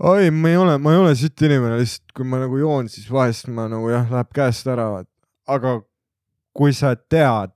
[0.00, 3.08] oi, ma ei ole, ma ei ole sitt inimene, lihtsalt kui ma nagu joon, siis
[3.12, 5.04] vahest ma nagu jah, läheb käest ära.
[5.46, 5.80] aga
[6.56, 7.52] kui sa tead,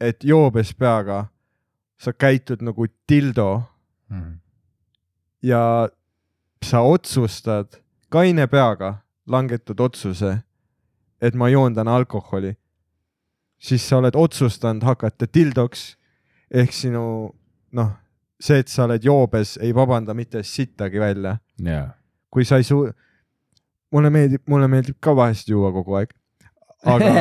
[0.00, 1.26] et joobes peaga
[1.98, 3.62] sa käitud nagu dildo
[5.42, 5.88] ja
[6.62, 10.42] sa otsustad kaine peaga, langetad otsuse,
[11.20, 12.54] et ma joon täna alkoholi,
[13.58, 15.96] siis sa oled otsustanud hakata dildoks
[16.50, 17.34] ehk sinu
[17.72, 17.90] noh,
[18.40, 21.36] see, et sa oled joobes, ei vabanda mitte sittagi välja.
[21.62, 21.90] jaa.
[22.30, 22.90] kui sa ei suu-,
[23.92, 26.12] mulle meeldib, mulle meeldib ka vahest juua kogu aeg,
[26.84, 27.12] aga,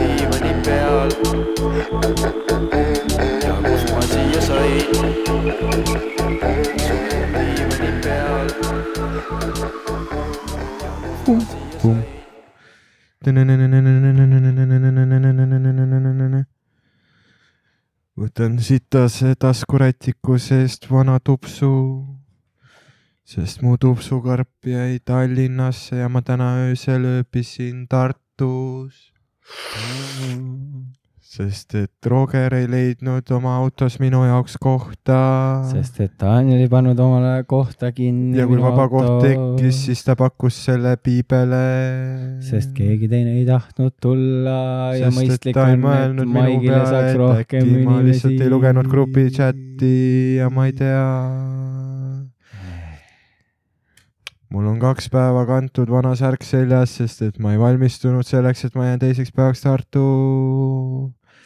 [0.02, 1.10] diivani peal.
[3.36, 4.21] Ja kust ma siia
[4.52, 4.92] sain?
[18.22, 21.72] võtan sitase taskurätiku seest vana tupsu,
[23.26, 29.12] sest mu tupsukarp jäi Tallinnasse ja ma täna öösel ööbisin Tartus.
[31.32, 35.20] Sest et Roger ei leidnud oma autos minu jaoks kohta.
[35.70, 38.36] sest et Daniel ei pannud omale kohta kinni.
[38.36, 41.62] ja kui vaba koht tekkis, siis ta pakkus selle piibele.
[42.44, 44.58] sest keegi teine ei tahtnud tulla
[44.98, 48.44] ja sest et mõistlik on, et Maigile saaks rohkem äkki ma lihtsalt inimesi.
[48.44, 49.96] ei lugenud grupi chati
[50.42, 51.08] ja ma ei tea.
[54.52, 58.76] mul on kaks päeva kantud vana särk seljas, sest et ma ei valmistunud selleks, et
[58.76, 60.06] ma jään teiseks päevaks Tartu.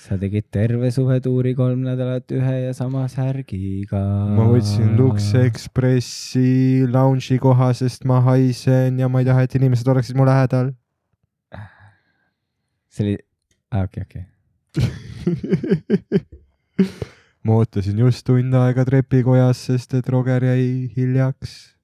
[0.06, 4.02] Sa tegid terve suvetuuri kolm nädalat ühe ja sama särgiga.
[4.38, 9.90] ma võtsin Lux Expressi lounge'i koha, sest ma haisen ja ma ei taha, et inimesed
[9.90, 10.76] oleksid mu lähedal.
[12.94, 13.18] see oli,
[13.82, 14.26] okei, okei.
[17.46, 21.75] ma ootasin just tund aega trepikojas, sest et Roger jäi hiljaks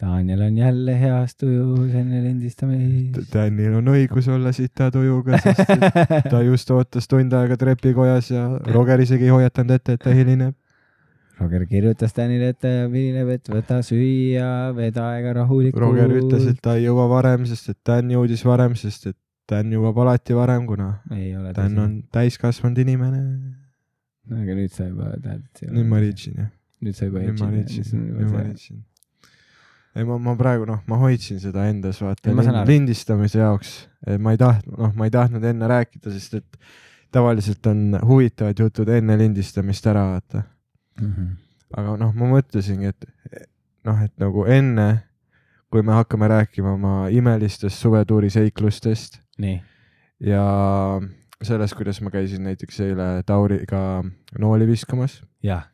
[0.00, 3.18] Daniel on jälle heas tujus enne lindistamist.
[3.32, 5.70] Danil on õigus olla sita tujuga, sest
[6.32, 10.56] ta just ootas tund aega trepikojas ja Roger isegi ei hoiatanud ette, et ta hilineb.
[11.38, 15.82] Roger kirjutas Danile ette ja hilineb, et võta süüa, veda aega rahulikult.
[15.82, 19.18] Roger ütles, et ta ei jõua varem, sest et Dan jõudis varem, sest et
[19.50, 23.20] Dan jõuab alati varem, kuna ei ole Dan on täiskasvanud inimene.
[24.32, 25.44] aga nüüd sa juba tead.
[25.68, 26.50] nüüd ma riitsin jah,
[26.82, 28.82] nüüd sa juba ma riitsin, nüüd ma riitsin.
[29.94, 33.74] ei, ma, ma praegu noh, ma hoidsin seda endas vaata saan lind, lindistamise jaoks,
[34.18, 36.60] ma ei tahtnud, noh, ma ei tahtnud enne rääkida, sest et
[37.14, 40.44] tavaliselt on huvitavad jutud enne lindistamist ära vaata.
[41.00, 41.32] Mhm.
[41.74, 43.46] aga noh, ma mõtlesingi, et
[43.86, 44.88] noh, et nagu enne,
[45.72, 49.18] kui me hakkame rääkima oma imelistest suvetuuri seiklustest
[50.22, 50.44] ja
[51.42, 54.04] sellest, kuidas ma käisin näiteks eile Tauriga
[54.38, 55.66] nooli viskamas jah,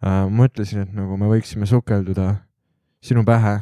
[0.00, 2.30] äh,, mõtlesin, et nagu me võiksime sukelduda
[3.04, 3.58] sinu pähe.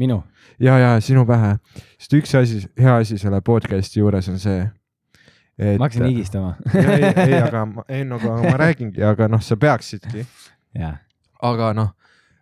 [0.00, 0.22] Minu,
[0.60, 1.56] ja, ja sinu pähe,
[2.00, 4.62] sest üks asi, hea asi selle podcast'i juures on see,
[5.60, 6.54] et ma hakkasin higistama.
[6.72, 10.24] ei, ei, aga ma, ei no aga ma räägingi, aga noh, sa peaksidki.
[11.44, 11.90] Aga noh,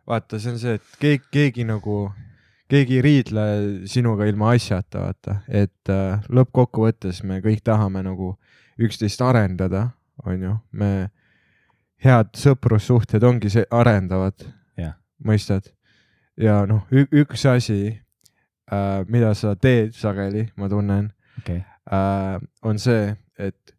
[0.06, 1.99] vaata, see on see, et keegi, keegi nagu,
[2.70, 3.46] keegi ei riidle
[3.90, 8.37] sinuga ilma asjata, vaata, et äh, lõppkokkuvõttes me kõik tahame nagu
[8.79, 9.88] üksteist arendada,
[10.23, 11.08] onju, me
[12.05, 14.46] head sõprussuhted ongi see, arendavad.
[14.79, 14.94] Jah.,
[15.26, 15.73] mõistad?
[16.38, 23.11] Ja noh, üks asi äh,, mida sa teed sageli, ma tunnen okei, äh,, on see,
[23.38, 23.75] et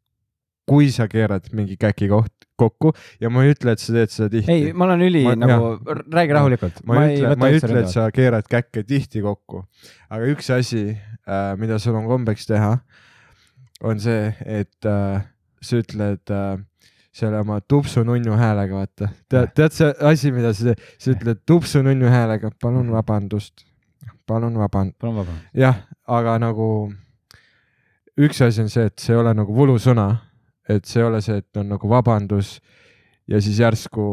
[0.70, 2.92] kui sa keerad mingi käki koht kokku
[3.22, 4.54] ja ma ei ütle, et sa teed seda tihti.
[4.54, 5.72] ei, ma olen üli ma, nagu,
[6.14, 6.82] räägi rahulikult.
[6.90, 9.64] ma ei ütle, ma ei ütle, et sa keerad käkke tihti kokku,
[10.12, 12.76] aga üks asi äh,, mida sul on kombeks teha,
[13.88, 15.24] on see, et äh,
[15.64, 16.60] sa ütled äh,
[17.19, 19.12] selle oma tupsu-nunnu häälega, vaata.
[19.30, 23.66] tead, tead see asi, mida sa sa ütled tupsu-nunnu häälega, palun vabandust,
[24.27, 24.98] palun vabandust.
[25.01, 25.51] palun vabandust.
[25.54, 26.69] jah, aga nagu
[28.19, 30.10] üks asi on see, et see ei ole nagu võlusõna,
[30.69, 32.57] et see ei ole see, et on nagu vabandus
[33.30, 34.07] ja siis järsku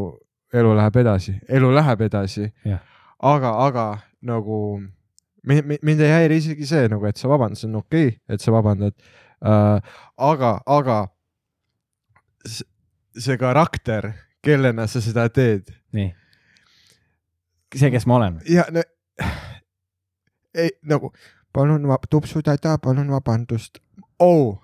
[0.54, 2.50] elu läheb edasi, elu läheb edasi
[3.18, 3.86] aga, aga
[4.22, 4.80] nagu
[5.46, 8.18] mi- mi- mind ei häiri isegi see nagu, et sa vabandad, see on okei okay,,
[8.28, 8.94] et sa vabandad
[9.42, 9.80] äh,.
[10.16, 11.06] aga, aga
[13.18, 14.12] see karakter,
[14.44, 16.10] kellena sa seda teed nii.
[17.74, 18.38] see, kes ma olen.
[18.50, 18.84] ja no,
[20.56, 21.12] ei nagu
[21.56, 23.80] palun tupsu täda, palun vabandust
[24.20, 24.58] oh,.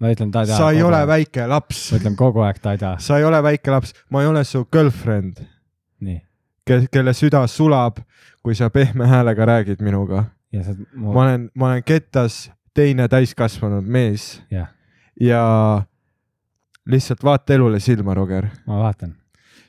[0.00, 0.56] ma ütlen tada.
[0.56, 2.96] sa ei ole väike laps ma, ütlen kogu aeg tada.
[2.98, 5.44] sa ei ole väike laps, ma ei ole su girlfriend,
[6.02, 6.18] nii.
[6.66, 8.02] kes, kelle süda sulab,
[8.42, 10.26] kui sa pehme häälega räägid minuga.
[10.52, 12.44] ja sa, ma olen, ma olen kettas
[12.74, 14.70] teine täiskasvanud mees jah,
[15.20, 15.42] ja
[16.90, 19.14] lihtsalt vaata elule silma, Roger, ma vaatan.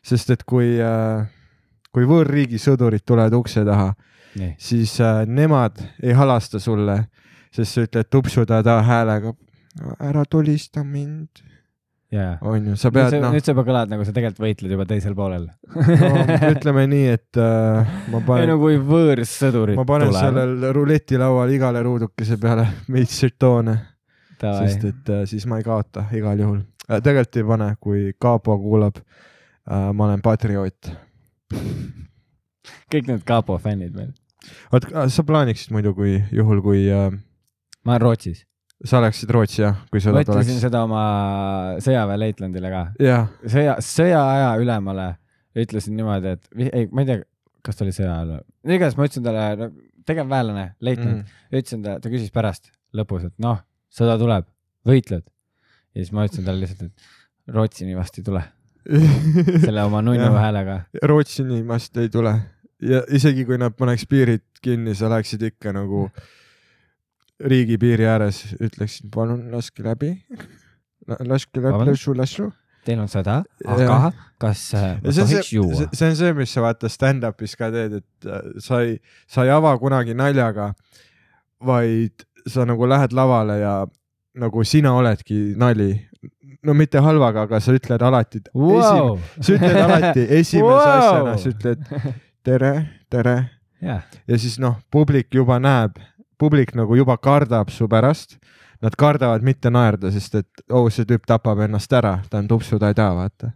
[0.03, 1.27] sest et kui äh,,
[1.93, 3.93] kui võõrriigi sõdurid tulevad ukse taha,
[4.57, 7.03] siis äh, nemad ei halasta sulle,
[7.53, 9.33] sest sa ütled tupsu-tada häälega.
[10.01, 11.43] ära tulista mind,
[12.13, 12.33] ja, ja.
[12.41, 15.47] onju, sa pead noh, nüüd sa juba kõlad nagu sa tegelikult võitled juba teisel poolel.
[15.73, 16.11] no,
[16.51, 20.29] ütleme nii, et äh, ma ei panen no kui võõrsõdurid ma panen tulevad.
[20.29, 23.77] sellel ruletilaual igale ruudukese peale veits žetoone,
[24.41, 26.61] sest et äh, siis ma ei kaota igal juhul.
[26.87, 30.91] Tegelikult ei pane, kui Kaapo kuulab äh,, ma olen patrioot.
[32.93, 34.11] kõik need kapo fännid meil.
[34.73, 37.09] oot, sa plaaniksid muidu, kui juhul, kui äh,
[37.83, 38.43] ma olen Rootsis.
[38.83, 40.63] sa oleksid Rootsi jah, kui ma sõda ütlesin tuleks?
[40.65, 41.03] seda oma
[41.83, 42.83] sõjaväeleitlandile ka.
[43.03, 45.13] jah, sõja, sõjaaja ülemale
[45.59, 47.23] ütlesin niimoodi, et ei, ma ei tea,
[47.63, 49.69] kas ta oli sõja ajal või, igatahes ma ütlesin talle no,,
[50.03, 51.59] tegevväelane, leitnant Mm.
[51.59, 53.61] ütlesin ta, ta küsis pärast lõpus, et noh,
[53.93, 54.49] sõda tuleb,
[54.87, 55.23] võitled.
[55.93, 58.43] Ja siis ma ütlesin talle lihtsalt, et Rootsini vast ei tule,
[59.65, 60.81] selle oma nunnu häälega.
[61.03, 62.37] Rootsini vast ei tule
[62.83, 66.07] ja isegi kui nad paneks piirid kinni, sa läheksid ikka nagu
[67.43, 70.13] riigipiiri ääres, ütleksid palun laske läbi.
[71.19, 72.49] laske läbi, lasu, lasu.
[72.83, 73.45] Teil on Jah.
[73.63, 74.11] aga
[74.43, 75.85] kas äh, ma tohiks see, juua?
[75.95, 78.97] see on see, mis sa vaata stand-up'is ka teed, et äh, sa ei,
[79.27, 80.73] sa ei ava kunagi naljaga,
[81.63, 83.75] vaid sa nagu lähed lavale ja
[84.39, 85.91] nagu sina oledki nali.
[86.63, 89.19] no mitte halvaga, aga sa ütled alati wow., Wow.
[89.39, 90.97] sa ütled alati esimese Wow.
[90.97, 91.83] asjana, sa ütled
[92.43, 92.73] tere,
[93.11, 93.35] tere
[93.83, 95.99] jah, ja siis noh, publik juba näeb,
[96.39, 98.37] publik nagu juba kardab su pärast.
[98.83, 102.75] Nad kardavad mitte naerda, sest et oh, see tüüp tapab ennast ära, ta on tupsu,
[102.81, 103.51] ta ei tea, vaata.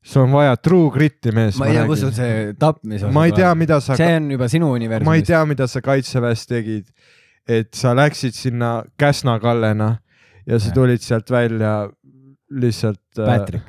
[0.00, 1.58] sul on vaja true grit'i mees.
[1.60, 4.48] ma ei tea, kus sul see tapmise ma ei tea, mida sa, see on juba
[4.48, 5.04] sinu universum.
[5.10, 6.86] ma ei tea, mida sa kaitseväes tegid.
[7.48, 9.96] Et sa läksid sinna Käsna kallena
[10.46, 11.88] ja sa tulid sealt välja
[12.50, 13.00] lihtsalt.
[13.16, 13.64] Patrick.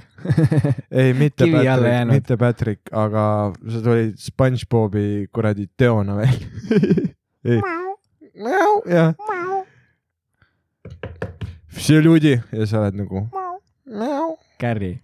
[0.92, 6.20] ei, mitte Patrick, mitte Patrick, aga sa tulid SpongeBobi kuradi teona
[7.50, 7.62] ei,
[8.86, 9.14] jah.
[11.72, 13.24] see Ludi ja sa oled nagu.
[14.60, 15.00] Carry.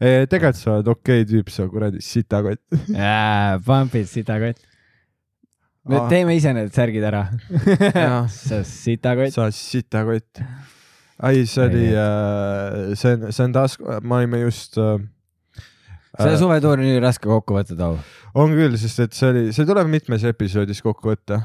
[0.00, 2.64] tegelikult sa oled okei tüüp, sa kuradi sitakott.
[3.66, 4.69] Pumpid sitakott.
[5.88, 6.08] Me Aa.
[6.10, 7.24] teeme ise need särgid ära.
[8.32, 9.32] sa sitakott.
[9.34, 10.42] sa sitakott.
[11.20, 15.00] ai, see oli Ei,, see on, see on taas, me olime just äh,.
[16.18, 17.98] selle suvetuuri on nii raske kokku võtta, Tau.
[18.34, 21.42] on küll, sest et see oli, see tuleb mitmes episoodis kokku võtta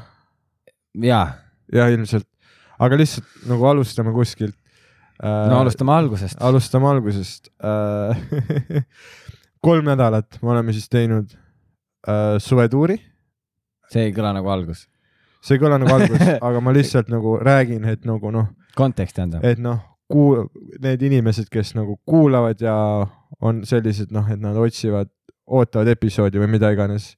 [1.04, 1.26] jaa,
[1.72, 2.28] ja ilmselt,
[2.82, 4.56] aga lihtsalt nagu alustame kuskilt
[5.20, 5.48] äh,.
[5.52, 6.40] no alustame algusest.
[6.44, 8.84] alustame algusest äh.
[9.66, 11.32] kolm nädalat me oleme siis teinud
[12.06, 13.00] äh, suvetuuri,
[13.92, 14.86] see ei kõla nagu algus.
[15.44, 19.44] see ei kõla nagu algus, aga ma lihtsalt nagu räägin, et nagu noh, kontekst tähendab.
[19.46, 19.80] et noh,
[20.12, 20.46] kuul-,
[20.82, 22.76] need inimesed, kes nagu kuulavad ja
[23.40, 25.10] on sellised noh, et nad otsivad,
[25.46, 27.14] ootavad episoodi või mida iganes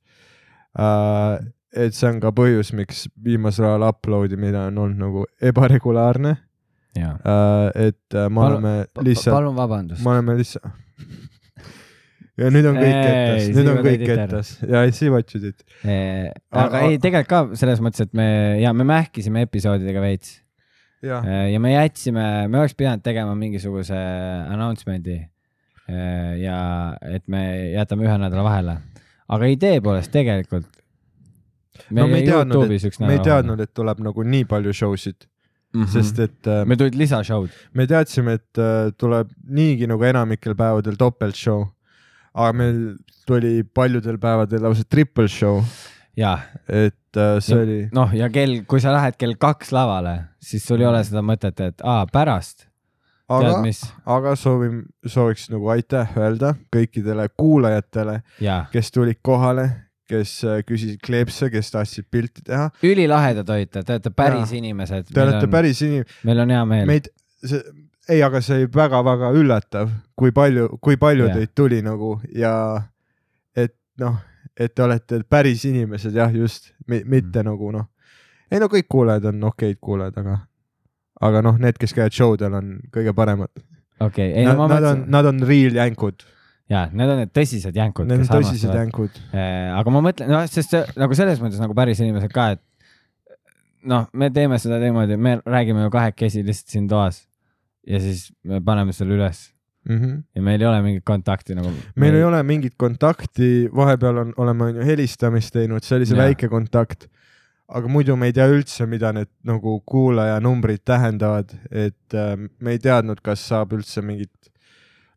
[0.78, 1.38] äh,.
[1.72, 6.36] et see on ka põhjus, miks viimasel ajal upload imine on olnud nagu ebaregulaarne
[6.98, 7.08] äh,.
[7.88, 10.04] et äh, me oleme lihtsalt, palun vabandust.
[10.04, 10.68] me oleme lihtsalt.
[12.38, 15.64] ja nüüd on kõik kettas, nüüd on kõik kettas ja I see what you did.
[15.84, 18.28] aga ei, tegelikult ka selles mõttes, et me
[18.62, 20.38] ja me mähkisime episoodidega veits.
[21.04, 26.58] jah, ja me jätsime, me oleks pidanud tegema mingisuguse announcement'i äh, ja
[27.10, 27.42] et me
[27.74, 28.76] jätame ühe nädala vahele,
[29.28, 30.68] aga idee poolest tegelikult.
[31.90, 35.26] no me ei teadnud, et, me ei teadnud, et tuleb nagu nii palju show sid,
[35.74, 35.90] mm, -hmm.
[35.96, 37.50] sest et äh, meil tulid lisashow'd.
[37.74, 41.66] me teadsime, et äh, tuleb niigi nagu enamikel päevadel topelt show,
[42.38, 42.78] aga meil
[43.28, 45.60] tuli paljudel päevadel lausa triple show,
[46.18, 46.36] ja
[46.68, 50.64] et äh, see Ja- oli, noh, ja kell, kui sa lähed kell kaks lavale, siis
[50.66, 52.66] sul ei ole seda mõtet, et aa pärast,
[53.28, 53.58] aga,
[54.06, 59.66] aga soovin, sooviks nagu aitäh öelda kõikidele kuulajatele, ja kes tulid kohale,
[60.08, 62.70] kes äh, küsisid kleepse, kes tahtsid pilti teha.
[62.86, 64.62] ülilahedad olite, te olete päris Jaa.
[64.62, 65.10] inimesed.
[65.12, 66.86] Te olete päris inim-, meil on hea meel.
[66.88, 67.10] meid,
[67.44, 67.60] see,
[68.08, 71.36] ei, aga see oli väga-väga üllatav, kui palju, kui palju Jah.
[71.36, 72.52] teid tuli nagu ja
[73.56, 74.16] et noh,
[74.58, 77.50] et te olete päris inimesed jah, just, mitte Mm.
[77.50, 77.88] nagu noh,
[78.50, 80.38] ei no kõik kuulajad on okeid kuulajad, aga
[81.20, 83.50] aga noh, need, kes käivad show del on kõige paremad.
[84.00, 86.24] okei, ei Nad, no ma mõtlesin, nad on real jänkud,
[86.70, 88.80] jaa, need on need tõsised jänkud, need on tõsised armastavad.
[88.86, 89.20] jänkud.
[89.82, 92.62] aga ma mõtlen, noh, sest see, nagu selles mõttes nagu päris inimesed ka, et
[93.84, 97.27] noh, me teeme seda niimoodi, me räägime ju kahekesi lihtsalt siin toas
[97.88, 99.48] ja siis me paneme selle üles
[99.88, 100.22] Mm -hmm.
[100.34, 101.70] ja meil ei ole mingit kontakti nagu.
[101.96, 106.16] meil ei ole mingit kontakti, vahepeal on, oleme on ju helistamist teinud, see oli see
[106.16, 106.26] Jaa.
[106.26, 107.08] väike kontakt.
[107.68, 112.78] aga muidu me ei tea üldse, mida need nagu kuulajanumbrid tähendavad, et äh, me ei
[112.78, 114.50] teadnud, kas saab üldse mingit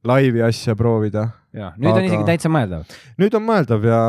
[0.03, 1.29] laivi asja proovida.
[1.53, 1.99] jah, nüüd aga...
[1.99, 2.85] on isegi täitsa mõeldav.
[3.17, 4.01] nüüd on mõeldav ja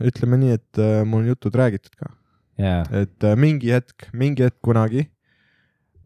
[0.00, 2.12] ütleme nii, et äh, mul on jutud räägitud ka,
[2.58, 5.10] jaa, et äh, mingi hetk, mingi hetk kunagi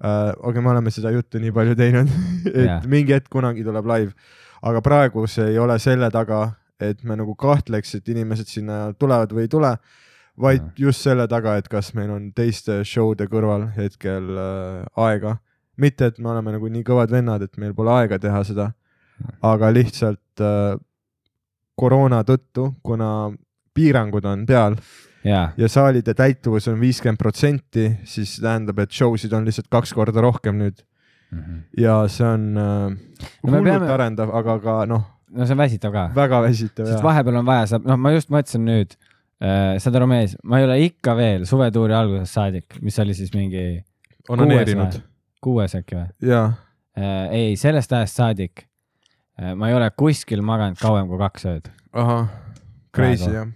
[0.01, 2.11] aga me oleme seda juttu nii palju teinud,
[2.51, 2.81] et Jaa.
[2.89, 4.15] mingi hetk kunagi tuleb live,
[4.63, 6.47] aga praegu see ei ole selle taga,
[6.81, 9.75] et me nagu kahtleks, et inimesed sinna tulevad või ei tule,
[10.41, 10.77] vaid Jaa.
[10.87, 15.37] just selle taga, et kas meil on teiste show'de kõrval hetkel äh, aega.
[15.81, 18.71] mitte, et me oleme nagu nii kõvad vennad, et meil pole aega teha seda,
[19.43, 20.81] aga lihtsalt äh,
[21.77, 23.31] koroona tõttu, kuna
[23.75, 24.77] piirangud on peal
[25.25, 29.93] jaa, ja saalide täituvus on viiskümmend protsenti, siis tähendab, et show sid on lihtsalt kaks
[29.97, 30.81] korda rohkem nüüd.
[31.79, 32.89] Ja see on äh,
[33.47, 36.09] No hullult peame- arendav, aga ka noh, no see on väsitav ka.
[36.17, 38.97] väga väsitav sest vahepeal on vaja, sa, noh, ma just mõtlesin nüüd
[39.39, 43.31] äh,, saad aru, mees, ma ei ole ikka veel suvetuuri algusest saadik, mis oli siis
[43.37, 43.63] mingi
[44.29, 44.99] onaneerinud.
[45.45, 46.09] kuues äkki või?
[46.33, 46.43] Ja
[46.99, 47.31] äh,?
[47.31, 48.65] ei, sellest ajast saadik
[49.39, 51.71] äh, ma ei ole kuskil maganud kauem kui kaks ööd.
[51.95, 52.27] ahah,
[52.91, 53.47] crazy jah.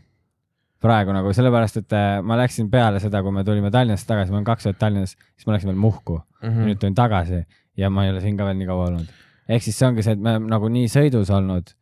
[0.84, 4.42] Praegu nagu sellepärast, et äh, ma läksin peale seda, kui me tulime Tallinnast tagasi, ma
[4.42, 6.66] olen kaks ööd Tallinnas, siis ma läksin veel Muhku mm., Mhm.
[6.68, 7.38] nüüd tulin tagasi
[7.80, 9.08] ja ma ei ole siin ka veel nii kaua olnud.
[9.48, 11.72] ehk siis see ongi see, et me nagu nii sõidus olnud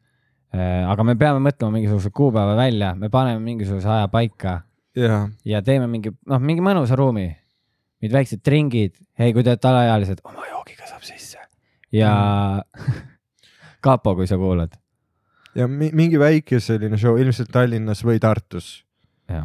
[0.55, 0.87] äh,.
[0.91, 4.61] aga me peame mõtlema mingisuguse kuupäeva välja, me paneme mingisuguse aja paika
[4.97, 7.27] ja, ja teeme mingi, noh, mingi mõnusa ruumi,
[8.03, 11.39] mingid väiksed tringid, hei, kui te olete alaealised, oma joogiga saab sisse
[11.93, 12.13] ja
[13.87, 14.73] kapo, kui sa kuulad.
[15.55, 18.85] ja mi mingi väike selline show ilmselt Tallinnas või Tartus,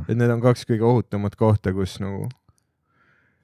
[0.08, 2.28] et need on kaks kõige ohutumat kohta, kus nagu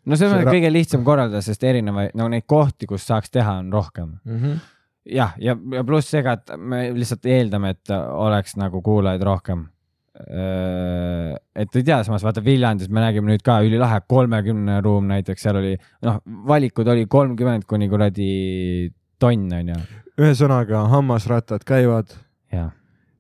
[0.06, 3.60] no see on See kõige lihtsam korraldada, sest erinevaid, no neid kohti, kus saaks teha,
[3.64, 4.16] on rohkem.
[4.24, 4.40] mm.
[4.40, 4.64] -hmm.
[5.06, 9.68] jah, ja, ja, ja pluss ka, et me lihtsalt eeldame, et oleks nagu kuulajaid rohkem.
[10.14, 15.58] et ei tea, samas vaata Viljandis me nägime nüüd ka ülilahe kolmekümne ruum näiteks, seal
[15.58, 15.72] oli
[16.06, 19.80] noh, valikud oli kolmkümmend kuni kuradi tonn onju.
[20.22, 22.14] ühesõnaga, hammasrattad käivad,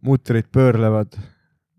[0.05, 1.17] mutrid pöörlevad,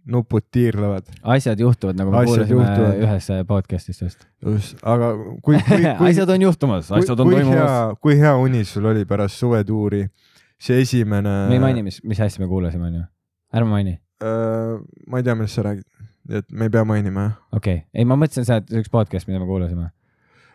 [0.05, 3.01] nupud tiirlevad, asjad juhtuvad, nagu me Asjad kuulasime juhtuvad.
[3.07, 4.27] ühes podcast'is just.
[4.45, 7.61] just, aga kui, kui, kui, asjad on juhtumas, asjad on kui toimumas.
[7.61, 10.05] hea, kui hea uni sul oli pärast suvetuuri,
[10.61, 11.35] see esimene.
[11.49, 13.05] me ei maini, mis, mis asja me kuulasime onju.
[13.57, 14.77] ärme maini, äh,.
[15.09, 15.89] ma ei tea, millest sa räägid,
[16.29, 17.37] et me ei pea mainima jah.
[17.53, 19.89] okei okay., ei ma mõtlesin seda, et üks podcast, mida me kuulasime.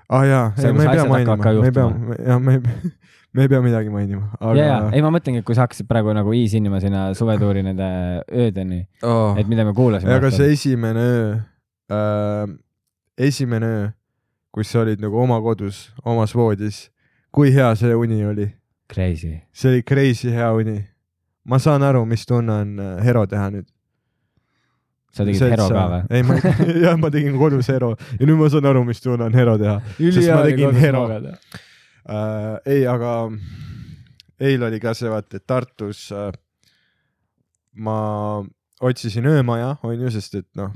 [0.10, 1.90] ah jaa, See, me ei pea mainima, me ei pea
[2.28, 2.94] jah, me ei pea,
[3.34, 6.34] me ei pea midagi mainima, aga ei ma mõtlengi, et kui sa hakkasid praegu nagu
[6.34, 7.90] iisinima sinna suvetuuri nende
[8.26, 9.38] öödeni, oh.
[9.38, 10.16] et mida me kuulasime.
[10.16, 11.38] aga see esimene öö
[11.94, 12.56] äh,,
[13.30, 13.88] esimene öö,
[14.56, 16.88] kus sa olid nagu oma kodus, omas voodis,
[17.32, 18.50] kui hea see uni oli,
[18.90, 19.36] Crazy.
[19.54, 20.80] see oli crazy hea uni.
[21.46, 23.70] ma saan aru, mis tunne on äh, hero teha nüüd.
[25.14, 26.04] sa tegid hero ka või?
[26.10, 26.42] ei, ma,
[26.86, 29.80] jah, ma tegin kodus hero ja nüüd ma saan aru, mis tunne on hero teha.
[30.02, 31.06] Sest ma tegin hero.
[32.06, 32.60] äh,.
[32.66, 33.16] ei, aga
[34.40, 36.32] eile oli ka see, vaata, et Tartus äh,
[37.76, 38.00] ma
[38.82, 40.72] otsisin öömaja, onju, sest et noh,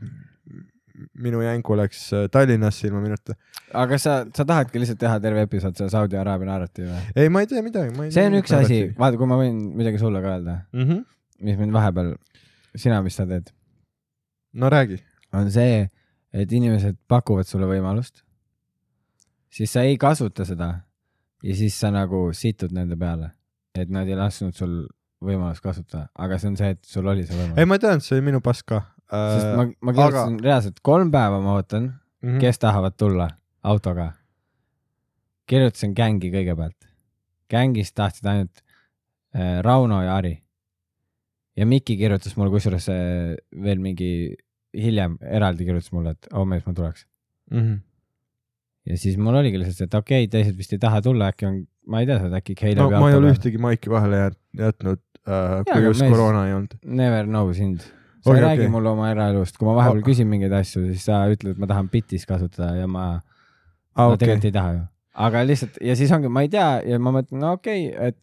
[1.24, 3.36] minu jänku läks äh, Tallinnasse ilma minuta.
[3.74, 7.16] aga sa, sa tahadki lihtsalt teha terve episood selle Saudi Araabia narratiivi või?
[7.16, 10.22] ei, ma ei tea midagi, see on üks asi, vaata, kui ma võin midagi sulle
[10.24, 10.86] ka öelda, mm.
[10.86, 11.04] -hmm.
[11.48, 12.14] mis mind vahepeal,
[12.76, 13.50] sina, mis sa teed,
[14.54, 15.00] no räägi.
[15.34, 15.88] on see,
[16.34, 18.22] et inimesed pakuvad sulle võimalust,
[19.50, 20.83] siis sa ei kasuta seda
[21.44, 23.32] ja siis sa nagu situd nende peale,
[23.76, 24.84] et nad ei lasknud sul
[25.24, 27.68] võimalust kasutada, aga see on see, et sul oli see ei, võimalus.
[27.68, 28.82] ma tean, see oli minu pask ka
[29.14, 29.56] sest äh,.
[29.58, 30.44] ma, ma kirjutasin aga...
[30.48, 32.40] reaalselt kolm päeva, ma ootan, Mhm.
[32.40, 33.28] kes tahavad tulla
[33.64, 34.14] autoga.
[35.46, 36.88] kirjutasin gängi kõigepealt.
[37.52, 38.62] gängist tahtsid ainult
[39.36, 40.38] äh, Rauno ja Ari.
[41.58, 44.36] ja Mikki kirjutas mulle kusjuures äh, veel mingi
[44.74, 47.06] hiljem eraldi kirjutas mulle, et homme siis ma tuleks.
[47.52, 47.76] Mhm.
[48.90, 51.60] Ja siis mul oligi lihtsalt et okei okay,, teised vist ei taha tulla, äkki on,
[51.88, 55.02] ma ei tea seda, äkki Keila no ma ei ole ühtegi maiki vahele jät- jätnud
[55.28, 56.74] äh,, kui just koroona ei olnud.
[56.86, 57.80] Never know sind.
[58.24, 58.72] sa Okei, ei räägi okei.
[58.72, 60.08] mulle oma eraelust, kui ma vahepeal Ah.
[60.08, 63.20] küsin mingeid asju, siis sa ütled, et ma tahan bitis kasutada ja ma aa,
[63.98, 64.84] no okei tegelikult, ei taha ju.
[65.28, 68.18] aga lihtsalt ja siis ongi, ma ei tea ja ma mõtlen, no okei okay,, et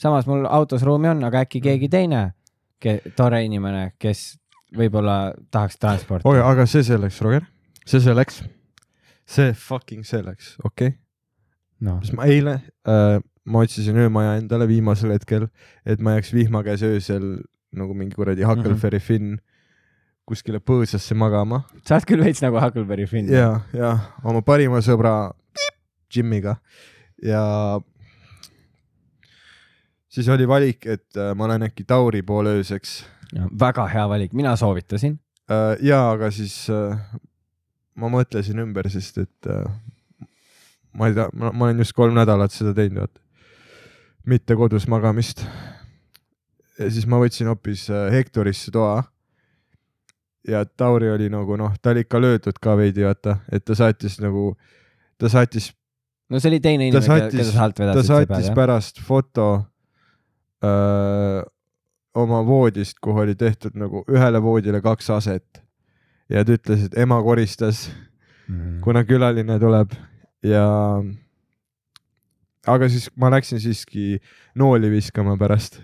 [0.00, 2.22] samas mul autos ruumi on, aga äkki keegi teine,
[3.16, 4.38] tore inimene, kes
[4.76, 7.44] võib-olla tahaks transporti oi, aga see selleks, Roger,
[7.86, 8.40] see selleks,
[9.26, 10.98] see fucking selleks, okei okay..
[11.80, 15.48] noh, siis ma eile äh,, ma otsisin öömaja endale viimasel hetkel,
[15.86, 19.06] et ma jääks vihma käes öösel nagu mingi kuradi Huckleberry Mhm.
[19.06, 19.38] Finn
[20.28, 23.32] kuskile põõsasse magama sa oled küll veits nagu Huckleberry Finn.
[23.32, 25.32] ja, ja oma parima sõbra
[26.12, 26.56] Jimmiga
[27.22, 27.80] ja
[30.12, 33.00] siis oli valik, et äh, ma lähen äkki Tauri poole ööseks
[33.60, 35.18] väga hea valik, mina soovitasin.
[35.50, 35.76] äh,.
[35.82, 36.98] ja, aga siis äh,
[37.98, 39.66] ma mõtlesin ümber, sest et äh,
[40.96, 43.20] ma ei tea, ma olen just kolm nädalat seda teinud, vaata.
[44.26, 45.44] mitte kodus magamist.
[46.78, 49.02] ja siis ma võtsin hoopis äh, Hektorisse toa.
[50.48, 54.18] ja Tauri oli nagu noh, ta oli ikka löödud ka veidi, vaata, et ta saatis
[54.20, 54.56] nagu,
[55.18, 55.72] ta saatis
[56.32, 59.48] no see oli teine ta inimene, keda sa alt ta vedasid saatis pärast foto
[60.64, 61.42] öö,
[62.14, 65.61] oma voodist, kuhu oli tehtud nagu ühele voodile kaks aset
[66.32, 67.86] ja ta ütles, et ema koristas,
[68.48, 68.80] mm..
[68.84, 69.94] kuna külaline tuleb
[70.46, 70.64] ja
[72.68, 74.16] aga siis ma läksin siiski
[74.58, 75.80] nooli viskama pärast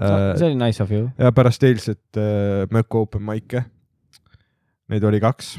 [0.00, 1.08] äh, see oli nice of you.
[1.18, 3.64] ja pärast eilset äh, Mökku open mic'e.
[4.92, 5.58] Neid oli kaks.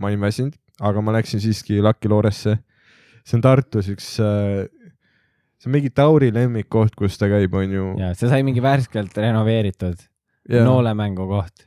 [0.00, 2.58] ma olin väsinud, aga ma läksin siiski Lucky Looresse.
[3.24, 4.68] see on Tartus üks äh,,
[5.60, 7.94] see on mingi Tauri lemmikkoht, kus ta käib, onju.
[8.00, 10.06] ja see sai mingi värskelt renoveeritud
[10.64, 11.66] noolemängu koht.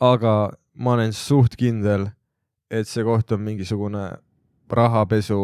[0.00, 0.34] aga
[0.80, 2.08] ma olen suht kindel,
[2.70, 4.04] et see koht on mingisugune
[4.70, 5.40] rahapesu,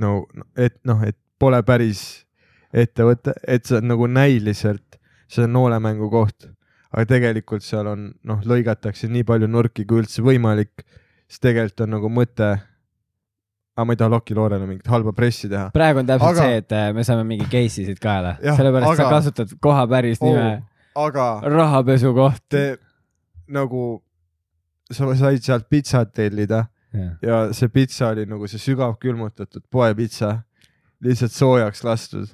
[0.00, 0.14] no
[0.58, 2.24] et noh, et pole päris
[2.72, 4.98] ettevõte, et see on nagu näiliselt,
[5.30, 6.48] see on noolemängu koht,
[6.90, 10.84] aga tegelikult seal on noh, lõigatakse nii palju nurki kui üldse võimalik,
[11.30, 12.50] siis tegelikult on nagu mõte.
[13.76, 15.70] aga ma ei taha Loki Loorele mingit halba pressi teha.
[15.72, 19.02] praegu on täpselt Aga- see, et äh, me saame mingi case isid kaela, sellepärast aga...
[19.02, 20.62] sa kasutad koha päris nime
[20.94, 22.42] oh., aga rahapesukoht.
[22.50, 22.64] te
[23.48, 24.02] nagu,
[24.90, 26.64] sa said sealt pitsat tellida
[27.22, 30.40] ja see pitsa oli nagu see sügavkülmutatud poepitsa,
[31.04, 32.32] lihtsalt soojaks lastud.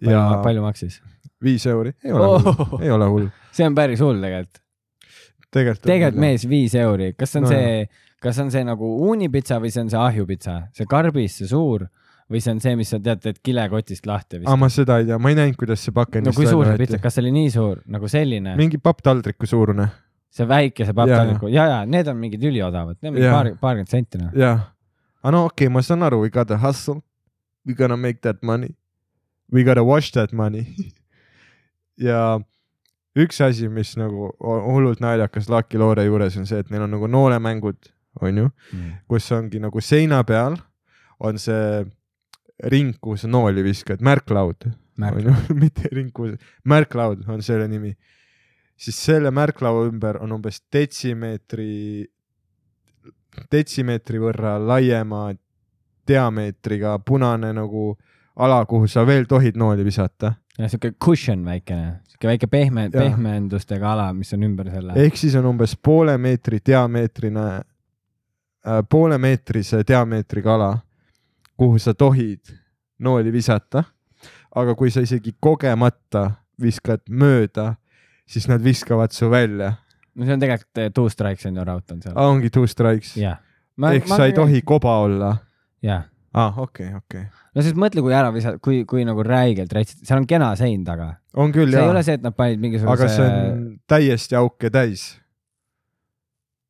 [0.00, 1.00] ja palju maksis
[1.44, 2.44] viis euri, ei ole oh.
[2.44, 4.62] hull, ei ole hull, see on päris hull tegelikult.
[5.50, 5.84] tegelikult.
[5.88, 6.22] tegelikult.
[6.24, 7.84] mees viis euri, kas see on No see,
[8.24, 11.86] kas see on see nagu uunipitsa või see on see ahjupitsa, see karbis, see suur
[12.32, 14.60] või see on see, mis sa tead, teed kilekotist lahti aa, vist?
[14.62, 17.00] ma seda ei tea, ma ei näinud, kuidas see pakendist no kui suur see pitsa,
[17.02, 19.90] kas see oli nii suur nagu selline, mingi papptaldriku suurune,
[20.34, 20.96] see väikese Jaa.
[21.00, 24.32] papptalliku ja, ja need on mingid üliodavad, need on mingi paar, paarkümmend senti noh.
[24.38, 24.66] jah.
[25.22, 27.00] aga no okei okay,, ma saan aru, we gotta hustle,
[27.66, 28.74] we gonna make that money,
[29.52, 30.66] we gotta wash that money.
[32.08, 32.40] ja
[33.14, 37.10] üks asi, mis nagu hullult naljakas Lucky Loore juures on see, et neil on nagu
[37.10, 37.92] noolemängud,
[38.22, 38.50] onju,
[39.10, 40.58] kus ongi nagu seina peal
[41.22, 41.84] on see
[42.70, 44.68] ring, kuhu sa nooli viskad, märklaud,
[44.98, 46.36] Märk- onju, mitte ring, kuhu,
[46.70, 47.94] märklaud on selle nimi.
[48.76, 52.04] Siis selle märklaua ümber on umbes detsimeetri,
[53.52, 55.28] detsimeetri võrra laiema
[56.08, 57.94] diameetriga punane nagu
[58.36, 60.34] ala, kuhu sa veel tohid nooli visata.
[60.58, 64.92] ja siuke cushion väikene, siuke väike pehme, pehmendustega ala, mis on ümber selle.
[65.04, 70.70] ehk siis on umbes poole meetri diameetrine äh,, poolemeetrise diameetriga ala,
[71.56, 72.54] kuhu sa tohid
[72.98, 73.84] nooli visata.
[74.54, 77.74] aga kui sa isegi kogemata viskad mööda,
[78.26, 79.74] siis nad viskavad su välja.
[80.14, 82.16] no see on tegelikult eh, two strikes on ju raut on seal.
[82.16, 83.16] ongi two strikes.
[83.16, 83.40] jah.
[83.90, 84.62] ehk sa ei tohi.
[84.62, 85.36] koba olla.
[85.82, 87.26] jah, aa, okei, okei.
[87.54, 90.84] no siis mõtle, kui ära visata, kui, kui nagu räigelt rätsid, seal on kena sein
[90.86, 91.14] taga.
[91.36, 92.94] on küll see ei jaa ole, see, et nad panid mingisuguse.
[92.94, 95.12] aga see on täiesti auke täis.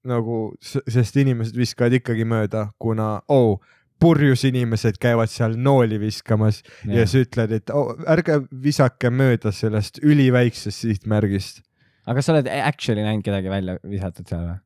[0.05, 3.61] nagu, sest inimesed viskavad ikkagi mööda, kuna oh,
[4.05, 9.53] purjus inimesed käivad seal nooli viskamas ja, ja sa ütled, et oh, ärge visake mööda
[9.55, 11.65] sellest üliväiksest sihtmärgist.
[12.11, 14.59] aga sa oled actually näinud kedagi välja visatud seal või?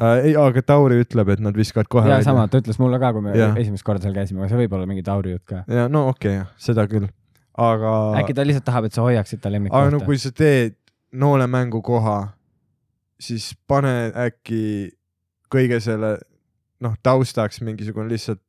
[0.00, 0.30] äh,.
[0.30, 3.26] ei, aga Tauri ütleb, et nad viskavad kohe ja sama, ta ütles mulle ka, kui
[3.26, 3.56] me Jah.
[3.60, 5.62] esimest korda seal käisime, aga see võib olla mingi Tauri jutt ka.
[5.68, 7.08] ja no okei okay,, seda küll,
[7.52, 10.04] aga, äkki ta lihtsalt tahab, et sa hoiaksid ta aga no lemmikkohta.
[10.08, 10.78] kui sa teed
[11.16, 12.18] noolemängu koha,
[13.20, 14.64] siis pane äkki
[15.52, 16.16] kõige selle
[16.84, 18.42] noh taustaks mingisugune lihtsalt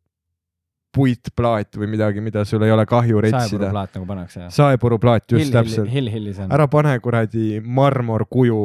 [0.98, 3.48] puitplaat või midagi, mida sul ei ole kahju retsida.
[3.48, 4.50] saepuruplaat nagu pannakse.
[4.56, 5.92] saepuruplaat, just Hill, täpselt.
[5.94, 6.52] Hill, Hillis on.
[6.54, 8.60] ära pane kuradi marmorkuju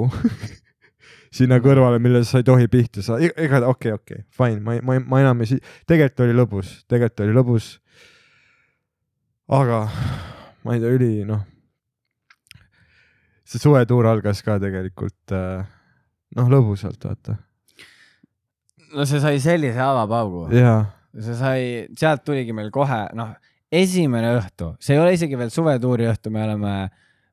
[1.38, 5.22] sinna kõrvale, millele sa ei tohi pihta saada, ega okei, okei, fine, ma, ma, ma
[5.22, 7.70] enam ei si-, tegelikult oli lõbus, tegelikult oli lõbus.
[9.52, 9.84] aga
[10.64, 11.44] ma ei tea, üli noh,
[13.48, 15.64] see suvetuur algas ka tegelikult äh,
[16.36, 17.38] noh, lõbusalt vaata
[18.92, 20.46] no see sai sellise avapaugu.
[20.56, 20.84] ja
[21.20, 21.64] see sai,
[21.98, 23.34] sealt tuligi meil kohe, noh,
[23.72, 26.74] esimene õhtu, see ei ole isegi veel suvetuuri õhtu, me oleme,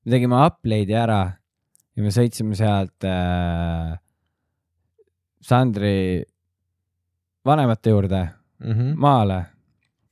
[0.03, 3.95] me tegime upload'i ära ja me sõitsime sealt äh,
[5.49, 6.23] Sandri
[7.47, 8.95] vanemate juurde mm -hmm.
[8.95, 9.43] maale,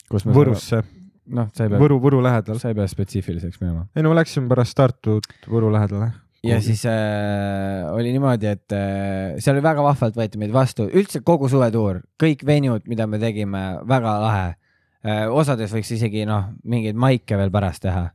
[0.10, 0.36] kus me.
[0.36, 0.82] Võrusse,
[1.28, 2.60] noh, sa ei pea, Võru, Võru lähedal.
[2.60, 3.88] sa ei pea spetsiifiliseks minema.
[3.96, 6.12] ei no läksime pärast Tartut Võru lähedale.
[6.44, 11.22] Ja siis äh, oli niimoodi, et äh, seal oli väga vahvalt võeti meid vastu, üldse
[11.26, 15.26] kogu suvetuur, kõik venjud, mida me tegime, väga lahe äh,.
[15.32, 18.08] osades võiks isegi noh, mingeid maike veel pärast teha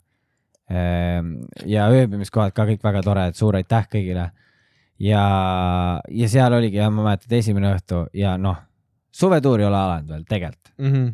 [0.71, 1.19] äh,.
[1.67, 4.31] ja ööbimiskohad ka kõik väga toredad, suur aitäh kõigile.
[4.99, 5.25] ja,
[6.09, 8.61] ja seal oligi jah, ma mäletan, et esimene õhtu ja noh,
[9.13, 10.93] suvetuur ei ole alanud veel tegelikult mm.
[10.93, 11.13] -hmm.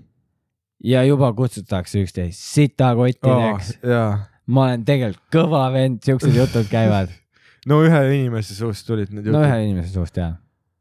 [0.84, 3.90] ja juba kutsutakse üksteist sitakottideks oh..
[3.90, 7.12] jaa, ma olen tegelikult kõva vend, siuksed jutud käivad
[7.70, 10.32] no ühe inimese suust tulid need no jutud ühe inimese suust jaa,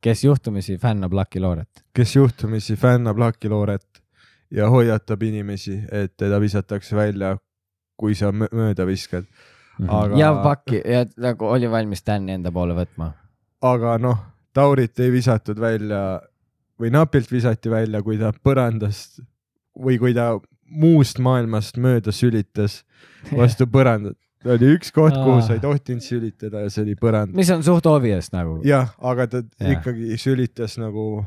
[0.04, 1.84] kes juhtumisi fännab Lucky Looret.
[1.94, 4.02] kes juhtumisi fännab Lucky Looret
[4.52, 7.34] ja hoiatab inimesi, et teda visatakse välja,
[8.00, 9.26] kui sa mö- mööda viskad.
[9.84, 13.12] Aga- ja pakki ja nagu oli valmis Dan'i enda poole võtma.
[13.62, 14.18] aga noh,
[14.54, 16.22] Taurit ei visatud välja
[16.80, 19.20] või napilt visati välja, kui ta põrandast
[19.78, 20.32] või kui ta
[20.70, 22.82] muust maailmast mööda sülitas
[23.32, 24.18] vastu põrandat.
[24.48, 27.34] oli üks koht, kuhu sa ei tohtinud sülitada ja see oli põrand.
[27.36, 28.60] mis on suht obvious nagu.
[28.68, 29.78] jah, aga ta Jah.
[29.78, 31.26] ikkagi sülitas nagu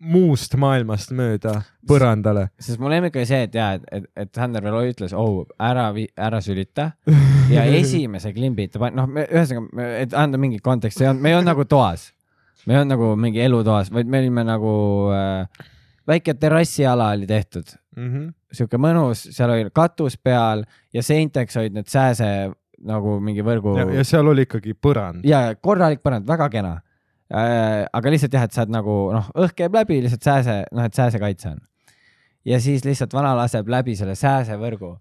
[0.00, 2.48] muust maailmast mööda põrandale.
[2.58, 5.90] sest mu lemmik oli see, et jaa, et, et, et Sander veel ütles, oh ära,
[6.16, 6.92] ära sülita
[7.54, 11.66] ja esimese klimbi ta pani, noh, ühesõnaga, et anda mingi kontekst, me ei olnud nagu
[11.68, 12.10] toas,
[12.64, 14.72] me ei olnud nagu mingi elutoas, vaid me olime nagu
[15.12, 15.68] äh,
[16.10, 18.28] väike terrassiala oli tehtud, Mhm.
[18.52, 22.50] sihuke mõnus, seal oli katus peal ja seinteks olid need sääse
[22.86, 25.24] nagu mingi võrgu ja, seal oli ikkagi põrand.
[25.26, 26.72] ja korralik põrand, väga kena
[27.30, 27.84] äh,.
[27.92, 31.48] aga lihtsalt jah, et saad nagu noh, õhk käib läbi lihtsalt sääse, noh, et sääsekaitse
[31.52, 31.60] on.
[32.44, 34.94] ja siis lihtsalt vana laseb läbi selle sääsevõrgu.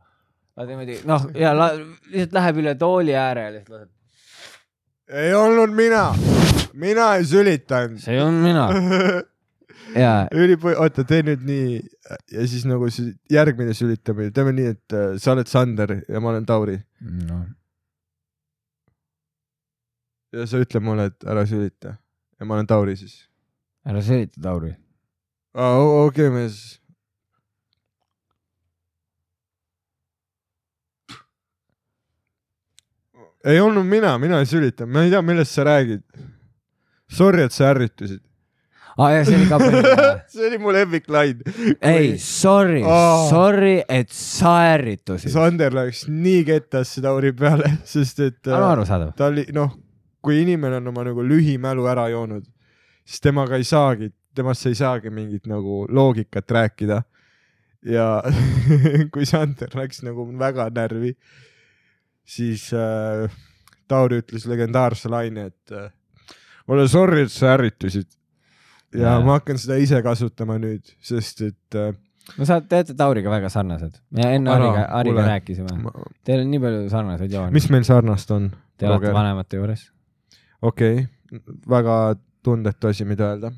[0.59, 1.71] niimoodi noh, ja la,
[2.11, 3.89] lihtsalt läheb üle tooli ääre ja lihtsalt laseb.
[5.09, 6.03] ei olnud mina,
[6.73, 7.97] mina ei sülitanud.
[8.03, 8.67] see ei olnud mina.
[9.97, 11.79] ja ülipõ-, oota, tee nüüd nii
[12.33, 16.33] ja siis nagu see järgmine sülitamine, teeme nii, et äh, sa oled Sander ja ma
[16.33, 16.77] olen Tauri
[17.29, 17.45] noh,
[20.35, 21.95] ja sa ütled mulle, et ära sülita
[22.39, 23.23] ja ma olen Tauri siis.
[23.87, 24.75] ära sülita, Tauri.
[25.55, 26.79] okei okay,, mees.
[33.43, 36.03] ei olnud mina, mina ei sülitanud, ma ei tea, millest sa räägid.
[37.09, 38.21] Sorry, et sa ärritusid.
[38.99, 40.07] Aa ah, ja see oli ka põhiline.
[40.33, 41.43] see oli mu lemmiklain.
[41.79, 45.31] ei, sorry oh., sorry, et sa ärritusid.
[45.31, 49.13] Sander läks nii kettasse Tauri peale, sest et on arusaadav.
[49.15, 49.71] ta oli noh,
[50.25, 52.43] kui inimene on oma nagu lühimälu ära joonud,
[53.07, 57.01] siis temaga ei saagi, temast ei saagi mingit nagu loogikat rääkida.
[57.87, 58.09] ja
[59.13, 61.13] kui Sander läks nagu väga närvi,
[62.27, 63.29] siis äh,
[63.87, 65.87] Tauri ütles legendaarse laine, et äh,
[66.69, 68.11] ole sorry, et sa ärritusid.
[68.97, 71.93] Ja ma hakkan seda ise kasutama nüüd, sest et äh,
[72.37, 74.01] no sa teete Tauriga väga sarnased.
[74.15, 75.77] me enne Hariga, Hariga rääkisime.
[75.83, 75.93] ma,
[76.25, 77.53] Teil on nii palju sarnaseid jooni.
[77.55, 78.51] mis meil sarnast on?
[78.77, 79.87] Te olete vanemate juures.
[80.61, 81.95] okei okay., väga
[82.43, 83.51] tundetu asi, mida öelda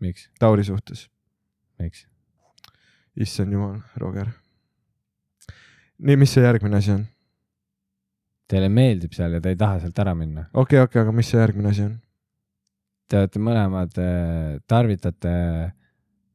[0.00, 1.08] miks, Tauri suhtes.
[1.78, 2.06] miks?
[3.16, 4.28] issand jumal, Roger.
[5.98, 7.08] nii, mis see järgmine asi on?
[8.50, 10.48] Teile meeldib seal ja te ei taha sealt ära minna.
[10.52, 11.98] okei okay,, okei okay,, aga mis see järgmine asi on?
[13.10, 13.96] Te olete mõlemad,
[14.70, 15.30] tarvitate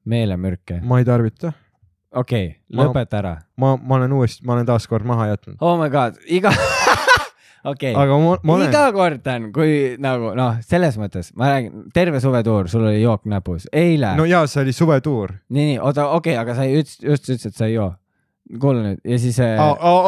[0.05, 0.79] meelemürke.
[0.83, 1.53] ma ei tarvita,
[2.15, 3.35] okei okay,, lõpeta ära.
[3.61, 5.57] ma, ma olen uuesti, ma olen taas kord maha jätnud.
[5.61, 6.51] Oh my god, iga,
[7.71, 12.88] okei okay., iga, kord on, kui nagu noh, selles mõttes ma räägin, terve suvetuur, sul
[12.89, 15.38] oli jook näpus, eile no no,, jaa, see oli suvetuur.
[15.49, 17.93] nii, nii, oota, okei okay,, aga sa üts-, just ütlesid, et sa ei joo.
[18.61, 19.61] kuule nüüd ja siis äh,,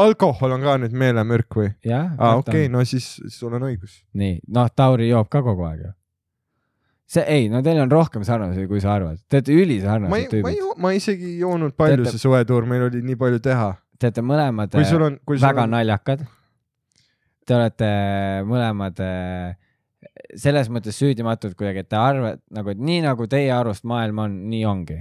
[0.06, 1.72] alkohol on ka nüüd meelemürk või?
[1.86, 4.04] jah, aa, okei, no siis sul on õigus.
[4.14, 5.96] nii, noh, Tauri joob ka kogu aeg ju.
[7.08, 10.28] See ei, no teil on rohkem sarnasusi, kui sa arvad, te olete ülisarnased, ma ei
[10.32, 13.70] tüübid, ma isegi ei joonud palju Teate- see suvetuur, meil oli nii palju teha.
[13.98, 16.26] te olete mõlemad kui sul äh, on, kui sul väga on, naljakad.
[17.48, 17.90] Te olete
[18.44, 19.56] mõlemad äh,
[20.36, 24.36] selles mõttes süüdimatud kuidagi, et te arvate nagu, et nii nagu teie arust maailm on,
[24.52, 25.00] nii ongi.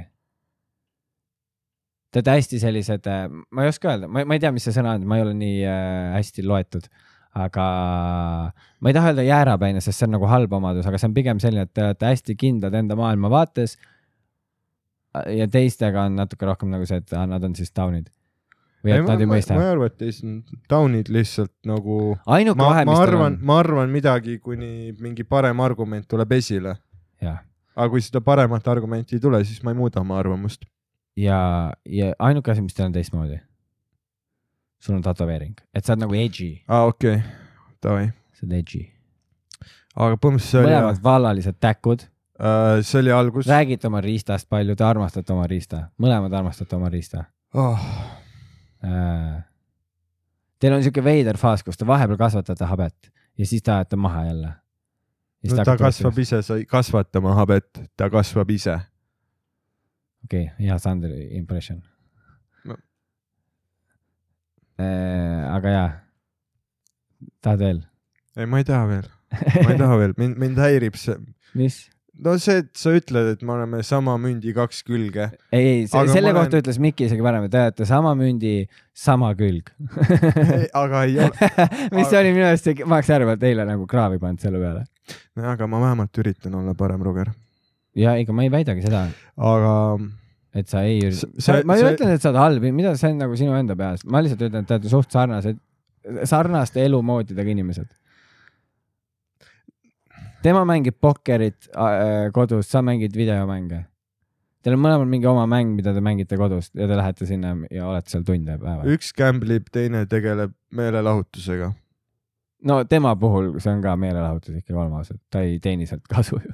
[2.15, 3.11] Te olete hästi sellised,
[3.51, 5.59] ma ei oska öelda, ma ei tea, mis see sõna on, ma ei ole nii
[5.67, 6.87] äh, hästi loetud,
[7.37, 7.67] aga
[8.81, 11.41] ma ei taha öelda jäärapäine, sest see on nagu halb omadus, aga see on pigem
[11.43, 13.77] selline, et te olete hästi kindlad enda maailmavaates.
[15.33, 18.09] ja teistega on natuke rohkem nagu see, et nad on siis taunid.
[18.85, 22.17] või et ma, nad ei mõista ma ei arva, et teised on taunid lihtsalt nagu.
[22.39, 26.77] ainuke vahe, mis tal arvan on,, ma arvan midagi, kuni mingi parem argument tuleb esile.
[27.77, 30.65] aga kui seda paremat argumenti ei tule, siis ma ei muuda oma arvamust.
[31.17, 33.41] ja, ja ainuke asi, mis teil on teistmoodi.
[34.83, 37.23] Sul on tätoveering, et sa oled nagu edgy, aa, okei,
[37.83, 38.11] davai.
[38.37, 38.83] sa oled edgy.
[39.95, 42.05] aga põhimõtteliselt see oli mõlemad, vallalised täkud,
[42.41, 43.49] uh, see oli algus.
[43.51, 47.79] räägite oma riistast palju, te armastate oma riista, mõlemad armastate oma riista Oh,
[48.85, 49.45] äh,.
[50.59, 54.25] Teil on siuke veider faas, kus te vahepeal kasvatate habet ja siis te ajate maha
[54.25, 54.53] jälle.
[55.51, 58.79] no ta kasvab ise, sa ei kasvata oma habet, ta kasvab ise.
[60.25, 61.83] okei okay,, hea Sandri impression.
[64.79, 65.91] Aga jaa,
[67.45, 67.83] tahad veel?
[68.37, 69.11] ei, ma ei taha veel,
[69.65, 71.17] ma ei taha veel, mind, mind häirib see.
[71.57, 71.79] mis?
[72.23, 75.31] no see, et sa ütled, et me oleme sama mündi kaks külge.
[75.53, 78.55] ei, ei, selle kohta olen- ütles Mikki isegi varem, et te olete sama mündi
[78.97, 79.73] sama külg
[80.83, 81.51] aga ei ole,
[81.97, 84.85] mis Aga- oli minu arust, ma oleks et eile nagu kraavi pannud selle peale.
[85.55, 87.33] aga ma vähemalt üritan olla parem luger.
[87.97, 89.75] ja ega ma ei väidagi seda, aga
[90.57, 93.19] et sa ei see- ma ei see- ütle, et sa oled halb, mida see on
[93.21, 95.59] nagu sinu enda peas, ma lihtsalt ütlen, et te olete suht sarnased,
[96.25, 97.89] sarnaste elumoodidega inimesed.
[100.43, 103.81] tema mängib pokkerit äh, kodus, sa mängid videomänge.
[104.63, 107.87] Teil on mõlemal mingi oma mäng, mida te mängite kodus ja te lähete sinna ja
[107.87, 108.83] olete seal tunde päeva.
[108.95, 111.73] üks gamblib, teine tegeleb meelelahutusega.
[112.67, 116.39] no tema puhul see on ka meelelahutus ikkagi, oleme ausad, ta ei teeni sealt kasu
[116.43, 116.53] ju.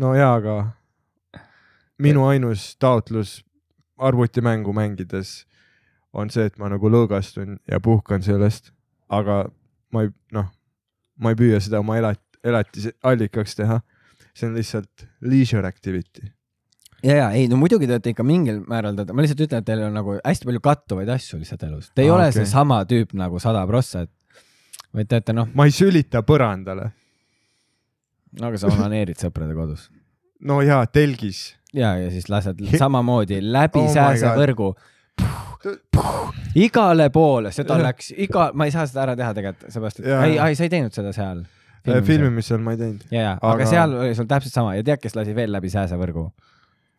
[0.00, 0.54] no jaa, aga
[1.98, 3.42] minu ainus taotlus
[3.98, 5.44] arvutimängu mängides
[6.12, 8.70] on see, et ma nagu lõõgastun ja puhkan sellest,
[9.08, 9.44] aga
[9.94, 10.46] ma ei, noh,
[11.18, 13.80] ma ei püüa seda oma elat-, elatisallikaks teha.
[14.34, 16.26] see on lihtsalt leisure activity.
[17.02, 19.82] ja, ja ei no muidugi te olete ikka mingil määral, ma lihtsalt ütlen, et teil
[19.86, 21.90] on nagu hästi palju kattuvaid asju lihtsalt elus.
[21.94, 22.40] Te ei Aa, ole okei.
[22.40, 24.10] seesama tüüp nagu sada prossa, et
[24.94, 26.90] vaid te olete noh, ma ei sülita põrandale.
[28.42, 29.90] aga sa onaneerid sõprade kodus.
[30.40, 31.54] no jaa, telgis.
[31.74, 34.74] ja, ja siis lased samamoodi läbi Oh oh my sääsevõrgu
[36.58, 40.38] igale poole, seda läks iga, ma ei saa seda ära teha tegelikult, seepärast et ei,
[40.38, 41.44] ei sa ei teinud seda seal.
[41.84, 43.06] filmimisel ma ei teinud.
[43.10, 46.28] ja, ja, aga seal oli sul täpselt sama ja tead, kes lasi veel läbi sääsevõrgu?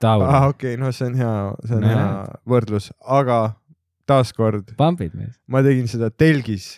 [0.01, 1.95] Taur aa, okei okay,, no see on hea, see on Näed.
[1.95, 3.39] hea võrdlus, aga
[4.09, 5.37] taaskord pampid mees.
[5.47, 6.75] ma tegin seda telgis.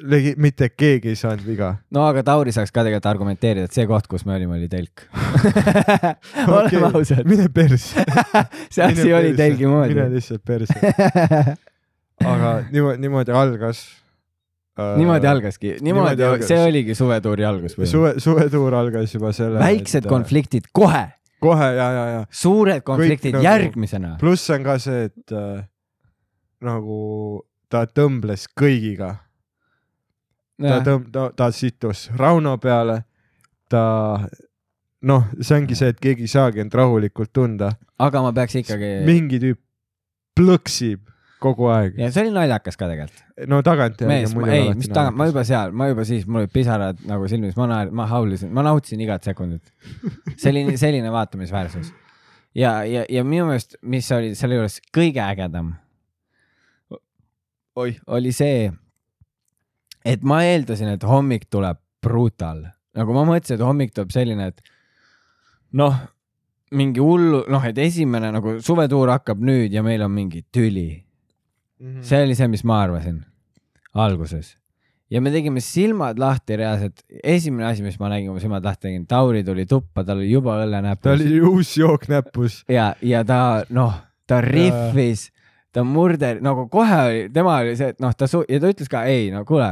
[0.00, 1.74] Legi-, mitte keegi ei saanud viga.
[1.92, 5.04] no aga Tauri saaks ka tegelikult argumenteerida, et see koht, kus me olime, oli telk.
[6.56, 8.04] oleme ausad, mine perse.
[8.72, 10.08] see asi oli telgi moodi mine.
[10.14, 10.94] lihtsalt perse.
[12.32, 13.82] aga niimoodi, niimoodi algas
[14.78, 15.28] äh, niimoodi.
[15.30, 16.48] algaski, niimoodi algas.
[16.48, 17.76] see oligi suvetuuri algus.
[17.90, 19.60] suve, suvetuur algas juba selle.
[19.60, 20.08] väiksed.
[20.08, 21.06] konfliktid kohe,
[21.44, 22.24] kohe ja, ja, ja.
[22.30, 24.16] suured konfliktid nagu- järgmisena.
[24.20, 25.64] pluss on ka see, et äh,
[26.64, 27.00] nagu
[27.70, 29.14] ta tõmbles kõigiga.
[30.68, 33.00] Ta tõmb-, ta, ta situs Rauno peale,
[33.70, 33.84] ta
[35.08, 37.72] noh, see ongi see, et keegi ei saagi end rahulikult tunda.
[38.00, 39.60] aga ma peaks ikkagi, mingi tüüp
[40.36, 41.06] plõksib
[41.40, 41.96] kogu aeg.
[42.00, 43.22] ja see oli naljakas ka tegelikult.
[43.50, 47.28] no tagantjärgi ei, mis tagant, ma juba seal, ma juba siis, mul olid pisarad nagu
[47.32, 49.72] silmis, ma naer-, ma haulisin, ma nautisin igat sekundit.
[50.42, 51.92] selline, selline vaatamisväärsus.
[52.56, 55.74] ja, ja, ja minu meelest, mis oli selle juures kõige ägedam,
[57.80, 58.68] oli see,
[60.10, 62.64] et ma eeldasin, et hommik tuleb brutal,
[62.96, 64.62] nagu ma mõtlesin, et hommik tuleb selline, et
[65.78, 65.94] noh,
[66.74, 70.88] mingi hullu, noh, et esimene nagu suvetuur hakkab nüüd ja meil on mingi tüli
[71.80, 72.02] Mhm.
[72.04, 73.22] see oli see, mis ma arvasin
[73.96, 74.56] alguses.
[75.10, 78.84] ja me tegime silmad lahti reaalselt, esimene asi, mis ma nägin, kui ma silmad lahti
[78.88, 82.60] tegin, Tauri tuli tuppa, tal oli juba õlle näpus ta oli uus jook näpus.
[82.68, 83.96] ja, ja ta noh,
[84.28, 85.30] ta rihvis,
[85.72, 88.90] ta murder, nagu kohe oli, tema oli see, et noh, ta su- ja ta ütles
[88.90, 89.70] ka ei, no kuule,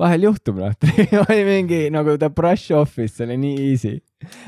[0.00, 0.74] vahel juhtub noh,
[1.26, 3.96] oli mingi nagu ta brush off'is, see oli nii easy.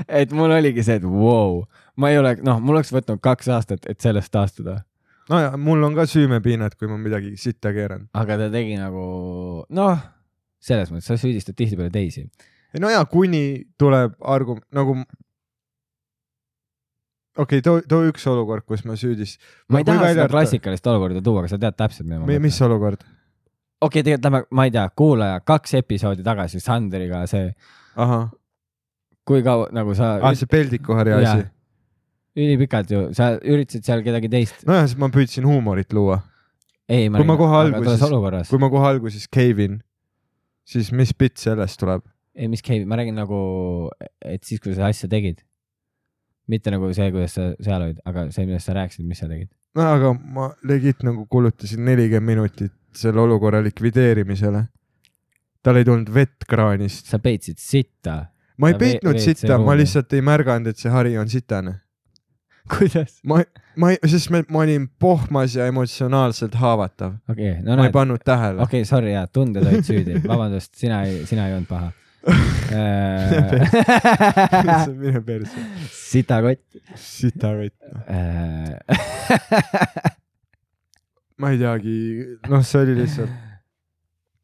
[0.09, 1.63] et mul oligi see, et vau wow.,
[1.97, 4.81] ma ei ole, noh, mul oleks võtnud kaks aastat, et sellest taastuda
[5.31, 8.09] no ja mul on ka süümepiinad, kui ma midagi sitta keeran.
[8.15, 9.07] aga ta tegi nagu
[9.75, 10.05] noh,
[10.63, 12.27] selles mõttes sa süüdistad tihtipeale teisi.
[12.81, 14.99] no ja kuni tuleb argu-, nagu
[17.37, 19.41] okei okay,, too, too üks olukord, kus ma süüdist-.
[19.73, 20.29] ma ei taha seda.
[20.33, 22.45] klassikalist olukorda tuua, aga sa tead täpselt, mida ma mõtlen.
[22.47, 23.05] mis olukord?
[23.81, 27.51] okei, tegelikult lähme, ma ei tea, kuulaja kaks episoodi tagasi Sanderiga see,
[29.27, 31.35] kui kaua nagu sa aa see Peldiku-Harri Jaa.
[31.35, 31.47] asi.
[32.37, 34.65] ülipikalt ju, sa üritasid seal kedagi teist.
[34.69, 36.23] nojah, siis ma püüdsin huumorit luua.
[36.89, 39.81] ei, ma Kui ma kohe alguses- kui ma kohe alguses cave in,
[40.65, 42.05] siis mis bitt sellest tuleb?
[42.37, 43.39] ei, mis käib, ma räägin nagu,
[44.21, 45.41] et siis, kui sa asja tegid.
[46.51, 49.51] Mitte nagu see, kuidas sa seal olid, aga see, millest sa rääkisid, mis sa tegid.
[49.77, 54.65] no aga ma legit nagu kulutasin nelikümmend minutit selle olukorra likvideerimisele.
[55.63, 57.11] tal ei tulnud vett kraanist.
[57.11, 58.27] sa peitsid sitta.
[58.59, 61.81] ma ei Ja peitnud sitta, ma lihtsalt ei märganud, et see hari on sitane.
[62.79, 63.21] kuidas?
[63.25, 63.43] ma,
[63.77, 67.19] ma ei, sest ma, ma olin pohmas ja emotsionaalselt haavatav.
[67.31, 70.19] okei okay,, no ma ei näed, pannud tähele okei okay,, sorry, jaa, tunded olid süüdi,
[70.27, 71.93] vabandust, sina ei, sina ei olnud paha.
[75.01, 75.57] Mine perse.
[75.93, 76.61] sitakott.
[76.95, 77.75] sitakott.
[81.37, 81.97] ma ei teagi,
[82.49, 83.31] noh, see oli lihtsalt,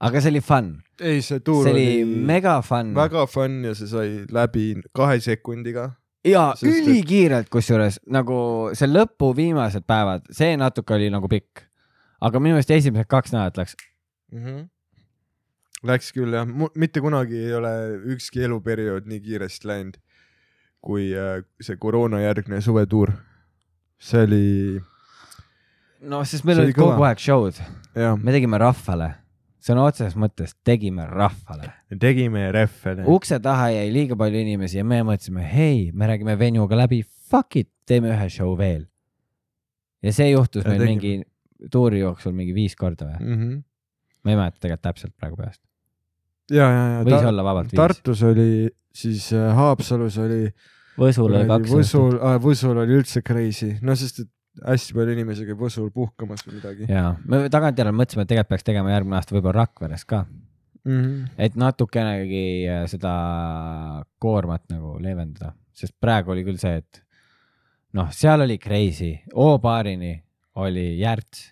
[0.05, 0.69] aga see oli fun,
[1.01, 2.93] ei, see tuur see oli oli mega fun.
[2.97, 5.89] väga fun ja see sai läbi kahe sekundiga.
[6.29, 8.37] ja ülikiirelt, kusjuures nagu
[8.79, 11.65] see lõpu viimased päevad, see natuke oli nagu pikk.
[12.23, 13.75] aga minu meelest esimesed kaks nädalat läks,
[14.31, 14.45] mm.
[14.45, 14.63] -hmm.
[15.83, 16.47] Läks küll jah,
[16.79, 17.73] mitte kunagi ei ole
[18.15, 19.97] ükski eluperiood nii kiiresti läinud
[20.83, 23.15] kui äh, see koroonajärgne suvetuur.
[24.03, 24.47] see oli,
[26.11, 27.61] noh, sest meil olid kogu aeg show'd,
[27.95, 29.13] me tegime rahvale,
[29.63, 31.71] sõna otseses mõttes tegime rahvale.
[31.91, 32.97] me tegime rehve.
[33.07, 37.61] ukse taha jäi liiga palju inimesi ja me mõtlesime, hei, me räägime venuga läbi, fuck
[37.63, 38.89] it, teeme ühe show veel.
[40.03, 40.97] ja see juhtus Ja meil tegime.
[40.97, 43.21] mingi tuuri jooksul mingi viis korda või?
[43.23, 43.37] mm.
[43.39, 43.63] -hmm.
[44.25, 45.63] ma ei mäleta tegelikult täpselt praegu peast.
[46.51, 47.79] ja, ja, ja võis olla vabalt viis.
[47.79, 50.45] Tartus oli, siis äh, Haapsalus oli,
[50.99, 51.73] Võsul oli kaks.
[51.73, 54.31] Võsul, Võsul oli üldse crazy, no sest et
[54.67, 58.67] hästi palju inimesi käib Võsul puhkamas või midagi ja me tagantjärele mõtlesime, et tegelikult peaks
[58.67, 60.27] tegema järgmine aasta võib-olla Rakveres ka,
[60.85, 60.99] mm.
[60.99, 61.31] -hmm.
[61.47, 63.15] et natukenegi äh, seda
[64.21, 67.03] koormat nagu leevendada, sest praegu oli küll see, et
[67.97, 70.15] noh, seal oli crazy, O-baarini
[70.61, 71.49] oli Järts.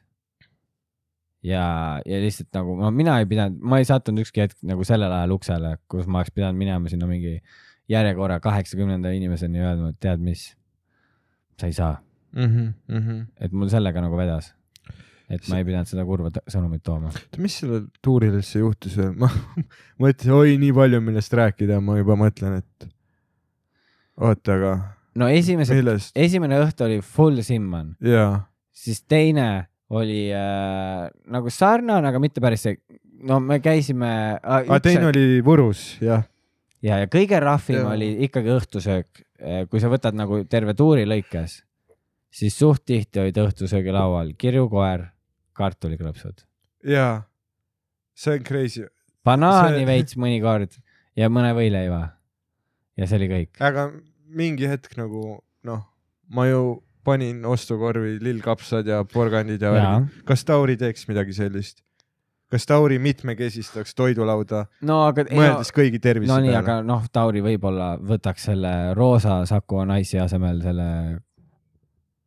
[1.42, 1.64] ja,
[2.07, 5.37] ja lihtsalt nagu no mina ei pidanud, ma ei sattunud ükski hetk nagu sellel ajal
[5.38, 7.38] uksele, kus ma oleks pidanud minema sinna mingi
[7.90, 10.53] järjekorra kaheksakümnenda inimeseni ja öeldma, et tead mis,
[11.59, 11.98] sa ei saa,
[12.33, 13.26] Mm -hmm.
[13.40, 14.55] et mul sellega nagu vedas.
[15.31, 17.11] et ma ei pidanud seda kurva sõnumit tooma.
[17.38, 19.16] mis sellel tuuril üldse juhtus või?
[19.22, 19.29] ma
[19.98, 22.88] mõtlesin, oi, nii palju, millest rääkida, ma juba mõtlen, et
[24.16, 24.72] oota, aga
[25.14, 27.96] no esimesed, esimene õhtu oli full Simman,
[28.72, 32.76] siis teine oli äh, nagu sarnane, aga mitte päris see,
[33.26, 34.61] no me käisime äh,.
[34.62, 36.22] aga teine oli Võrus, jah.
[36.85, 37.94] ja, ja kõige rahvim Jaa.
[37.96, 39.24] oli ikkagi õhtusöök.
[39.72, 41.62] kui sa võtad nagu terve tuuri lõikes,
[42.31, 45.07] siis suht tihti olid õhtusöögilaual kirjukoer,
[45.57, 46.44] kartulikrõpsud,
[46.92, 47.22] jaa,
[48.14, 48.85] see on crazy,
[49.24, 50.76] banaani See- veits mõnikord
[51.16, 52.03] ja mõne võileiva.
[53.00, 53.57] ja see oli kõik.
[53.64, 53.90] aga
[54.29, 55.83] mingi hetk nagu noh,
[56.29, 60.25] ma ju panin ostukorvi lillkapsad ja porgandid ja värgid.
[60.25, 61.83] kas Tauri teeks midagi sellist?
[62.51, 65.23] kas Tauri mitmekesistaks toidulauda, no aga.
[65.31, 66.79] mõeldes kõigi tervise no nii, peale aga?
[66.83, 70.89] noh, Tauri võib-olla võtaks selle roosa Saku naisi asemel selle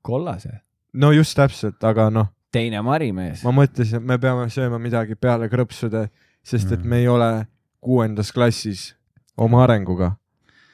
[0.02, 0.62] kollase.
[0.94, 3.44] no just täpselt, aga noh, teine marimees.
[3.44, 6.08] ma mõtlesin, et me peame sööma midagi peale krõpsude,
[6.44, 6.90] sest et Mm.
[6.90, 7.48] me ei ole
[7.82, 8.96] kuuendas klassis
[9.38, 10.16] oma arenguga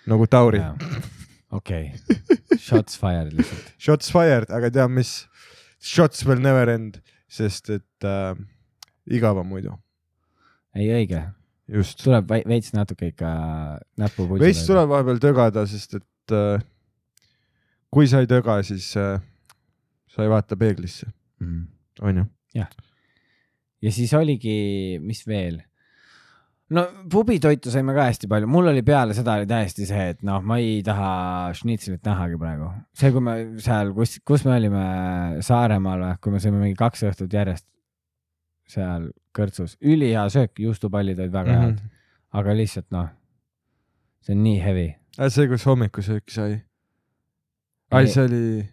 [0.07, 0.61] nagu Tauri.
[1.55, 1.91] okei,
[2.57, 3.73] shots fired lihtsalt.
[3.83, 5.13] Shots fired, aga tead mis?
[5.79, 6.99] Shots will never end,
[7.31, 8.33] sest et äh,
[9.09, 9.75] igav on muidu,
[10.77, 11.21] ei õige,
[11.71, 12.03] just.
[12.03, 13.31] tuleb vei- veits natuke ikka
[13.99, 14.65] näppu pulsi veits.
[14.67, 16.65] tuleb vahepeal tögada, sest et äh,
[17.93, 19.17] kui sa ei töga, siis äh,
[20.11, 21.09] sa ei vaata peeglisse,
[21.41, 21.65] mm..
[22.11, 22.27] onju.
[22.59, 25.61] ja siis oligi, mis veel?
[26.75, 30.41] No pubitoitu saime ka hästi palju, mul oli peale seda oli täiesti see, et noh,
[30.45, 31.09] ma ei taha
[31.57, 32.69] šnitselit nähagi praegu.
[32.93, 34.83] see, kui me seal, kus, kus me olime
[35.45, 37.65] Saaremaal või, kui me sõime mingi kaks õhtut järjest
[38.69, 41.61] seal kõrtsus, ülihea söök, juustupallid olid väga Mhm.
[41.65, 41.79] head,
[42.37, 43.09] aga lihtsalt noh,
[44.21, 44.87] see on nii heavy.
[45.29, 46.61] See, kus hommikusööki sai.
[47.91, 48.69] ai, Ei- see oli,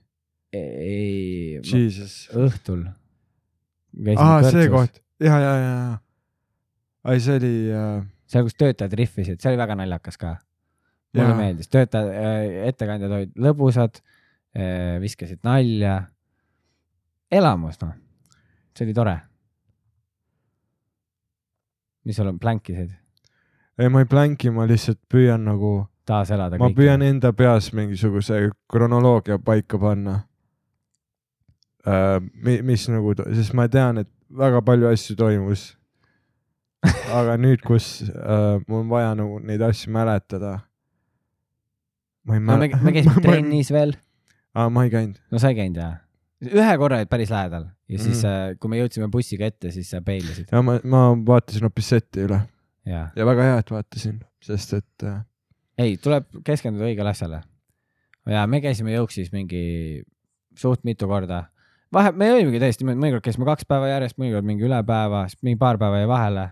[0.52, 1.60] ei,
[2.36, 2.82] õhtul.
[4.20, 4.68] aa, see.
[4.68, 5.98] koht, ja, ja, ja, ja.
[7.06, 10.34] ai, see oli äh,, seal, kus töötajad rihvisid, see oli väga naljakas ka.
[11.16, 11.38] mulle Jaa.
[11.38, 12.10] meeldis, töötajad,
[12.68, 14.02] ettekandjad olid lõbusad,
[15.00, 16.02] viskasid nalja.
[17.32, 17.94] elamus, noh,
[18.76, 19.16] see oli tore.
[22.04, 22.90] mis sul on, plänkisid?
[23.78, 26.80] ei, ma ei plänki, ma lihtsalt püüan nagu, taaselada ma kõike.
[26.80, 30.20] püüan enda peas mingisuguse kronoloogia paika panna.
[32.42, 35.76] mis nagu, sest ma tean, et väga palju asju toimus.
[37.18, 40.58] Aga nüüd, kus äh, mul on vaja nagu neid asju mäletada.
[42.26, 43.94] ma ei no me, me käisime trennis veel,
[44.54, 45.20] aa, ma ei käinud.
[45.30, 46.02] no sa ei käinud jah?
[46.46, 50.02] ühe korra olid päris lähedal ja siis mm., kui me jõudsime bussiga ette, siis sa
[50.04, 52.42] peilisid ja ma, ma vaatasin hoopis seti üle
[52.86, 55.22] ja väga hea, et vaatasin, sest et äh,
[55.80, 57.42] ei, tuleb keskenduda õigele asjale.
[58.30, 60.02] ja me käisime Jõuksis mingi
[60.56, 61.44] suht mitu korda.
[61.92, 65.58] vahe, me olimegi tõesti, mõnikord käisime kaks päeva järjest, mõnikord mingi üle päeva, siis mingi
[65.60, 66.46] paar päeva jäi vahele.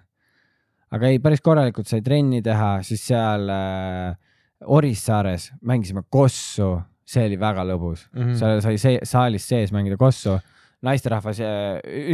[0.94, 4.16] Aga ei, päris korralikult sai trenni teha, siis seal äh,
[4.64, 8.20] Orissaares mängisime kossu, see oli väga lõbus mm.
[8.20, 8.36] -hmm.
[8.40, 10.38] seal sai see, saalis sees mängida kossu.
[10.84, 11.38] naisterahvas,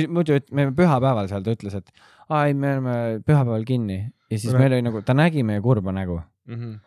[0.08, 1.88] muidu üt- me pühapäeval seal ta ütles, et
[2.28, 2.92] aa ei, me oleme
[3.26, 6.54] pühapäeval kinni ja siis Ole- meil oli nagu, ta nägi meie kurba nägu mm.
[6.54, 6.78] -hmm.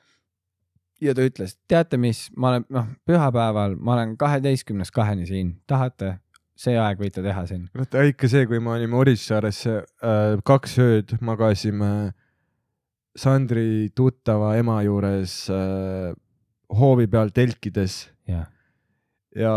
[1.02, 6.18] ja ta ütles, teate mis, ma olen, noh, pühapäeval ma olen kaheteistkümnest kaheni siin, tahate,
[6.60, 7.68] see aeg võite teha siin.
[7.74, 12.14] vaata ikka see, kui me olime Orissaares äh, kaks ööd magasime
[13.18, 16.14] Sandri tuttava ema juures äh,
[16.74, 18.48] hoovi peal telkides jah,
[19.38, 19.56] ja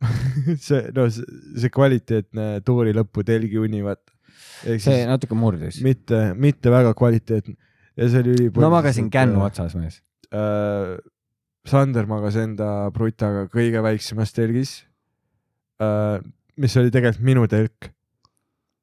[0.66, 4.16] see, no see, see kvaliteetne tuuri lõpu telgiuni, vaata.
[4.80, 5.82] see natuke murdis.
[5.84, 7.56] mitte, mitte väga kvaliteetne
[8.00, 8.64] ja see oli ülipõhjus.
[8.64, 10.00] no magasin kännu otsas mees.
[10.32, 10.96] äh,
[11.68, 14.89] Sander magas enda brutaga kõige väiksemas telgis äh,,
[16.60, 17.90] mis oli tegelikult minu telk.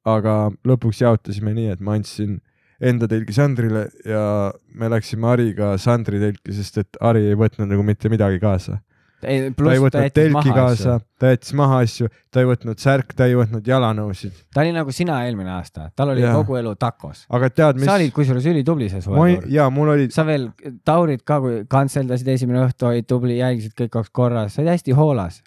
[0.08, 2.38] aga lõpuks jaotasime nii, et ma andsin
[2.80, 7.84] enda telgi Sandrile ja me läksime Hariga Sandri telki, sest et Hari ei võtnud nagu
[7.84, 8.78] mitte midagi kaasa.
[9.22, 12.78] ei, ta ei ta võtnud jättis telki kaasa ta jättis maha asju, ta ei võtnud
[12.78, 16.36] särk, ta ei võtnud jalanõusid, ta oli nagu sina eelmine aasta, tal oli Jaa.
[16.38, 17.24] kogu elu takos.
[17.26, 20.48] aga tead, sa olid mis, kusjuures ülitubli see suve., ja mul oli, sa veel,
[20.86, 24.94] Taurit ka, kui kantseldasid esimene õhtu, olid tubli, jälgisid kõik oleks korras, sa olid hästi
[24.98, 25.42] hoolas.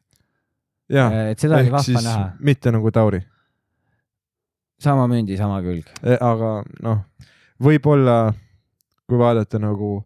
[0.91, 2.31] ja, et seda oli vahva näha.
[2.39, 3.21] mitte nagu Tauri
[4.81, 5.89] sama mündi, sama külg.
[6.01, 7.01] E, aga noh,
[7.61, 8.33] võib-olla
[9.09, 9.99] kui vaadata nagu,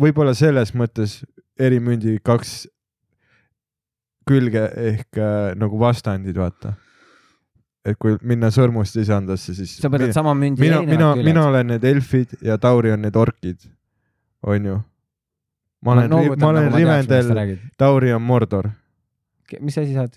[0.00, 1.20] võib-olla selles mõttes
[1.60, 2.62] eri mündi kaks
[4.28, 6.76] külge ehk äh, nagu vastandid, vaata.
[7.82, 11.84] et kui minna sõrmust lisandasse, siis sa võtad sama mündi mina, mina, mina olen need
[11.84, 13.66] elfid ja Tauri on need orkid,
[14.46, 14.76] onju.
[15.82, 18.70] ma olen, ma olen nagu Rivendel, Tauri on Mordor.
[19.60, 20.16] Mis asi sa oled?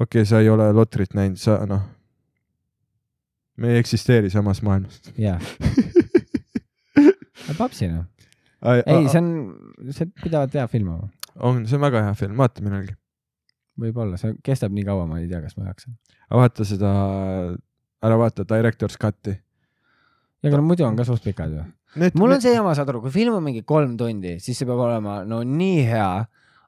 [0.00, 1.82] okei okay,, sa ei ole Lotrit näinud, sa noh,
[3.56, 5.02] me ei eksisteeri samas maailmas.
[5.18, 5.40] jaa.
[7.58, 8.06] papsi noh.
[8.64, 9.30] ei, see on,
[9.92, 11.08] see pidevalt hea film on.
[11.36, 12.94] on, see on väga hea film, vaata millalgi.
[13.80, 15.96] võib-olla, see kestab nii kaua, ma ei tea, kas ma jaksan.
[16.28, 16.90] aga vaata seda,
[18.04, 19.34] ära vaata Director's Cut'i.
[19.34, 21.66] ja aga no muidu on ka suht pikad ju.
[22.18, 24.82] Mul on see jama, saad aru, kui film on mingi kolm tundi, siis see peab
[24.82, 26.08] olema no nii hea,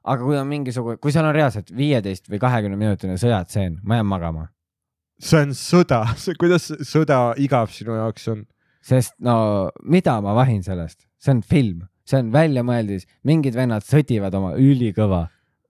[0.07, 4.09] aga kui on mingisugune, kui seal on reaalselt viieteist või kahekümne minutine sõjatseen, ma jään
[4.09, 4.47] magama.
[5.19, 6.03] see on sõda,
[6.39, 8.45] kuidas sõda igav sinu jaoks on?
[8.87, 14.35] sest no mida ma vahin sellest, see on film, see on väljamõeldis, mingid vennad sõdivad
[14.37, 15.25] oma ülikõva.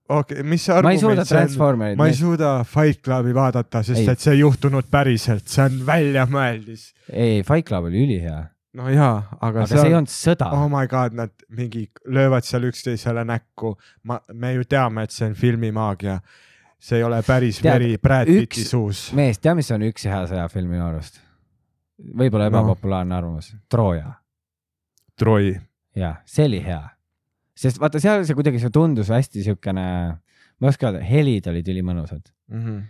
[0.08, 1.96] okei okay,, mis see ma ei suuda argument see on?
[1.98, 4.12] Ma ei, suuda Fight Clubi vaadata, sest ei.
[4.12, 6.92] et see ei juhtunud päriselt, see on väljamõeldis.
[7.10, 8.44] ei, Fight Club oli ülihea,
[8.76, 9.80] no jaa, aga, aga seal...
[9.80, 13.74] see ei olnud sõda oh my god, nad mingi löövad seal üksteisele näkku.
[14.04, 16.18] ma, me ju teame, et see on filmimaagia.
[16.78, 19.08] see ei ole päris Tead, veri Brad Pitti suus.
[19.16, 21.20] mees, tead, mis on üks hea sõjafilm minu arust?
[21.98, 22.52] võib-olla No.
[22.52, 24.12] ebapopulaarne arvamus, Trooja.
[25.18, 25.56] Troi.
[25.98, 26.82] jah, see oli hea.
[27.58, 31.74] sest vaata, seal see kuidagi, see tundus hästi siukene, ma ei oska öelda, helid olid
[31.74, 32.84] ülimõnusad Mm -hmm.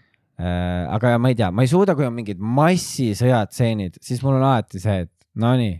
[0.94, 4.78] aga ma ei tea, ma ei suuda, kui on mingid massisõjatseenid, siis mul on alati
[4.78, 5.78] see, et nonii,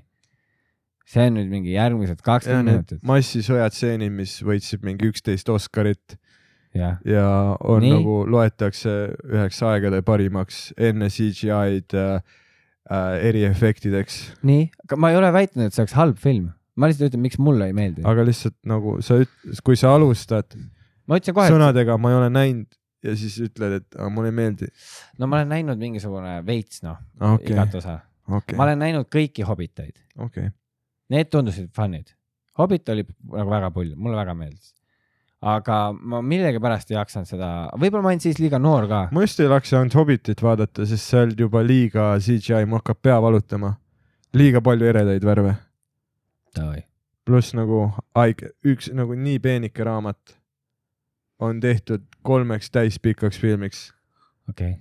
[1.09, 3.03] see on nüüd mingi järgmised ja kakskümmend minutit.
[3.09, 6.19] massisõjatseenid, mis võitsid mingi üksteist Oscarit
[6.77, 7.25] jah, ja
[7.65, 7.95] on Nii.
[7.97, 8.95] Nagu loetakse
[9.29, 12.39] üheks aegade parimaks enne CGI-d äh,
[13.31, 17.25] eriefektideks, nii, aga ma ei ole väitnud, et see oleks halb film, ma lihtsalt ütlen,
[17.27, 18.05] miks mulle ei meeldi.
[18.09, 20.57] aga lihtsalt nagu sa üt-, kui sa alustad
[21.09, 24.33] ma ütlesin kohe, et sõnadega ma ei ole näinud ja siis ütled, et aga mulle
[24.33, 24.69] ei meeldi.
[25.19, 27.01] no ma olen näinud mingisugune veits noh
[27.35, 27.99] okei, igat osa.
[28.29, 30.51] Okei ma, olen näinud kõiki Hobbiteid, okei.
[31.13, 32.15] need tundusid fun'id.
[32.59, 34.75] Hobbit oli nagu väga pull, mulle väga meeldis.
[35.39, 37.49] aga ma millegipärast ei jaksanud seda,
[37.79, 39.05] võib-olla ma olin siis liiga noor ka.
[39.13, 43.77] ma just ei laksanud Hobbitit vaadata, sest seal juba liiga CGI, mul hakkab pea valutama.
[44.35, 45.55] liiga palju eredaid värve,
[47.29, 50.39] pluss nagu haige, üks nagu nii peenike raamat
[51.39, 53.93] on tehtud kolmeks täispikaks filmiks.
[54.49, 54.81] okei okay..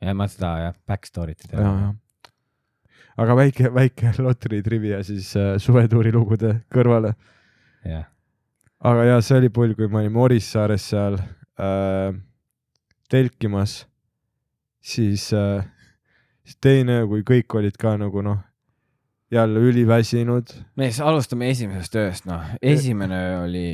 [0.00, 1.94] ja ma seda jah, back story't ei tea.
[3.20, 7.14] Aga väike, väike lottery trivia siis äh, suvetuuri lugude kõrvale.
[7.84, 8.08] jah,
[8.80, 12.14] aga ja see oli pull, kui me olime Orissaares seal äh,
[13.12, 13.82] telkimas,
[14.80, 15.64] siis äh,
[16.44, 18.40] siis teine, kui kõik olid ka nagu noh,
[19.32, 20.52] jälle üliväsinud.
[20.76, 23.66] mees, alustame esimesest ööst, noh, esimene öö oli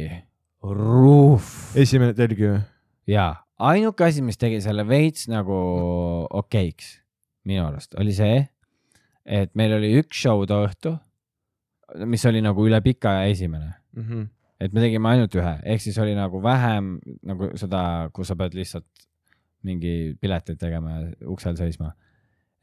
[0.62, 2.61] ruuf esimene telgi või?
[3.09, 3.28] ja
[3.59, 5.59] ainuke asi, mis tegi selle veits nagu
[6.41, 6.97] okeiks
[7.49, 8.43] minu arust, oli see,
[9.29, 10.95] et meil oli üks show too õhtu,
[12.09, 13.74] mis oli nagu üle pika aja esimene,
[14.61, 16.95] et me tegime ainult ühe, ehk siis oli nagu vähem
[17.29, 18.87] nagu seda, kus sa pead lihtsalt
[19.68, 21.93] mingi pileteid tegema ja uksel seisma.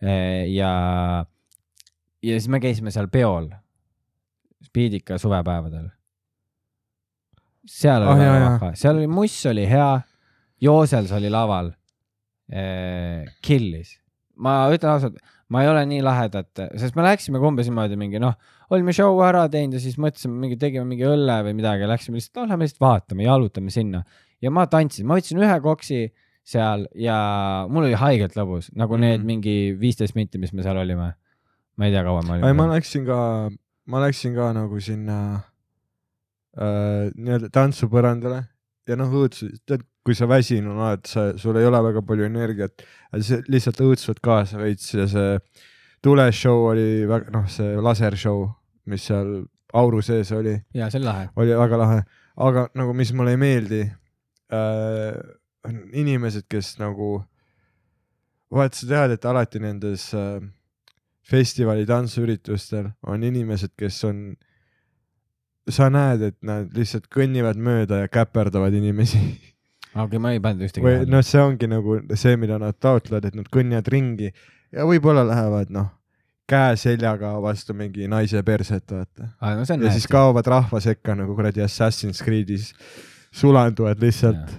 [0.01, 0.71] ja,
[2.23, 3.49] ja siis me käisime seal peol,
[4.65, 5.89] Spiidika suvepäevadel.
[7.69, 10.01] seal oli Ah, väga vahva, seal oli muss oli hea,
[10.61, 11.71] Joosels oli laval.
[13.41, 13.95] Killis,
[14.37, 15.15] ma ütlen ausalt,
[15.53, 16.49] ma ei ole nii lahedat,
[16.81, 18.33] sest me läksime ka umbes niimoodi mingi noh,
[18.73, 22.39] olime show ära teinud ja siis mõtlesime mingi, tegime mingi õlle või midagi, läksime lihtsalt,
[22.41, 24.01] noh, lähme lihtsalt vaatame, jalutame sinna
[24.41, 25.99] ja ma tantsisin, ma võtsin ühe koksi
[26.45, 27.17] seal ja
[27.69, 29.25] mul oli haigelt lõbus, nagu need Mhm.
[29.27, 31.13] mingi viisteist minti, mis me seal olime.
[31.77, 33.49] ma ei tea, kaua me ei, ma läksin ka,
[33.91, 35.43] ma läksin ka nagu sinna
[36.57, 38.45] äh, nii-öelda tantsupõrandale
[38.87, 42.83] ja noh, õudsus, tead, kui sa väsinud oled, sa, sul ei ole väga palju energiat,
[43.25, 45.39] see lihtsalt õudsused kaasa veits ja see
[46.05, 48.43] tuleshow oli väga, noh, see lasershow,
[48.91, 49.39] mis seal
[49.75, 51.29] auru sees oli, ja see oli lahe.
[51.41, 52.03] oli väga lahe,
[52.45, 53.81] aga nagu, mis mulle ei meeldi
[54.53, 55.17] äh,,
[55.65, 57.17] on inimesed, kes nagu,
[58.53, 60.37] vaat sa tead, et alati nendes äh,
[61.25, 64.21] festivali tantsuüritustel on inimesed, kes on,
[65.65, 69.23] sa näed, et nad lihtsalt kõnnivad mööda ja käperdavad inimesi
[70.03, 71.05] okei, ma ei pannud ühtegi või.
[71.09, 74.31] noh, see ongi nagu see, mida nad taotlevad, et nad kõnnivad ringi
[74.75, 75.89] ja võib-olla lähevad noh,
[76.49, 79.31] käe seljaga vastu mingi naise perset, vaata.
[79.39, 80.07] aga no ja siis.
[80.11, 82.71] kaovad rahva sekka nagu kuradi Assassin's Creed'is,
[83.35, 84.53] sulanduvad lihtsalt,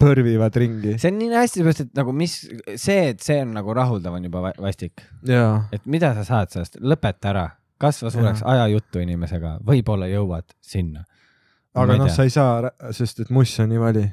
[0.00, 0.96] põrvivad ringi.
[1.00, 2.34] see on nii hästi, seepärast et nagu mis,
[2.74, 5.06] see, et see on nagu rahuldav, on juba va- vastik.
[5.72, 7.46] et mida sa saad sellest, lõpeta ära,
[7.80, 11.06] kasva suureks, aja juttu inimesega, võib-olla jõuad sinna.
[11.74, 14.04] aga noh, sa ei saa, sest et muss on nii vali.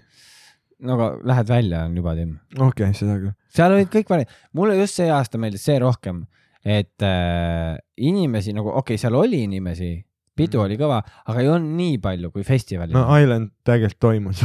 [0.86, 2.40] No aga lähed välja, on juba timm.
[2.58, 3.36] okei okay,, seda küll.
[3.54, 6.26] seal olid kõik vari-, mulle just see aasta meeldis see rohkem,
[6.66, 9.94] et äh, inimesi nagu, okei okay,, seal oli inimesi,
[10.38, 10.66] pidu Mhm.
[10.68, 14.44] oli kõva, aga ei olnud nii palju kui festivalil no Island tegelikult toimus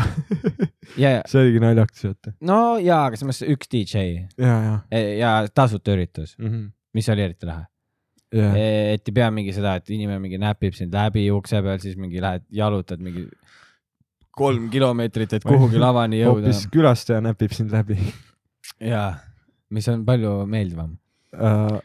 [1.02, 2.32] ja, see oligi naljakas, vaata.
[2.48, 4.06] no jaa, aga samas üks DJ
[4.40, 6.48] ja, ja e- ja tasuta üritus, mm.
[6.48, 6.72] -hmm.
[6.96, 7.68] mis oli eriti lahe.
[8.32, 8.54] Yeah.
[8.94, 12.16] et ei pea mingi seda, et inimene mingi näpib sind läbi ukse peal, siis mingi
[12.24, 13.26] lähed jalutad mingi
[14.36, 16.66] kolm kilomeetrit, et kuhugi lavani jõuda hoopis.
[16.72, 17.98] külastaja näpib sind läbi
[18.80, 19.14] jaa,
[19.70, 20.96] mis on palju meeldivam.
[21.36, 21.80] uh,.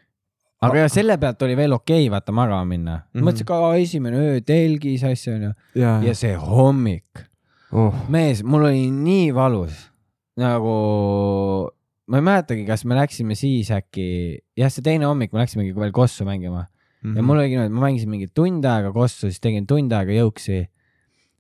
[0.61, 3.01] aga ja selle pealt oli veel okei okay, vaata magama minna mm.
[3.01, 3.19] Mhm.
[3.19, 3.27] -hmm.
[3.29, 7.25] mõtlesin ka esimene öö telgis asju onju ja, ja see hommik,
[7.71, 7.93] oh.
[8.09, 9.91] mees, mul oli nii valus
[10.37, 10.73] nagu,
[12.07, 15.91] ma ei mäletagi, kas me läksime siis äkki, jah, see teine hommik me läksimegi veel
[15.91, 16.67] kossu mängima
[17.01, 17.17] mm -hmm.
[17.17, 20.67] ja mul oligi niimoodi, ma mängisin mingi tund aega kossu, siis tegin tund aega jõuksi.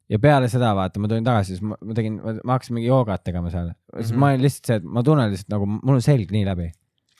[0.09, 3.23] Ja peale seda vaata, ma tulin tagasi, siis ma, ma tegin, ma hakkasin mingi joogat
[3.27, 4.19] tegema seal, siis Mhm.
[4.19, 6.67] ma olin lihtsalt see, et ma tunnen lihtsalt nagu mul on selg nii läbi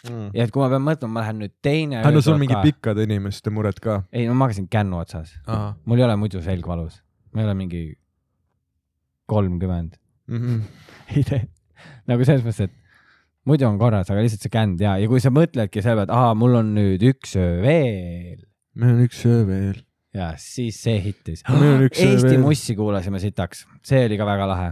[0.10, 0.30] mm.
[0.38, 2.00] ja et kui ma pean mõtlema, ma lähen nüüd teine.
[2.04, 2.56] no sul on mingi.
[2.64, 5.36] pikkade inimeste mured ka ei, ma magasin kännu otsas,
[5.86, 7.02] mul ei ole muidu selg valus,
[7.34, 7.84] ma ei ole mingi
[9.28, 10.62] kolmkümmend, Mm -hmm.
[11.18, 11.42] ei tee,
[12.08, 12.72] nagu selles mõttes, et
[13.48, 16.16] muidu on korras, aga lihtsalt see känd ja, ja kui sa mõtledki selle peale, et
[16.16, 18.42] aa, mul on nüüd üks öö veel
[18.76, 19.78] meil on üks öö veel.
[20.18, 21.44] Ja siis see hittis.
[21.50, 22.42] Öö Eesti veel.
[22.44, 24.72] mussi kuulasime sitaks, see oli ka väga lahe.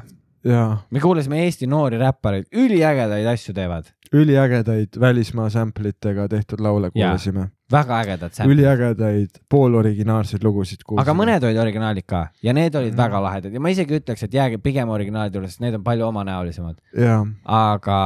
[0.91, 7.47] me kuulasime Eesti noori räppareid, üliägedaid asju teevad, üliägedaid välismaa sample itega tehtud laule kuulasime,
[7.71, 8.53] väga ägedad sämpid.
[8.55, 11.01] üliägedaid pooloriginaalseid lugusid kuulsime.
[11.01, 12.97] aga mõned olid originaalid ka ja need olid Mhm.
[13.01, 16.05] väga lahedad ja ma isegi ütleks, et jääge pigem originaalide juurde, sest need on palju
[16.07, 16.75] omanäolisemad,
[17.45, 17.99] aga.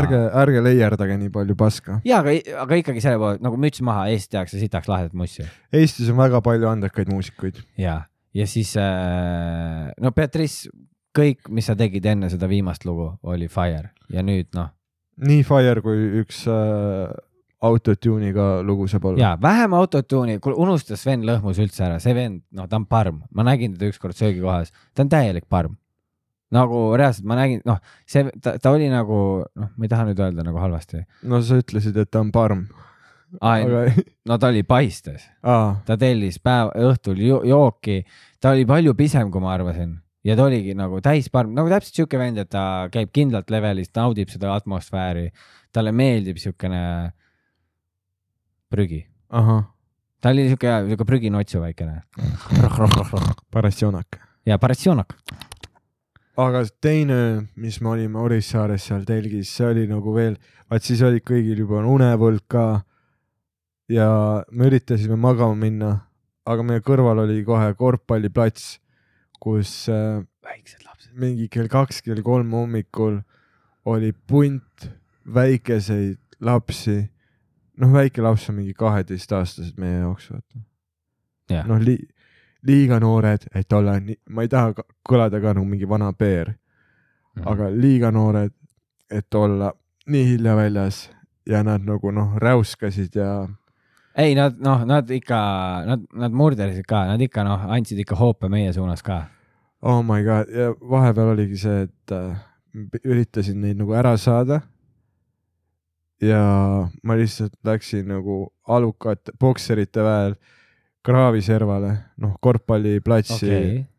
[0.00, 2.00] ärge, ärge leierdage nii palju paska.
[2.04, 6.10] ja, aga, aga ikkagi selle poole, nagu müts maha, Eesti tehakse sitaks lahedat mussi Eestis
[6.10, 7.62] on väga palju andekaid muusikuid.
[7.78, 8.02] ja,
[8.34, 10.68] ja siis äh, no Beatrice,
[11.16, 14.70] kõik, mis sa tegid enne seda viimast lugu, oli fire ja nüüd noh,
[15.22, 17.12] nii fire kui üks äh,
[17.64, 19.20] autotune'iga lugu saab olla.
[19.20, 23.22] ja vähem autotune'i, kuule unusta Sven Lõhmus üldse ära, see vend, noh, ta on parm,
[23.34, 25.78] ma nägin teda ükskord söögikohas, ta on täielik parm.
[26.54, 29.18] nagu reaalselt ma nägin, noh, see, ta, ta oli nagu,
[29.58, 31.04] noh, ma ei taha nüüd öelda nagu halvasti.
[31.30, 32.66] no sa ütlesid, et ta on parm.
[33.40, 33.86] aga
[34.28, 38.02] no ta oli paistes, ta tellis päev, õhtul jo jooki,
[38.40, 42.18] ta oli palju pisem, kui ma arvasin ja ta oligi nagu täisparm, nagu täpselt siuke
[42.20, 45.28] vend, et ta käib kindlalt levelis, naudib seda atmosfääri,
[45.74, 46.84] talle meeldib siukene
[48.72, 49.04] prügi.
[50.20, 52.02] ta oli siuke, siuke prüginotsu väikene.
[53.52, 54.20] Parasjonak.
[54.46, 55.12] ja paratsionak.
[56.36, 60.38] aga teine, mis me olime Orissaares seal telgis, see oli nagu veel,
[60.70, 62.82] vaat siis olid kõigil juba unevõlg ka.
[63.88, 64.08] ja
[64.50, 65.92] me üritasime magama minna,
[66.46, 68.78] aga meie kõrval oli kohe korvpalliplats,
[69.44, 71.12] kus äh, väiksed lapsed.
[71.20, 73.20] mingi kell kaks, kell kolm hommikul
[73.84, 74.88] oli punt
[75.34, 77.02] väikeseid lapsi.
[77.76, 80.60] noh, väike laps on mingi kaheteistaastased meie jaoks, vaata.
[81.50, 82.06] jah, noh, li-,
[82.66, 84.72] liiga noored, et olla nii, ma ei taha
[85.08, 86.54] kõlada ka nagu mingi vana peer,
[87.34, 87.48] Mhm.
[87.50, 88.52] aga liiga noored,
[89.10, 89.72] et olla
[90.06, 91.10] nii hilja väljas
[91.50, 93.48] ja nad nagu noh, räuskasid ja
[94.16, 95.38] ei, nad noh, nad ikka,
[95.88, 99.24] nad, nad murderdasid ka, nad ikka noh, andsid ikka hoope meie suunas ka.
[99.84, 100.50] Oh my god.
[100.50, 102.36] Ja vahepeal oligi see, et äh,
[103.04, 104.62] üritasin neid nagu ära saada.
[106.24, 106.40] ja
[107.04, 110.36] ma lihtsalt läksin nagu alukate, bokserite väel
[111.04, 111.90] kraaviservale,
[112.22, 113.50] noh, korvpalliplatsi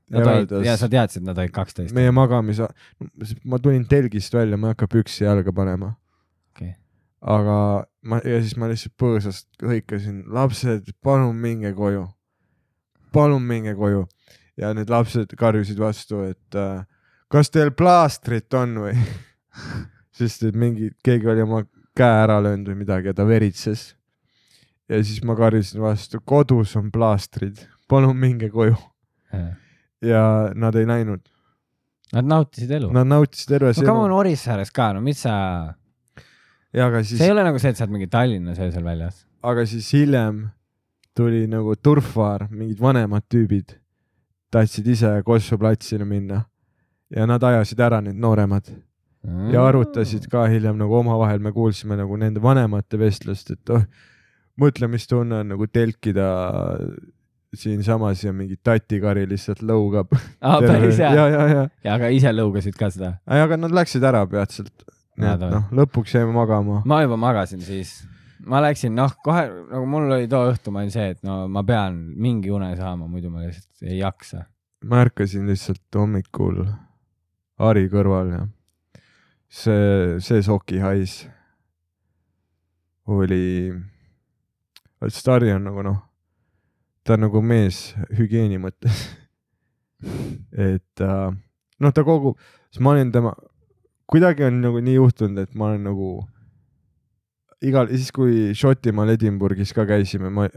[0.10, 1.94] eraldas- ja sa teadsid, nad olid kaksteist.
[1.94, 2.64] meie magamis,
[3.44, 5.92] ma tulin telgist välja, ma ei hakka püksi jalga panema,
[6.56, 6.74] okei,
[7.22, 12.08] aga ma ja siis ma lihtsalt põõsast hõikasin, lapsed, palun minge koju,
[13.14, 14.08] palun minge koju
[14.58, 16.86] ja need lapsed karjusid vastu, et äh,
[17.32, 18.95] kas teil plaastrit on või,
[20.18, 21.64] sest et mingi, keegi oli oma
[21.95, 23.93] käe ära löönud või midagi ja ta veritses.
[24.89, 28.76] ja siis ma karjusin vastu, kodus on plaastrid, palun minge koju
[30.06, 31.24] ja nad ei läinud,
[32.14, 32.91] Nad nautisid elu.
[32.93, 35.74] no nad nautisid terve come on, Orissaares ka, no mis sa,
[36.72, 39.26] ja aga siis see ei ole nagu see, et sa oled mingi Tallinnas öösel väljas.
[39.43, 40.45] aga siis hiljem
[41.18, 43.74] tuli nagu turfvaar, mingid vanemad tüübid
[44.56, 46.41] tahtsid ise Kossu platsile minna
[47.14, 48.72] ja nad ajasid ära need nooremad
[49.51, 53.84] ja arutasid ka hiljem nagu omavahel, me kuulsime nagu nende vanemate vestlust, et oh,
[54.62, 56.30] mõtle, mis tunne on nagu telkida
[57.56, 60.12] siinsamas ja mingi tatikari lihtsalt lõugab.
[60.41, 61.14] aa, päris hea.
[61.16, 63.16] ja, ja, ja, ja aga ise lõugasid ka seda?
[63.26, 64.74] aga nad läksid ära peatselt.
[65.16, 66.82] nii et noh, lõpuks jäime magama.
[66.86, 68.01] ma juba magasin siis.
[68.46, 71.64] Ma läksin, noh, kohe nagu mul oli too õhtu, ma olin see, et no ma
[71.66, 74.46] pean mingi une saama, muidu ma lihtsalt ei jaksa.
[74.86, 76.66] ma ärkasin lihtsalt hommikul
[77.66, 78.41] Ari kõrval ja
[79.50, 81.24] see, see sokihais
[83.08, 83.72] oli,
[85.08, 85.98] sest Ari on nagu noh,
[87.06, 89.06] ta on nagu mees hügieeni mõttes.
[90.70, 91.28] et äh,
[91.80, 92.38] noh, ta kogub,
[92.70, 93.34] siis ma olin tema,
[94.10, 96.10] kuidagi on nagu nii juhtunud, et ma olen nagu
[97.62, 100.47] igal, siis kui Šotimaal Edinburghis ka käisime, ma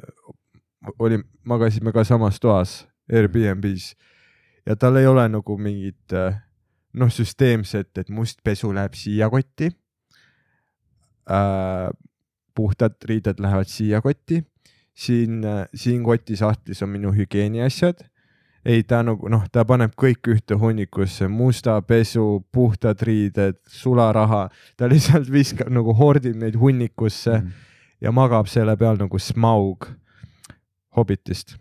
[0.98, 2.80] oli, magasime ka samas toas
[3.12, 3.94] Airbnb-s
[4.66, 6.36] ja tal ei ole nagu mingit äh,
[6.98, 9.70] noh, süsteemset, et must pesu läheb siia kotti
[11.30, 11.88] äh,.
[12.58, 14.40] puhtad riided lähevad siia kotti,
[14.90, 15.44] siin,
[15.74, 18.00] siin kotisahtlis on minu hügieeniasjad.
[18.64, 24.88] ei, ta nagu noh, ta paneb kõik ühte hunnikusse, musta pesu, puhtad riided, sularaha, ta
[24.90, 27.64] lihtsalt viskab nagu hordib neid hunnikusse mm.
[28.04, 29.88] ja magab selle peal nagu Smaug
[30.96, 31.56] Hobbitist.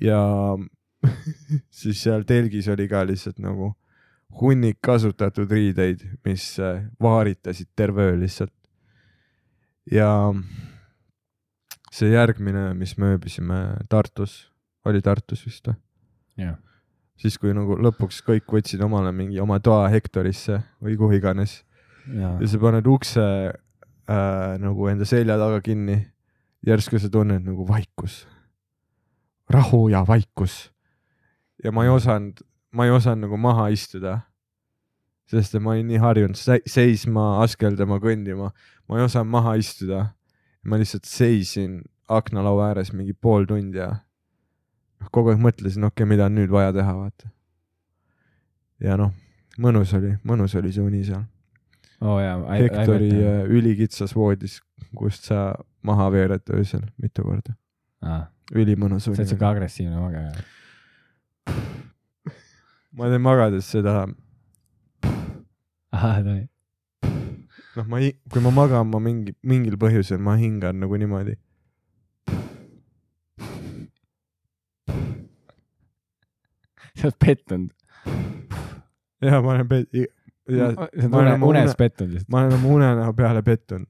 [0.00, 0.20] ja
[1.80, 3.74] siis seal telgis oli ka lihtsalt nagu
[4.40, 8.52] hunnik kasutatud riideid, mis äh, vaaritasid terve öö lihtsalt.
[9.90, 10.34] ja
[11.92, 14.50] see järgmine, mis me ööbisime Tartus,
[14.86, 15.76] oli Tartus vist või?
[16.42, 16.56] jah,
[17.20, 21.62] siis, kui nagu lõpuks kõik võtsid omale mingi oma toa Hektorisse või kuhu iganes
[22.12, 25.96] ja ja sa paned ukse äh, nagu enda selja taga kinni,
[26.66, 28.24] järsku sa tunned nagu vaikus,
[29.50, 30.70] rahu ja vaikus.
[31.64, 34.20] ja ma ei osanud, ma ei osanud nagu maha istuda,
[35.26, 38.52] sest ma olin nii harjunud se- seisma, askeldama, kõndima,
[38.88, 40.12] ma ei osanud maha istuda.
[40.66, 43.92] ma lihtsalt seisin aknalaua ääres mingi pool tundi ja
[45.00, 47.30] noh, kogu aeg mõtlesin, okei okay,, mida on nüüd vaja teha, vaata.
[48.82, 49.12] ja noh,
[49.62, 51.24] mõnus oli, mõnus oli see uni seal.
[52.20, 52.36] jaa.
[52.60, 54.60] Hektori äh, ülikitsas voodis,
[54.96, 55.54] kust sa
[55.86, 57.56] maha veered öösel mitu korda.
[58.52, 59.48] ülimõnus sa oled uni siuke.
[59.48, 60.32] agressiivne magaja.
[62.96, 64.04] ma teen magades seda,
[65.92, 66.44] ahah, tohi.
[67.76, 68.00] noh, ma,
[68.32, 71.36] kui ma magan, ma mingi, mingil põhjusel ma hingan nagu niimoodi.
[76.96, 77.70] Sa oled pettunud.
[79.22, 79.92] ja ma olen pet-,
[80.48, 82.30] ja oled ma olen une, unes une- pettunud lihtsalt.
[82.32, 83.88] ma olen oma unenäo peale pettunud.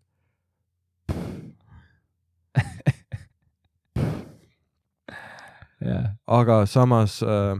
[5.86, 7.56] jah, aga samas äh,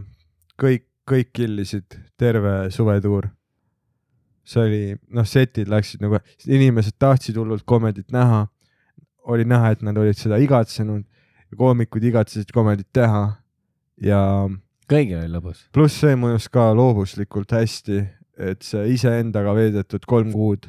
[0.61, 3.29] kõik, kõik killisid terve suvetuur.
[4.47, 8.47] see oli, noh, setid läksid nagu, inimesed tahtsid hullult komedit näha.
[9.27, 11.05] oli näha, et nad olid seda igatsenud
[11.57, 13.37] koomikud igatsesid komedit teha
[14.03, 14.49] ja
[14.91, 15.64] kõigil oli lõbus.
[15.74, 18.03] pluss see mõjus ka loovuslikult hästi,
[18.37, 20.68] et see iseendaga veedetud kolm kuud,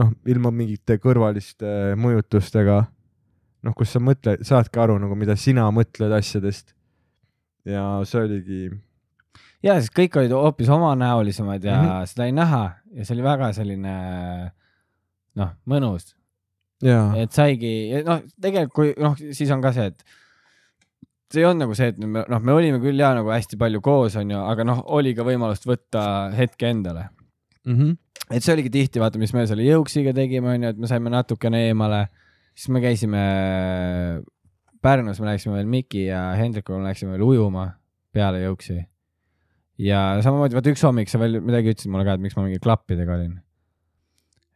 [0.00, 2.80] noh, ilma mingite kõrvaliste mõjutustega,
[3.66, 6.74] noh, kus sa mõtled, saadki aru nagu, mida sina mõtled asjadest.
[7.68, 8.60] ja see oligi,
[9.62, 11.88] ja siis kõik olid hoopis omanäolisemaid ja mm.
[11.88, 12.06] -hmm.
[12.12, 12.62] seda ei näha
[12.94, 13.96] ja see oli väga selline
[15.36, 16.14] noh, mõnus,
[17.18, 20.04] et saigi, noh, tegelikult kui noh, siis on ka see, et
[21.32, 23.82] see ei olnud nagu see, et me noh, me olime küll ja nagu hästi palju
[23.84, 26.02] koos, onju, aga noh, oli ka võimalust võtta
[26.36, 27.08] hetke endale.
[28.30, 31.66] et see oligi tihti, vaata, mis me selle jõuksiga tegime, onju, et me saime natukene
[31.68, 32.06] eemale,
[32.54, 33.24] siis me käisime
[34.82, 37.64] Pärnus, me läksime veel Miki ja Hendrikuga me läksime veel ujuma
[38.14, 38.78] peale jõuksi.
[39.82, 42.62] ja samamoodi, vaata üks hommik sa veel midagi ütlesid mulle ka, et miks ma mingi
[42.62, 43.34] klappidega olin.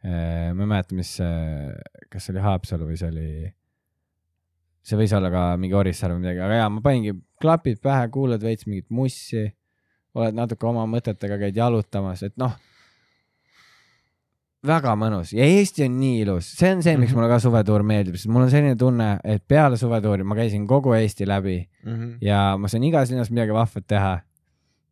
[0.02, 1.16] ma ei mäleta, mis,
[2.10, 3.28] kas see oli Haapsalu või see oli,
[4.82, 8.42] see võis olla ka mingi Orissaare või midagi, aga jaa, ma paningi klapid pähe, kuulad
[8.42, 9.44] veits mingit mussi,
[10.14, 12.56] oled natuke oma mõtetega, käid jalutamas, et noh,
[14.66, 17.18] väga mõnus ja Eesti on nii ilus, see on see, miks Mhm.
[17.18, 20.94] mulle ka suvetuur meeldib, sest mul on selline tunne, et peale suvetuuri ma käisin kogu
[20.94, 21.56] Eesti läbi
[22.22, 24.20] ja ma saan igas linnas midagi vahvat teha.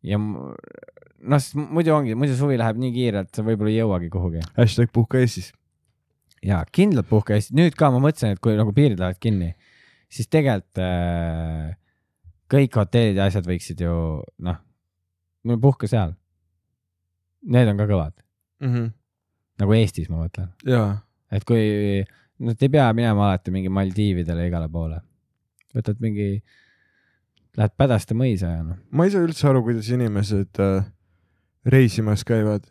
[0.03, 4.39] ja noh, sest muidu ongi, muidu suvi läheb nii kiirelt, sa võib-olla ei jõuagi kuhugi.
[4.57, 5.53] hashtag puhka Eestis.
[6.43, 9.53] ja kindlalt puhka Eestis, nüüd ka ma mõtlesin, et kui nagu piirid lähevad kinni,
[10.11, 11.71] siis tegelikult äh,
[12.51, 13.93] kõik hotellid ja asjad võiksid ju
[14.43, 14.57] noh,
[15.61, 16.15] puhka seal.
[17.51, 18.13] Need on ka kõvad,
[19.61, 20.51] nagu Eestis ma mõtlen,
[21.33, 22.03] et kui,
[22.37, 24.99] no te ei pea minema alati mingi Maldiividele igale poole,
[25.73, 26.35] võtad mingi,
[27.57, 30.85] lähed Pädaste mõisa ja noh, ma ei saa üldse aru, kuidas inimesed äh,
[31.65, 32.67] reisimas käivad.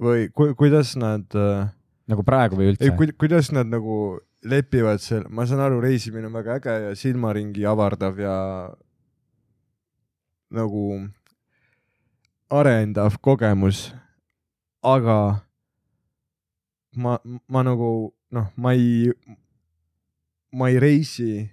[0.00, 1.68] Või ku, kuidas nad äh,
[2.10, 2.90] nagu praegu või üldse.
[2.96, 7.66] ku,, kuidas nad nagu lepivad seal, ma saan aru, reisimine on väga äge ja silmaringi
[7.68, 8.36] avardav ja
[10.50, 10.84] nagu
[12.50, 13.90] arendav kogemus,
[14.82, 15.44] aga
[16.96, 17.18] ma,
[17.48, 19.12] ma nagu noh, ma ei,
[20.52, 21.44] ma ei reisi,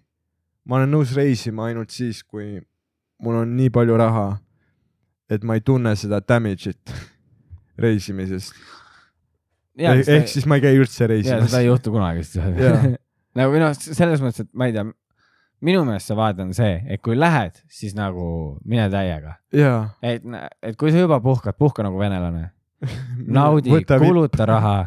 [0.66, 2.58] ma olen nõus reisima ainult siis, kui
[3.24, 4.28] mul on nii palju raha,
[5.30, 6.94] et ma ei tunne seda damage'it
[7.84, 8.56] reisimisest.
[9.78, 11.70] Ehk ehk siis ma ei käi üldse reisimas seda ei.
[11.70, 12.26] juhtu kunagi
[13.38, 14.86] nagu minu arust selles mõttes, et ma ei tea,
[15.66, 18.28] minu meelest see vaade on see, et kui lähed, siis nagu
[18.66, 19.38] mine täiega.
[20.06, 20.26] et,
[20.66, 22.52] et kui sa juba puhkad, puhka nagu venelane.
[23.40, 24.78] naudi, kuluta raha.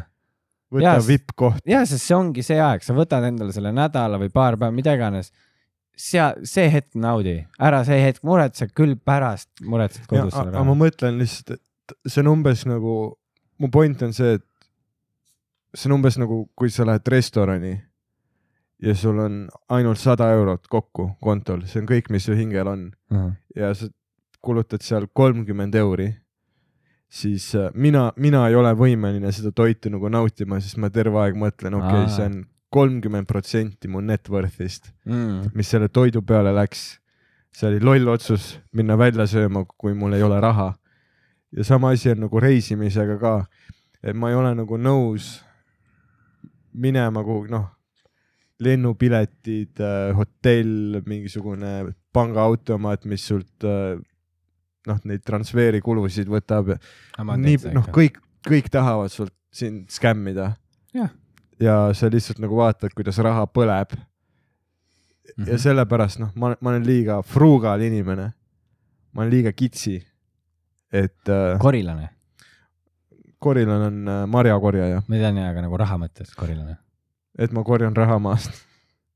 [0.71, 1.63] võta vippkoht.
[1.67, 4.95] ja, sest see ongi see aeg, sa võtad endale selle nädala või paar päeva, mida
[4.95, 5.33] iganes.
[5.97, 11.19] sea, see hetk naudi, ära see hetk muretse, küll pärast muretsed kodus aga ma mõtlen
[11.19, 12.95] lihtsalt, et see on umbes nagu,
[13.59, 14.47] mu point on see, et
[15.75, 17.75] see on umbes nagu, kui sa lähed restorani
[18.81, 22.87] ja sul on ainult sada eurot kokku kontol, see on kõik, mis su hingel on
[23.11, 23.31] raha.
[23.55, 23.87] ja sa
[24.41, 26.07] kulutad seal kolmkümmend euri,
[27.11, 31.37] siis äh, mina, mina ei ole võimeline seda toitu nagu nautima, sest ma terve aeg
[31.37, 32.39] mõtlen, okei okay,, see on
[32.71, 35.51] kolmkümmend protsenti mu net worth'ist, Mm.
[35.53, 36.97] mis selle toidu peale läks.
[37.51, 40.73] see oli loll otsus minna välja sööma, kui mul ei ole raha.
[41.51, 43.45] ja sama asi on nagu reisimisega ka,
[44.03, 45.43] et ma ei ole nagu nõus
[46.73, 47.67] minema kuhugi, noh,
[48.61, 49.79] lennupiletid,
[50.15, 53.95] hotell, mingisugune pangaautomaat, mis sult äh,
[54.87, 56.75] noh, neid transfeeri kulusid võtab.
[57.19, 60.53] nii, noh, kõik, kõik tahavad sult sind skämmida.
[61.61, 63.97] Ja sa lihtsalt nagu vaatad, kuidas raha põleb.
[65.37, 65.47] Mhm.
[65.47, 68.31] ja sellepärast noh, ma, ma olen liiga frugal inimene.
[69.13, 70.01] ma olen liiga kitsi.
[70.91, 72.09] et äh, korilane,
[73.41, 76.77] korilane on äh, marjakorjaja, ma tean jah, aga nagu raha mõttes korilane.
[77.39, 78.51] et ma korjan raha maast,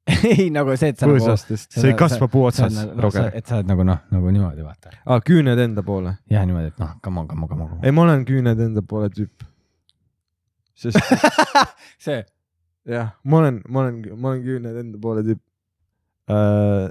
[0.29, 3.01] ei, nagu see, et sa nagu, põõsastest, sa- see ei kasva puu sa otsas, nagu,
[3.05, 3.31] Roger.
[3.37, 4.93] et sa oled nagu noh, nagu niimoodi vaata.
[5.05, 6.15] aa, küüned enda poole.
[6.31, 8.81] jah, niimoodi, et noh, come on, come on, come on, ei, ma olen küüned enda
[8.85, 9.45] poole tüüp.
[10.75, 10.97] sest
[12.05, 12.19] see,
[12.89, 15.41] jah, ma olen, ma olen, ma olen küüned enda poole tüüp
[16.33, 16.89] äh,.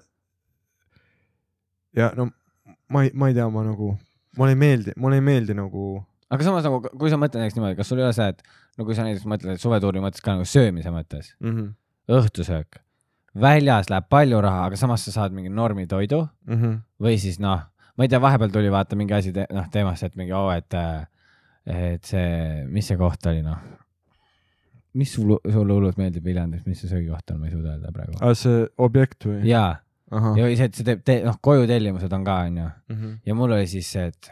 [1.98, 2.30] ja no
[2.90, 3.92] ma ei, ma ei tea, ma nagu,
[4.38, 5.84] mulle ei meeldi, mulle ei meeldi nagu,
[6.34, 8.42] aga samas nagu, kui sa mõtled näiteks niimoodi, kas sul ei ole see, et
[8.78, 11.52] no kui sa näiteks mõtled, et suvetuuri mõttes ka nagu söömise mõttes, mm.
[11.54, 11.70] -hmm.
[12.18, 12.80] õhtusöök,
[13.46, 16.82] väljas läheb palju raha, aga samas sa saad mingi normitoidu Mm -hmm.
[17.00, 17.62] või siis noh,
[17.96, 20.74] ma ei tea, vahepeal tuli vaata mingi asi te, noh teemasse, et mingi oo, et,
[21.66, 23.58] et see, mis see koht oli noh.
[24.94, 28.18] mis sul, sulle hullult meeldib Viljandis, mis see söögikoht on, ma ei suuda öelda praegu.
[28.20, 29.40] aga see objekt või?
[29.48, 29.76] jaa,
[30.10, 32.68] ja see, et see teeb te,, noh, koju tellimused on ka, onju.
[32.88, 33.16] -hmm.
[33.26, 34.30] ja mul oli siis see, et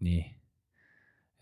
[0.00, 0.22] nii,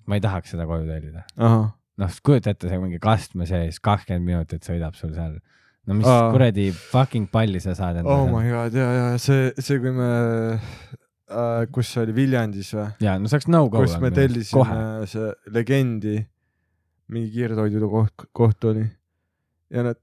[0.07, 1.25] ma ei tahaks seda koju tellida.
[1.41, 5.39] noh, kujuta ette, see mingi kastme sees, kakskümmend minutit sõidab sul seal.
[5.89, 6.31] no mis Aa.
[6.35, 10.11] kuradi fucking palli sa saad oh endale my god, ja, ja see, see, kui me
[10.57, 12.89] äh,, kus see oli, Viljandis või?
[13.07, 13.83] ja no see oleks no-go.
[13.85, 16.21] kus me tellisime see Legendi,
[17.11, 18.87] mingi kiirtoidu koht, koht oli
[19.71, 20.01] ja nad,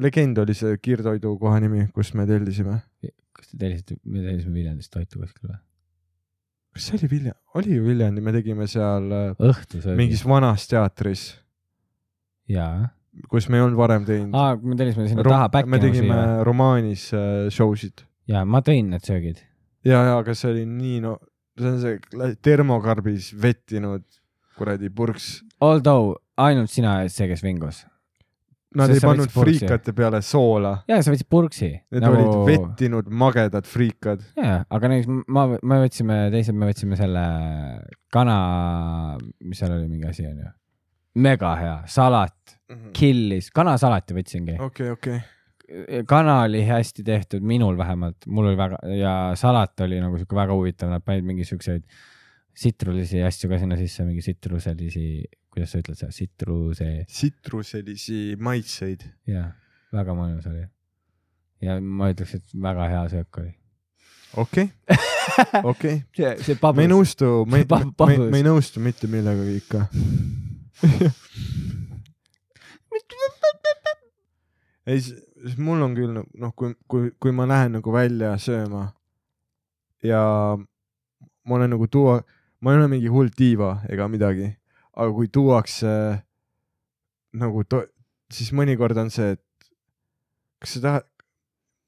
[0.00, 2.78] Legend oli see kiirtoidukoha nimi, kus me tellisime.
[3.36, 5.58] kas te tellisite, me tellisime Viljandist toitu kuskil või?
[6.76, 9.96] Kas see oli Vilja, oli ju Viljandi, me tegime seal äh, õhtusöögi.
[9.98, 11.28] mingis vanas teatris,
[12.52, 12.90] jaa.
[13.32, 14.36] kus me ei olnud varem teinud.
[14.36, 18.92] aa, me tellisime sinna taha back me tegime romaanis äh, show sid jaa, ma tõin
[18.92, 19.40] need söögid.
[19.86, 21.16] ja, ja aga see oli nii no,
[21.58, 24.04] see on see termokarbis vettinud
[24.56, 25.42] kuradi purks.
[25.60, 27.84] Although ainult sina oled see, kes vingus.
[28.76, 31.68] Nad ei pannud friikate peale soola, jaa, sa võtsid purksi.
[31.94, 32.16] need nagu...
[32.18, 34.24] olid vettinud magedad friikad.
[34.36, 37.22] jaa, aga näiteks ma, me võtsime, teised me võtsime selle
[38.12, 38.36] kana,
[39.46, 40.50] mis seal oli, mingi asi onju.
[41.22, 42.58] mega hea, salat,
[42.96, 44.58] killis, kanasalati võtsingi.
[44.66, 45.22] okei, okei.
[46.10, 50.58] kana oli hästi tehtud, minul vähemalt, mul oli väga ja salat oli nagu siuke väga
[50.58, 51.86] huvitav, nad panid mingi siukseid
[52.56, 55.06] sitrulisi asju ka sinna sisse, mingi sitruselisi,
[55.52, 59.04] kuidas sa ütled seda, sitruse sitruselisi maitseid.
[59.28, 59.42] ja
[59.94, 60.64] väga mõnus oli.
[61.64, 63.52] ja ma ütleks, et väga hea söök oli.
[64.42, 64.66] okei,
[65.72, 65.96] okei.
[66.76, 68.30] me ei nõustu, me See, pab- me, pabus.
[68.32, 69.80] me ei nõustu mitte millegagi ikka.
[74.86, 74.98] ei,
[75.58, 78.88] mul on küll noh, kui, kui, kui ma lähen nagu välja sööma
[80.04, 80.20] ja
[81.46, 82.20] ma olen nagu tuua,
[82.60, 84.48] ma ei ole mingi hull diiva ega midagi,
[84.96, 85.92] aga kui tuuakse
[87.36, 87.86] nagu to-,
[88.32, 89.70] siis mõnikord on see, et
[90.62, 91.08] kas sa tahad,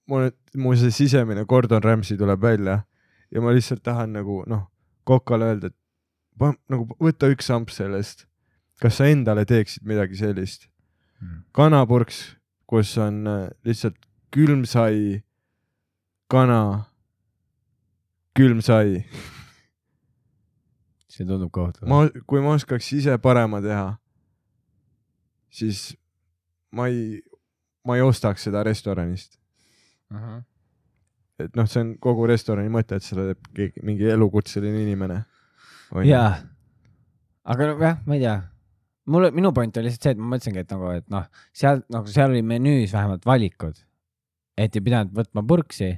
[0.08, 2.82] mul, mu see sisemine Gordon Ramsay tuleb välja
[3.32, 4.66] ja ma lihtsalt tahan nagu noh,
[5.08, 5.78] kokale öelda, et
[6.38, 8.26] pa, nagu võta üks amp sellest.
[8.78, 10.68] kas sa endale teeksid midagi sellist?
[11.56, 12.36] kanapurks,
[12.70, 13.96] kus on äh, lihtsalt
[14.30, 15.22] külmsai,
[16.30, 16.84] kana,
[18.38, 19.02] külmsai.
[21.18, 21.88] see tundub kohutav.
[21.90, 23.86] ma, kui ma oskaks ise parema teha,
[25.50, 25.90] siis
[26.74, 27.18] ma ei,
[27.86, 29.38] ma ei ostaks seda restoranist.
[31.38, 35.22] et noh, see on kogu restorani mõte, et seda teeb keegi, mingi elukutseline inimene.
[36.06, 36.30] jaa,
[37.44, 38.38] aga no jah, ma ei tea,
[39.12, 42.10] mul, minu point oli lihtsalt see, et ma mõtlesingi, et nagu, et noh, seal nagu
[42.12, 43.78] seal oli menüüs vähemalt valikud,
[44.58, 45.92] et ei pidanud võtma purksi,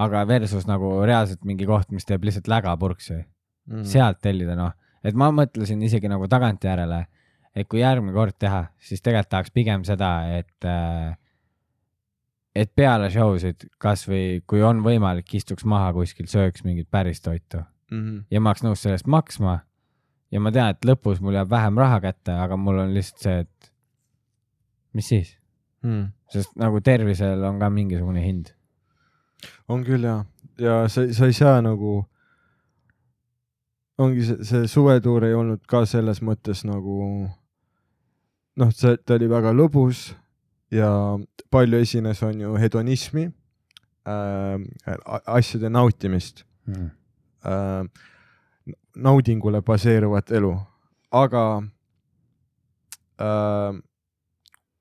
[0.00, 3.20] aga versus nagu reaalselt mingi koht, mis teeb lihtsalt lägapurksi,
[3.68, 3.86] mm.
[3.88, 7.00] sealt tellida, noh, et ma mõtlesin isegi nagu tagantjärele,
[7.56, 11.16] et kui järgmine kord teha, siis tegelikult tahaks pigem seda, et äh,
[12.54, 17.60] et peale show sid kasvõi kui on võimalik, istuks maha kuskil, sööks mingit päris toitu
[17.90, 17.98] mm.
[17.98, 18.22] -hmm.
[18.30, 19.60] ja ma oleks nõus selle eest maksma.
[20.30, 23.38] ja ma tean, et lõpus mul jääb vähem raha kätte, aga mul on lihtsalt see,
[23.40, 23.72] et
[24.92, 25.40] mis siis,
[25.80, 26.10] Mm.
[26.28, 28.52] sest nagu tervisel on ka mingisugune hind.
[29.68, 30.24] on küll ja,
[30.60, 32.02] ja sa, sa ei saa nagu,
[34.00, 36.96] ongi see, see suvetuur ei olnud ka selles mõttes nagu
[38.60, 40.10] noh, see, ta oli väga lõbus
[40.74, 40.90] ja
[41.50, 43.26] palju esines, on ju hedonismi
[44.08, 44.56] äh,,
[45.26, 47.84] asjade nautimist äh,,
[48.96, 50.54] naudingule baseeruvat elu,
[51.10, 51.44] aga
[53.20, 53.78] äh,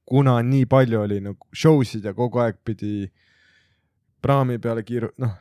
[0.10, 3.10] kuna nii palju oli nagu show sid ja kogu aeg pidi
[4.22, 5.38] praami peale kiiru-, noh.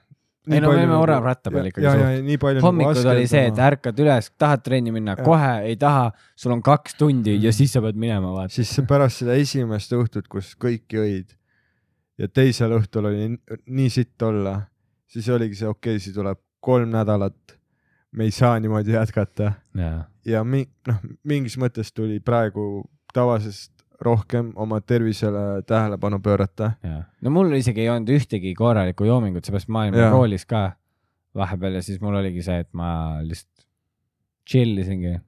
[0.54, 2.16] Ei no me olime oravratta peal ikkagi ja, ja, suht.
[2.16, 2.62] ja nii palju.
[2.64, 6.94] hommikud oli see, et ärkad üles, tahad trenni minna, kohe ei taha, sul on kaks
[6.98, 7.56] tundi ja Mhm.
[7.58, 8.54] siis sa pead minema, vaata.
[8.54, 11.34] siis pärast seda esimest õhtut, kus kõik jõid
[12.18, 14.60] ja teisel õhtul oli nii sitt olla,
[15.06, 17.58] siis oligi see okei okay,, siis tuleb kolm nädalat,
[18.12, 22.82] me ei saa niimoodi jätkata jaa, ja mi-, noh, mingis mõttes tuli praegu
[23.14, 26.72] tavalisest rohkem oma tervisele tähelepanu pöörata.
[27.20, 30.70] no mul isegi ei olnud ühtegi korralikku joomingut, seepärast ma olin koolis ka
[31.38, 32.90] vahepeal ja siis mul oligi see, et ma
[33.22, 33.66] lihtsalt
[34.48, 35.18] chill isingi.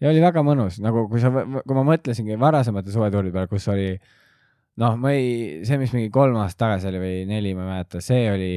[0.00, 3.90] ja oli väga mõnus, nagu kui sa, kui ma mõtlesingi varasemate suvetuuride peale, kus oli
[4.78, 8.02] noh, ma ei, see, mis mingi kolm aastat tagasi oli või neli, ma ei mäleta,
[8.04, 8.52] see oli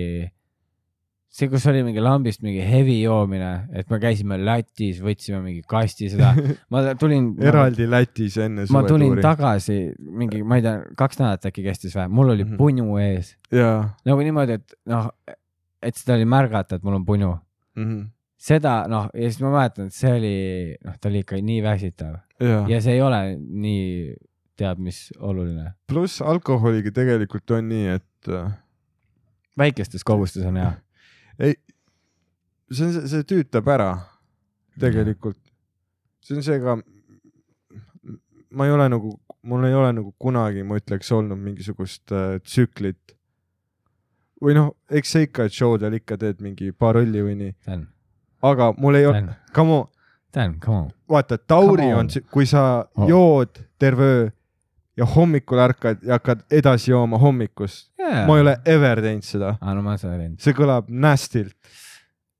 [1.31, 6.09] see, kus oli mingi lambist mingi hevi joomine, et me käisime Lätis, võtsime mingi kasti
[6.11, 6.33] seda,
[6.69, 7.29] ma tulin.
[7.39, 9.21] eraldi Lätis enne ma tulin suvetuuri.
[9.23, 9.77] tagasi
[10.21, 12.57] mingi, ma ei tea, kaks nädalat äkki kestis või, mul oli Mhm.
[12.59, 13.35] punju ees
[14.05, 15.07] nagu niimoodi, et noh,
[15.81, 17.31] et seda oli märgata, et mul on punju.
[17.75, 18.09] mm -hmm.
[18.37, 20.35] seda noh, ja siis ma mäletan, et see oli,
[20.85, 24.15] noh, ta oli ikka nii väsitav jaa ja see ei ole nii
[24.57, 25.71] teab mis oluline.
[25.87, 28.51] pluss alkoholiga tegelikult on nii, et äh,
[29.57, 30.73] väikestes kogustes on hea.
[31.41, 31.55] ei,
[32.71, 33.91] see on, see tüütab ära
[34.81, 35.37] tegelikult.
[36.23, 36.77] see on see ka,
[38.51, 39.15] ma ei ole nagu,
[39.47, 43.15] mul ei ole nagu kunagi, ma ütleks, olnud mingisugust äh, tsüklit.
[44.41, 47.55] või noh, eks sa ikka showdel ikka teed mingi paar õlli või nii,
[48.41, 49.87] aga mul ei ole, come on,
[50.31, 50.91] Dan, come on.
[51.11, 52.05] vaata, Tauri on.
[52.07, 53.07] on, kui sa Oh.
[53.09, 54.29] jood terve öö
[54.97, 57.91] ja hommikul ärkad ja hakkad edasi jooma hommikust,
[58.27, 60.39] ma ei ole ever teinud seda, aa, no ma seda teinud.
[60.43, 61.55] see kõlab nastilt,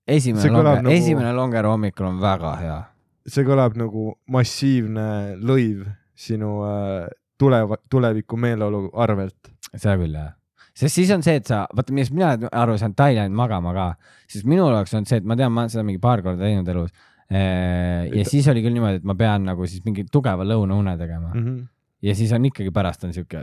[0.08, 2.78] esimene longer, nagu- esimene longer hommikul on väga hea.
[3.26, 5.08] see kõlab nagu massiivne
[5.40, 9.50] lõiv sinu äh, tuleva, tuleviku meeleolu arvelt.
[9.74, 10.32] seda küll jah.
[10.74, 13.72] sest siis on see, et sa, vaata, millest mina aru saan, ta ei läinud magama
[13.76, 13.86] ka,
[14.28, 16.68] siis minul oleks olnud see, et ma tean, ma olen seda mingi paar korda teinud
[16.68, 16.92] elus.
[17.32, 21.44] ja siis oli küll niimoodi, et ma pean nagu siis mingi tugeva lõunaune tegema Mm
[21.46, 21.62] -hmm.
[22.02, 23.42] Ja siis on ikkagi pärast on siuke.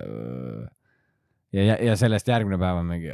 [1.53, 3.13] ja, ja, ja sellest järgmine päev on mingi.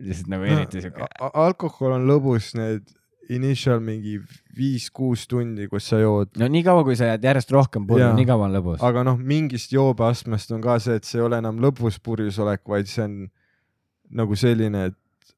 [0.00, 1.06] lihtsalt nagu eriti siuke.
[1.20, 2.92] alkohol on lõbus need
[3.32, 4.16] initial mingi
[4.56, 8.48] viis-kuus tundi, kus sa jood, no niikaua, kui sa jääd järjest rohkem purju nii kaua
[8.48, 8.82] on lõbus.
[8.84, 12.64] aga noh, mingist joobeastmest on ka see, et see ei ole enam lõbus purjus olek,
[12.68, 13.16] vaid see on
[14.22, 15.34] nagu selline, et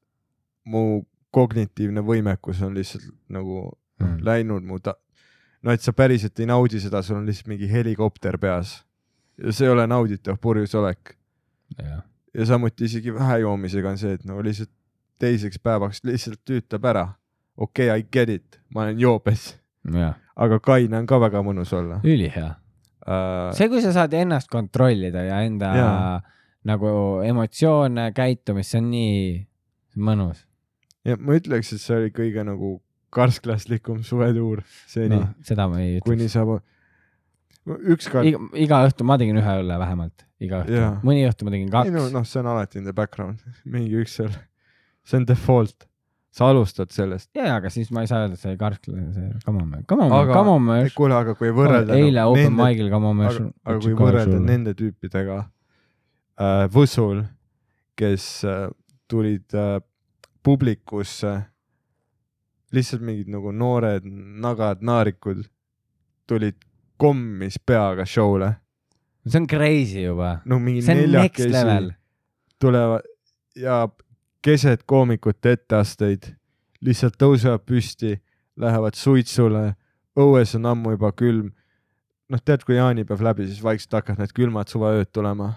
[0.65, 1.05] mu
[1.35, 3.67] kognitiivne võimekus on lihtsalt nagu
[4.01, 4.17] mm.
[4.25, 4.97] läinud mu ta-,
[5.63, 8.79] no et sa päriselt ei naudi seda, sul on lihtsalt mingi helikopter peas
[9.43, 11.15] ja see ei ole nauditav purjus olek
[12.37, 14.71] ja samuti isegi vähejoomisega on see, et no lihtsalt
[15.19, 17.07] teiseks päevaks lihtsalt tüütab ära.
[17.57, 19.55] okei okay,, I get it, ma olen joobes,
[20.35, 22.55] aga kaine on ka väga mõnus olla ülihea.
[23.07, 23.51] uh,.
[23.55, 25.91] see, kui sa saad ennast kontrollida ja enda ja.
[26.65, 29.17] Nagu emotsioone, käitumist, see on nii
[30.01, 30.39] mõnus.
[31.05, 32.79] ja ma ütleks, et see oli kõige nagu
[33.15, 36.65] karsklaslikum suvetuur seni no,, seda ma ei kuni ütleks.
[37.65, 40.93] ükskord, iga, iga õhtu ma tegin ühe õlle vähemalt, iga õhtu Jaa..
[41.05, 43.41] mõni õhtu ma tegin kaks no, noh, see on alati in the background,
[43.75, 44.31] mingi üks seal,
[45.07, 45.87] see on default,
[46.35, 47.31] sa alustad sellest.
[47.37, 50.05] jaa, aga siis ma ei saa öelda, et see oli karskline, see come on, come
[50.09, 51.97] on, come on, kuule, aga kui võrrelda.
[51.97, 57.25] eile open mic'il come on, aga, aga kui võrrelda nende tüüpidega äh, Võsul,
[57.97, 58.67] kes äh,
[59.09, 59.79] tulid äh,
[60.45, 61.33] publikusse,
[62.75, 65.45] lihtsalt mingid nagu noored nagad, naarikud
[66.29, 66.57] tulid
[66.97, 68.53] kommis peaga show'le,
[69.27, 70.39] see on crazy juba.
[70.45, 71.99] no mingi see on next level neljakesi.
[72.59, 73.11] tulevad
[73.55, 73.87] ja
[74.45, 76.31] keset koomikute etteasteid
[76.85, 78.19] lihtsalt tõusevad püsti,
[78.61, 79.75] lähevad suitsule,
[80.19, 81.51] õues on ammu juba külm.
[82.29, 85.51] noh, tead, kui jaanipäev läbi, siis vaikselt hakkavad need külmad suveööd tulema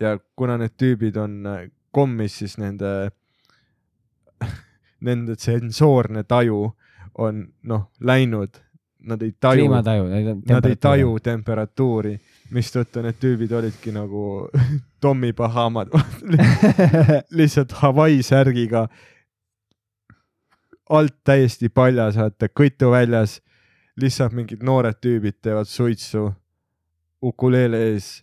[0.00, 3.10] ja kuna need tüübid on äh, kommis, siis nende,
[5.06, 6.72] nende tsensoorne taju
[7.20, 8.60] on noh läinud,
[9.02, 9.68] nad ei taju,
[10.48, 12.14] nad ei taju temperatuuri,
[12.54, 14.24] mistõttu need tüübid olidki nagu
[15.02, 15.92] Tommy Bahamad.
[17.38, 18.86] Lihtsalt Hawaii särgiga,
[20.90, 23.38] alt täiesti paljas, vaata kõtu väljas,
[24.00, 26.30] lihtsalt mingid noored tüübid teevad suitsu
[27.22, 28.20] ukuleele ees,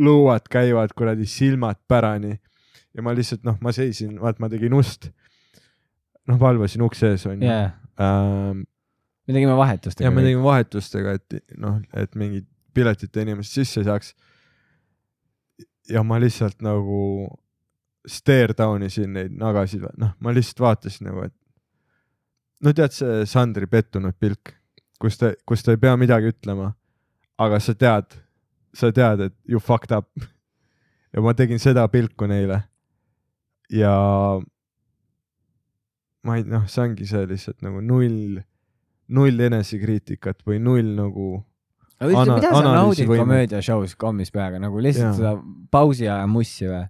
[0.00, 2.38] lõuad käivad kuradi silmad pärani.
[2.96, 5.10] Ja ma lihtsalt noh, ma seisin, vaat ma tegin ust,
[6.28, 7.70] noh valvasin ukse ees onju jaa,
[8.02, 8.64] ähm,.
[9.28, 10.00] Me tegime vahetust.
[10.00, 14.14] ja me tegime vahetustega, et noh, et mingid piletita inimesed sisse saaks.
[15.88, 17.28] ja ma lihtsalt nagu
[18.08, 21.34] stare down isin neid nagasid, noh, ma lihtsalt vaatasin nagu, et
[22.64, 24.54] no tead see Sandri pettunud pilk,
[25.00, 26.72] kus ta, kus ta ei pea midagi ütlema,
[27.38, 28.16] aga sa tead,
[28.74, 30.08] sa tead, et you fucked up.
[31.12, 32.62] ja ma tegin seda pilku neile.
[33.72, 33.92] ja
[36.24, 38.40] ma ei, noh, see ongi see lihtsalt nagu null,
[39.14, 41.28] null enesekriitikat või null nagu
[41.98, 45.16] aga üldse, mida sa naudid komöödiashow's kommis peaga nagu lihtsalt Jaa.
[45.18, 45.32] seda
[45.72, 46.84] pausi aja mussi või?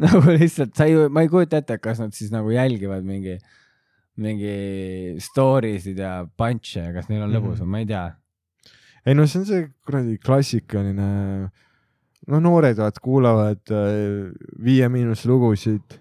[0.04, 3.36] nagu lihtsalt sa ei, ma ei kujuta ette, et kas nad siis nagu jälgivad mingi,
[4.20, 8.04] mingi story sid ja punch'e, kas neil on lõbus või ma ei tea.
[9.04, 11.08] ei no see on see kuradi klassikaline,
[12.30, 14.30] no noored vaat kuulavad äh,
[14.64, 16.00] Viie Miinuse lugusid.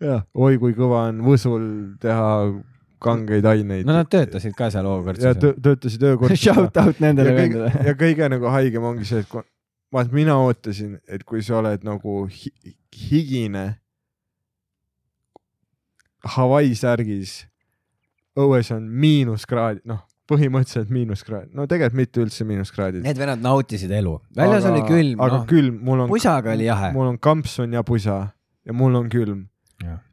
[0.00, 1.64] oi kui kõva on Võsul
[2.00, 2.30] teha
[3.00, 3.86] kangeid aineid.
[3.88, 5.38] no nad töötasid ka seal ja Ookõrtsus.
[5.40, 6.44] tö töötasid öökortsis.
[6.44, 7.86] Shout out nendele vendadele.
[7.88, 9.46] ja kõige nagu haigem ongi see, et kui-
[9.92, 12.52] vaat mina ootasin, et kui sa oled nagu hi
[13.00, 13.64] higine
[16.36, 17.46] Hawaii särgis,
[18.36, 23.02] õues on miinuskraad, noh, põhimõtteliselt miinuskraad, no tegelikult mitte üldse miinuskraadid.
[23.06, 24.18] Need vennad nautisid elu.
[24.36, 26.92] väljas oli külm, aga noh, külm, mul on, pusaga oli jahe.
[26.94, 28.18] mul on kampsun ja pusa
[28.66, 29.46] ja mul on külm.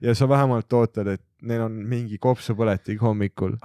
[0.01, 3.57] Ja sa vähemalt ootad, et neil on mingi kopsupõletik hommikul.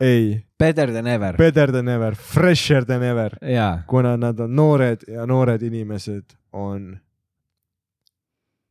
[0.00, 1.36] ei, Better than ever.
[1.36, 3.38] better than ever, fresher than ever,
[3.86, 6.96] kuna nad on noored ja noored inimesed on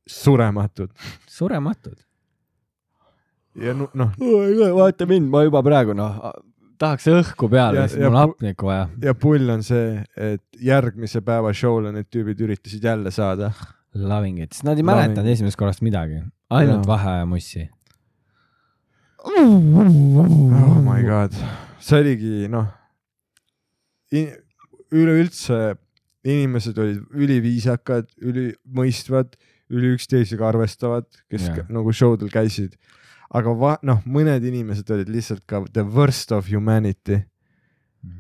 [0.08, 0.92] surematud
[1.30, 1.96] surematud.
[3.56, 4.12] ja noh,
[4.76, 6.18] vaata mind, ma juba praegu noh,
[6.82, 8.88] tahaks õhku peale siis ja mul on hapnikku vaja.
[9.04, 13.52] ja pull on see, et järgmise päeva show'le need tüübid üritasid jälle saada.
[13.94, 16.24] Loving it, sest nad ei mäletanud esimesest korrast midagi,
[16.54, 17.68] ainult vaheaja mussi.
[19.24, 21.36] oh my god,
[21.80, 22.72] see oligi noh,
[24.94, 25.76] üleüldse
[26.24, 29.36] inimesed olid üliviisakad, ülimõistvad,
[29.74, 31.66] üli üksteisega arvestavad, kes yeah.
[31.74, 32.78] nagu show del käisid.
[33.34, 37.24] aga va-, noh, mõned inimesed olid lihtsalt ka the worst of humanity,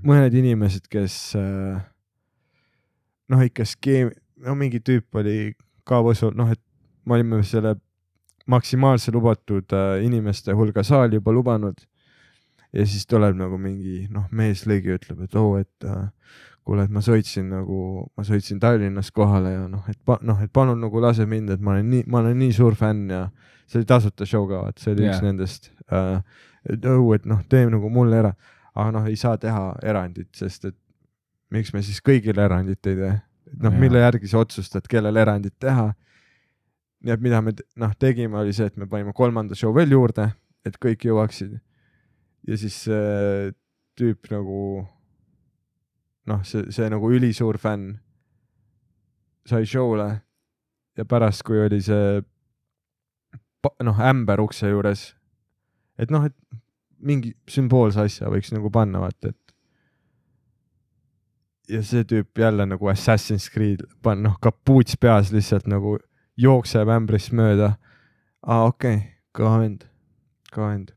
[0.04, 1.78] mõned inimesed, kes äh,
[3.30, 4.12] noh, ikka skeem,
[4.42, 5.54] no mingi tüüp oli
[5.88, 6.62] ka võsu, noh, et
[7.06, 7.76] me olime selle
[8.50, 11.76] maksimaalse lubatud äh, inimeste hulga saali juba lubanud.
[12.74, 16.08] ja siis tuleb nagu mingi noh, meeslõigi ütleb, et oo, et äh,
[16.66, 20.80] kuule, et ma sõitsin nagu, ma sõitsin Tallinnas kohale ja noh, et noh, et palun
[20.82, 23.28] nagu lase mind, et ma olen nii, ma olen nii suur fänn ja
[23.68, 25.14] see oli tasuta show ka, vaat see oli yeah.
[25.14, 26.24] Üks nendest äh,.
[26.70, 28.34] et õu, et noh, tee nagu mulle era,
[28.74, 30.78] aga noh, ei saa teha erandit, sest et
[31.54, 33.14] miks me siis kõigile erandit ei tee.
[33.62, 35.92] noh, mille järgi sa otsustad, kellele erandit teha.
[37.04, 40.30] nii et mida me noh tegime, oli see, et me panime kolmanda show veel juurde,
[40.66, 41.60] et kõik jõuaksid.
[42.48, 43.52] ja siis see
[44.00, 44.86] tüüp nagu
[46.26, 47.98] noh, see, see nagu ülisuur fänn
[49.46, 50.10] sai show'le
[50.98, 52.22] ja pärast, kui oli see
[53.84, 55.14] noh, ämber ukse juures,
[56.00, 56.36] et noh, et
[57.04, 59.43] mingi sümboolse asja võiks nagu panna, vaata, et
[61.70, 65.98] ja see tüüp jälle nagu Assassin's Creed, pan- noh, kapuuts peas lihtsalt nagu
[66.38, 67.76] jookseb ämbrist mööda.
[68.42, 69.86] aa, okei okay., kõva vend,
[70.54, 70.94] kõva vend.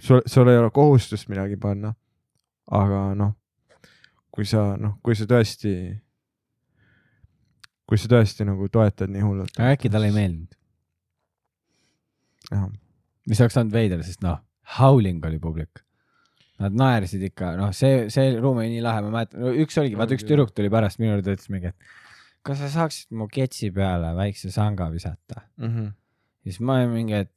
[0.00, 1.94] sul, sul ei ole kohustust midagi panna.
[2.70, 3.34] aga noh,
[4.30, 5.74] kui sa noh, kui sa tõesti,
[7.86, 9.60] kui sa tõesti nagu toetad nii hullult.
[9.60, 10.54] äkki talle ei meeldinud,
[13.26, 14.38] mis oleks olnud veider, sest noh,
[14.78, 15.82] howling oli publik.
[16.60, 19.96] Nad naersid ikka, noh, see, see ruum oli nii lahe, ma mäletan no,, üks oligi,
[19.98, 23.70] vaata üks tüdruk tuli pärast minu juurde, ütles mingi, et kas sa saaksid mu ketsi
[23.74, 25.46] peale väikse sanga visata.
[25.56, 25.88] mm.
[26.44, 27.32] siis ma olin mingi, et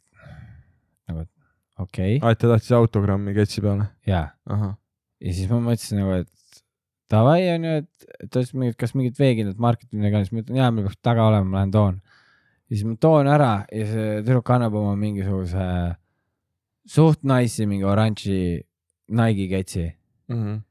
[1.07, 1.31] nagu, et
[1.79, 2.41] okei okay,, -hmm.
[2.41, 3.87] ta tahtis autogrammi ketsi peale.
[4.05, 4.27] jaa.
[5.21, 6.61] ja siis ma mõtlesin nagu, et
[7.11, 10.43] davai onju, et et ta ütles mingit, kas mingit veekindlat marketit või midagi, siis ma
[10.43, 11.99] ütlen, jaa, meil peaks taga olema, ma lähen toon.
[12.69, 15.67] ja siis ma toon ära ja see tüdruk annab oma mingisuguse
[16.89, 18.39] suht nice'i mingi oranži
[19.07, 19.85] Nike'i ketsi,
[20.29, 20.61] mm -hmm.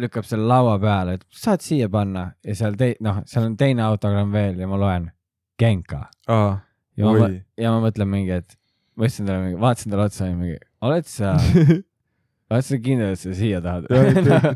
[0.00, 3.82] lükkab selle laua peale, et saad siia panna ja seal tei-, noh, seal on teine
[3.82, 5.10] autogramm veel ja ma loen
[5.58, 6.08] Genka.
[6.28, 6.58] Aa,
[6.96, 8.58] ja ma ja ma mõtlen mingi, et
[8.96, 11.34] ma ütlesin talle mingi, vaatasin talle otsa ja mingi, oled sa,
[12.50, 13.88] oled sa kindel, et sa siia tahad?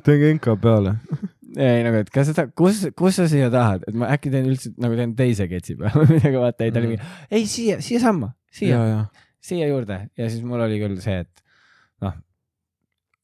[0.05, 0.97] teen kenka peale.
[1.69, 4.51] ei nagu, et kas sa tahad, kus, kus sa siia tahad, et ma äkki teen
[4.51, 7.81] üldse nagu teen teise ketsi peale või midagi, vaata ei ta oli mingi, ei siia,
[7.85, 9.03] siiasamma, siia ja,
[9.51, 10.03] siia juurde.
[10.19, 11.48] Ja siis mul oli küll see, et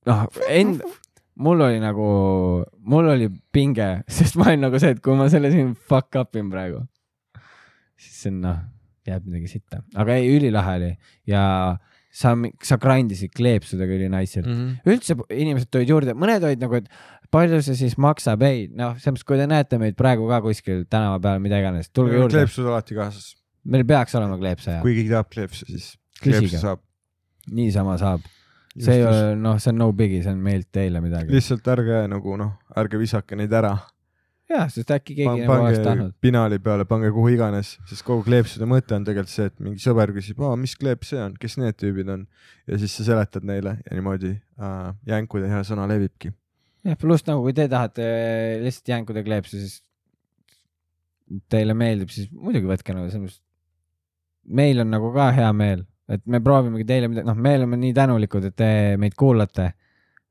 [0.08, 0.84] noh, end-,
[1.34, 2.08] mul oli nagu,
[2.90, 3.88] mul oli pinge,
[4.18, 6.84] sest ma olin nagu see, et kui ma selle siin fuck up in praegu,
[8.00, 8.62] siis see on noh,
[9.08, 10.92] jääb midagi sitta, aga ei, ülilahe oli
[11.28, 11.42] ja
[12.14, 12.32] sa,
[12.64, 14.62] sa grind isid kleepsudega ülinaiselt mm.
[14.62, 14.94] Mhm.
[14.94, 16.88] üldse inimesed tulid juurde, mõned olid nagu, et
[17.34, 20.84] palju see siis maksab, ei noh, selles mõttes, kui te näete meid praegu ka kuskil
[20.90, 23.32] tänava peal, mida iganes, tulge juurde, kleepsud alati kaasas.
[23.66, 25.90] meil peaks olema kleepse kui keegi tahab kleepse, siis
[26.22, 26.84] kleepse saab.
[27.50, 28.24] niisama saab.
[28.82, 31.32] See ei ole, noh, see on no biggie, see on meilt teile midagi.
[31.34, 33.74] lihtsalt ärge nagu noh, ärge visake neid ära.
[34.50, 36.14] jah, sest äkki keegi pange oleks tahtnud.
[36.24, 40.12] pinali peale, pange kuhu iganes, sest kogu kleepsude mõte on tegelikult see, et mingi sõber
[40.16, 42.26] küsib, aa, mis kleeps see on, kes need tüübid on
[42.70, 46.34] ja siis sa seletad neile ja niimoodi äh, jänkude hea sõna levibki.
[46.84, 48.10] jah, pluss nagu, kui te tahate
[48.66, 49.80] lihtsalt jänkude kleepsu, siis
[51.50, 53.42] teile meeldib, siis muidugi võtke nagu selles mõttes.
[54.44, 57.94] meil on nagu ka hea meel, et me proovimegi teile midagi, noh, me oleme nii
[57.96, 58.70] tänulikud, et te
[59.00, 59.72] meid kuulate.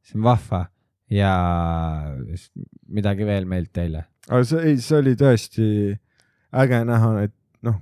[0.04, 0.66] see on vahva
[1.14, 1.34] ja
[2.92, 4.06] midagi veel meilt teile.
[4.30, 5.68] aga see, ei, see oli tõesti
[6.64, 7.34] äge näha, et
[7.66, 7.80] noh,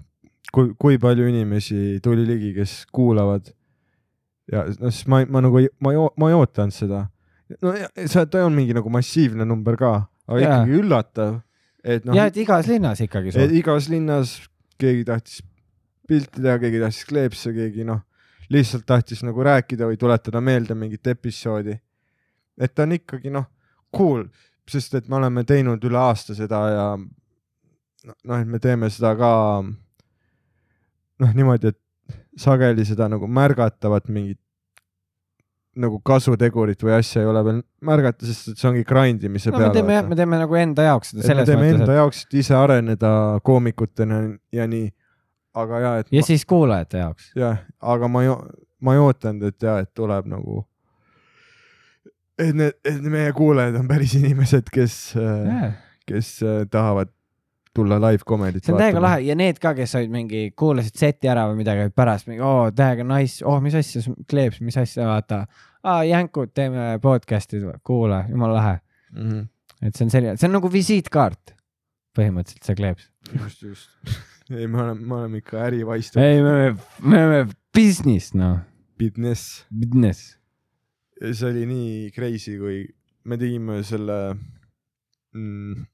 [0.53, 3.51] kui, kui palju inimesi tuli ligi, kes kuulavad.
[4.51, 7.05] ja noh, siis ma, ma nagu ma ei, ma ei ootanud seda.
[7.59, 9.93] no ja, see, ta on mingi nagu massiivne number ka,
[10.29, 10.57] aga Jaa.
[10.61, 11.39] ikkagi üllatav,
[11.83, 14.37] et noh ja, et igas linnas ikkagi igas linnas
[14.81, 15.41] keegi tahtis
[16.11, 18.03] pilti teha, keegi tahtis kleepse, keegi noh,
[18.51, 21.77] lihtsalt tahtis nagu rääkida või tuletada meelde mingit episoodi.
[22.61, 23.47] et ta on ikkagi noh,
[23.95, 24.25] cool,
[24.69, 29.31] sest et me oleme teinud üle aasta seda ja noh, et me teeme seda ka
[31.21, 34.39] noh, niimoodi, et sageli seda nagu märgatavat mingit
[35.79, 39.55] nagu kasutegurit või asja ei ole veel märgata, sest et see ongi grind imise no
[39.55, 39.75] me peale.
[39.77, 42.23] teeme, me teeme nagu enda jaoks seda et me selles teeme mõttes, enda et jaoks,
[42.25, 43.11] et ise areneda
[43.47, 44.19] koomikutena
[44.51, 44.89] ja nii.
[45.53, 47.31] Aga ja, et ja ma, siis kuulajate jaoks.
[47.35, 48.35] jah, aga ma ei,
[48.81, 50.65] ma ei ootanud, et ja, et tuleb nagu
[52.41, 55.73] et need, et meie kuulajad on päris inimesed, kes, yeah..
[56.09, 57.11] kes äh, tahavad
[57.75, 61.29] tulla live comedy't see on täiega lahe ja need ka, kes olid mingi, kuulasid seti
[61.31, 65.45] ära või midagi, pärast mingi oo täiega nice, oh mis asja, kleeps, mis asja, vaata.
[65.83, 68.75] aa, jänkud, teeme podcast'i, kuula, jumala lahe.
[69.11, 69.29] mm.
[69.29, 69.47] -hmm.
[69.87, 71.55] et see on selline, see on nagu visiitkaart
[72.17, 73.07] põhimõtteliselt see kleeps.
[73.37, 74.21] just, just.
[74.57, 76.19] ei, me oleme, me oleme ikka ärivaistu.
[76.19, 78.59] ei, me oleme, me oleme business noh,
[78.99, 79.65] Business.
[79.71, 80.37] business.
[81.21, 82.83] see oli nii crazy, kui
[83.25, 84.17] me tegime selle
[85.37, 85.85] mm,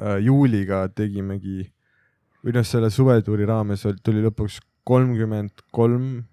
[0.00, 1.62] äh, juuliga tegimegi
[2.44, 6.24] või noh, selle suvetuuri raames tuli lõpuks kolmkümmend kolm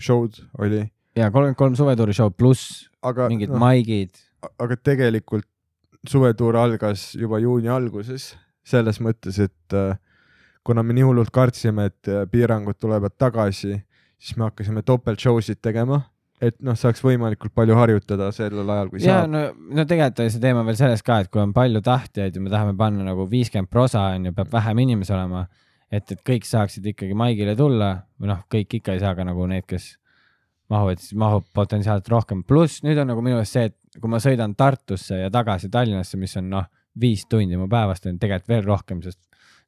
[0.00, 0.84] show'd oli,
[1.16, 4.14] ja kolmkümmend kolm suvetuuri show pluss aga mingid noh, maigid.
[4.60, 5.48] aga tegelikult
[6.08, 8.32] suvetuur algas juba juuni alguses
[8.70, 9.98] selles mõttes, et äh,
[10.66, 13.76] kuna me nii hullult kartsime, et äh, piirangud tulevad tagasi,
[14.20, 16.02] siis me hakkasime topelt show sid tegema,
[16.40, 19.32] et noh, saaks võimalikult palju harjutada sellel ajal, kui ja saab.
[19.32, 19.42] no,
[19.76, 22.52] no tegelikult oli see teema veel selles ka, et kui on palju tahtjaid ja me
[22.52, 25.44] tahame panna nagu viiskümmend prosa on ju, peab vähem inimesi olema,
[25.92, 29.48] et, et kõik saaksid ikkagi maigile tulla või noh, kõik ikka ei saa, aga nagu
[29.50, 29.94] need, kes
[30.70, 34.20] mahuvad, siis mahub potentsiaalselt rohkem, pluss nüüd on nagu minu arust see, et kui ma
[34.22, 36.68] sõidan Tartusse ja tagasi Tallinnasse, mis on noh,
[36.98, 39.20] viis tundi mu päevast on tegelikult veel rohkem, sest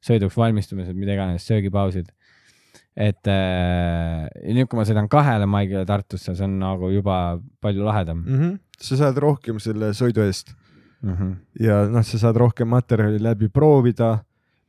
[0.03, 2.11] sõiduks valmistumised, mida iganes, söögipausid.
[2.93, 8.19] et äh, nüüd, kui ma sõidan kahele maigile Tartusse, see on nagu juba palju lahedam
[8.21, 8.35] mm.
[8.39, 8.59] -hmm.
[8.77, 10.53] sa saad rohkem selle sõidu eest
[11.01, 11.15] mm.
[11.15, 11.33] -hmm.
[11.59, 14.23] ja noh, sa saad rohkem materjali läbi proovida.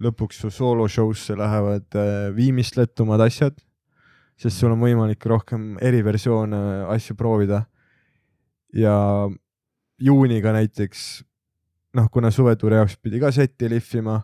[0.04, 3.54] lõpuks su soolo show'sse lähevad äh, viimistletumad asjad,
[4.36, 7.66] sest sul on võimalik rohkem eriversioone asju proovida.
[8.72, 9.28] ja
[9.98, 11.24] juuniga näiteks
[11.94, 14.20] noh, kuna suvetuuri jaoks pidi ka setti lihvima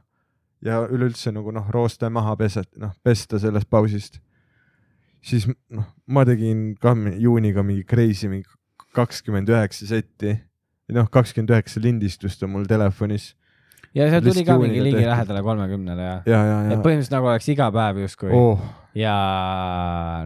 [0.65, 4.21] ja üleüldse nagu noh, rooste maha peset, noh pesta sellest pausist,
[5.25, 8.49] siis noh, ma tegin ka juuniga mingi crazy mingi
[8.97, 10.35] kakskümmend üheksa setti,
[10.95, 13.35] noh, kakskümmend üheksa lindistust on mul telefonis.
[13.95, 17.49] Ja seal tuli ka mingi ligilähedale kolmekümnele ja, ja, ja, et ja põhimõtteliselt nagu oleks
[17.51, 18.31] iga päev justkui.
[18.35, 18.61] Oh,
[18.95, 19.15] ja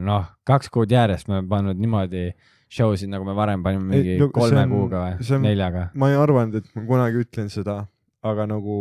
[0.05, 2.27] noh, kaks kuud järjest me oleme pannud niimoodi
[2.75, 5.89] show sid, nagu me varem panime mingi Ei, no kolme on- kuuga või neljaga.
[5.95, 7.77] ma ei arvanud, et ma kunagi ütlen seda,
[8.25, 8.79] aga nagu,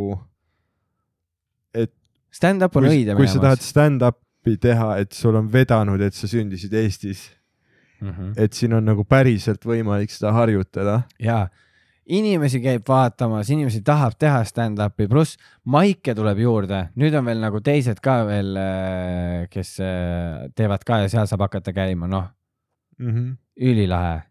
[1.74, 1.91] et
[2.34, 6.28] Stand-up on kui, õide kui sa tahad stand-up'i teha, et sul on vedanud, et sa
[6.32, 7.28] sündisid Eestis,
[8.02, 8.34] Mhm.
[8.38, 11.03] et siin on nagu päriselt võimalik seda harjutada.
[11.20, 11.48] ja
[12.10, 17.61] inimesi käib vaatamas, inimesi tahab teha stand-up'i, pluss maike tuleb juurde, nüüd on veel nagu
[17.61, 18.57] teised ka veel,
[19.49, 22.28] kes äh, teevad ka ja seal saab hakata käima, noh,
[22.99, 23.38] Mm -hmm.
[23.58, 24.22] ülilahe.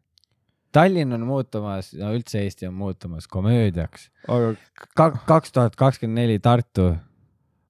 [0.72, 4.10] Tallinn on muutumas, no üldse Eesti on muutumas komöödiaks.
[4.28, 6.94] aga, kaks tuhat kakskümmend neli Tartu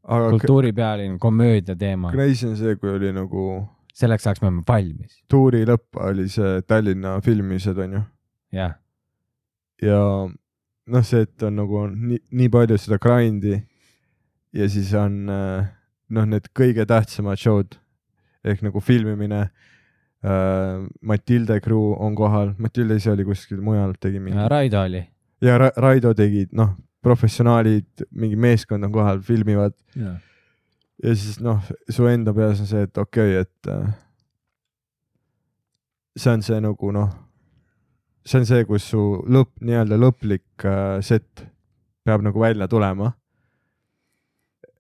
[0.03, 3.47] aga kultuuripealinn, komöödia teema, crazy on see, kui oli nagu
[3.95, 8.05] selleks ajaks me oleme valmis, tuuri lõpp oli see Tallinna filmimised onju
[8.55, 8.79] jah.
[9.83, 10.01] ja
[10.87, 13.61] noh, see, et on nagu nii, nii palju seda grind'i
[14.55, 15.71] ja siis on äh,
[16.13, 17.79] noh, need kõige tähtsamad show'd
[18.43, 19.47] ehk nagu filmimine.
[20.23, 25.01] Matilde crew on kohal, Matilde ise oli kuskil mujal, tegi mingi Raido oli.
[25.43, 29.75] ja Ra Raido tegid, noh, professionaalid, mingi meeskond on kohal, filmivad
[31.03, 33.89] ja siis noh, su enda peas on see, et okei okay,, et äh,
[36.17, 37.11] see on see nagu noh,
[38.27, 41.45] see on see, kus su lõpp, nii-öelda lõplik äh, set
[42.07, 43.13] peab nagu välja tulema.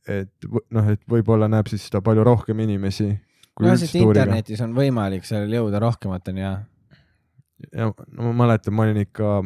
[0.08, 3.12] et noh, et võib-olla näeb siis seda palju rohkem inimesi
[3.60, 4.24] üldse tuuriga.
[4.24, 6.52] internetis on võimalik seal jõuda rohkemateni ja
[7.70, 9.40] ja no ma mäletan, ma olin ikka,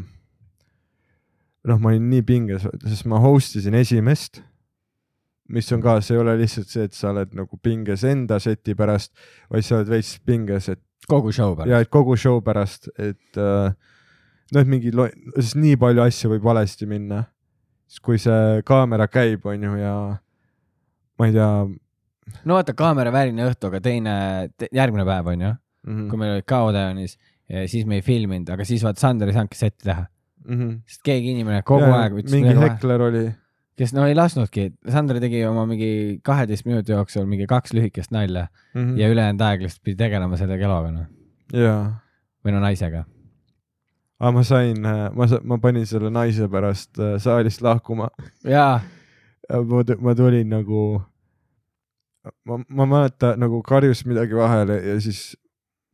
[1.69, 4.41] noh, ma olin nii pinges, sest ma host isin esimest,
[5.53, 8.75] mis on ka, see ei ole lihtsalt see, et sa oled nagu pinges enda seti
[8.79, 9.13] pärast,
[9.53, 11.87] vaid sa oled veits pinges, et kogu show ja pärast.
[11.87, 13.73] et kogu show pärast, et äh,
[14.53, 14.95] noh, et mingi,
[15.39, 17.25] sest nii palju asju võib valesti minna.
[17.87, 19.97] siis kui see kaamera käib, onju, ja
[21.19, 21.51] ma ei tea
[22.45, 24.17] no vaata, kaameraväline õhtu, aga teine
[24.59, 25.55] te,, järgmine päev on ju,
[25.87, 26.05] mm.
[26.11, 27.17] kui meil olid ka Odeonis,
[27.71, 30.07] siis me ei filminud, aga siis vaata Sander ei saanudki setti teha,
[30.47, 30.79] -hmm.
[30.87, 33.27] sest keegi inimene kogu ja, aeg ütles mingi hekler oli
[33.77, 38.47] kes no ei lasknudki, Sander tegi oma mingi kaheteist minuti jooksul mingi kaks lühikest nalja
[38.75, 39.01] mm -hmm.
[39.01, 41.07] ja ülejäänud aeg lihtsalt pidi tegelema selle keloga noh,
[42.45, 43.05] või no naisega.
[44.19, 48.09] aga ma sain, ma, ma panin selle naise pärast äh, saalist lahkuma.
[48.45, 48.81] jaa,
[49.51, 51.03] ma, ma tulin nagu,
[52.45, 55.37] ma, ma mäletan nagu karjus midagi vahele ja siis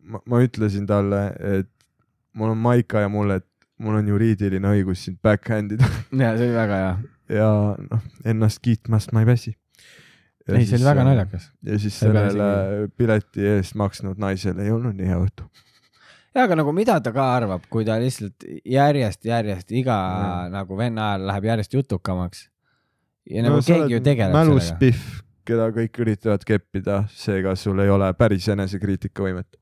[0.02, 1.24] ma, ma ütlesin talle,
[1.58, 1.70] et
[2.36, 3.48] mul on Maika ja mulle, et
[3.82, 5.88] mul on juriidiline õigus sind backhand ida
[6.24, 6.94] ja see oli väga hea,
[7.38, 7.50] ja
[7.88, 9.56] noh, ennast kiitmast ma ei väsi.
[10.48, 11.50] ei see oli väga naljakas.
[11.66, 15.48] ja siis sellele pileti eest maksnud naisele ei olnud nii hea õhtu.
[16.34, 20.48] ja aga nagu mida ta ka arvab, kui ta lihtsalt järjest, järjest iga Jah.
[20.52, 22.48] nagu venna ajal läheb järjest jutukamaks.
[23.30, 24.50] ja nagu keegi ju tegeleb sellega.
[24.50, 29.58] mäluspiff, keda kõik üritavad keppida, seega sul ei ole päris enesekriitikavõimet.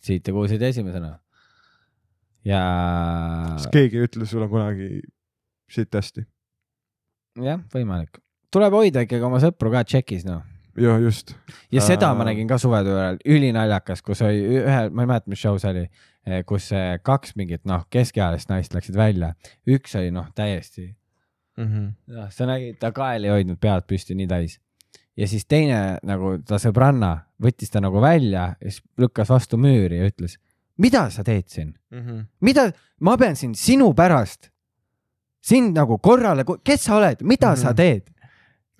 [0.00, 1.18] siit te kuulsite esimesena.
[2.44, 2.60] ja
[3.54, 5.02] kas keegi ei ütle sulle kunagi
[5.70, 6.24] siit hästi?
[7.44, 8.22] jah, võimalik.
[8.52, 10.40] tuleb hoida ikkagi oma sõpru ka tšekis, noh.
[10.80, 11.34] jah, just.
[11.72, 15.42] ja seda ma nägin ka suvetöö ajal, ülinaljakas, kus oli ühe, ma ei mäleta, mis
[15.44, 15.84] show see oli,
[16.48, 19.34] kus eh, kaks mingit noh, keskealist naist läksid välja,
[19.68, 20.94] üks oli noh, täiesti
[22.06, 24.58] noh, sa nägid, ta kael ei hoidnud pead püsti nii täis.
[25.16, 29.98] ja siis teine nagu ta sõbranna võttis ta nagu välja ja siis lükkas vastu müüri
[29.98, 30.38] ja ütles,
[30.78, 31.74] mida sa teed siin,
[32.40, 32.70] mida,
[33.00, 34.50] ma pean siin sinu pärast,
[35.42, 37.76] sind nagu korrale, kes sa oled, mida sa Mhm.
[37.76, 38.02] teed?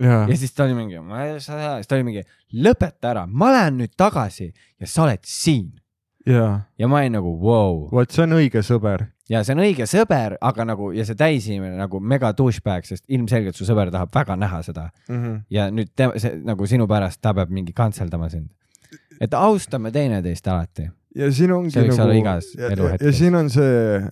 [0.01, 2.23] ja ja, siis ta oli mingi, ma ei saa, siis ta oli mingi,
[2.55, 5.73] lõpeta ära, ma lähen nüüd tagasi ja sa oled siin.
[6.27, 7.89] ja, ja ma olin nagu vau wow.
[7.93, 9.07] vot see on õige sõber.
[9.31, 13.59] Ja see on õige sõber, aga nagu ja see täisinimene nagu mega douchebag, sest ilmselgelt
[13.59, 14.89] su sõber tahab väga näha seda
[15.51, 18.51] ja nüüd te, see nagu sinu pärast ta peab mingi kantseldama sind.
[19.21, 20.91] et austame teineteist alati.
[21.15, 23.07] ja siin ongi See võiks nagu olla igas eluhetkes.
[23.07, 24.03] ja siin on see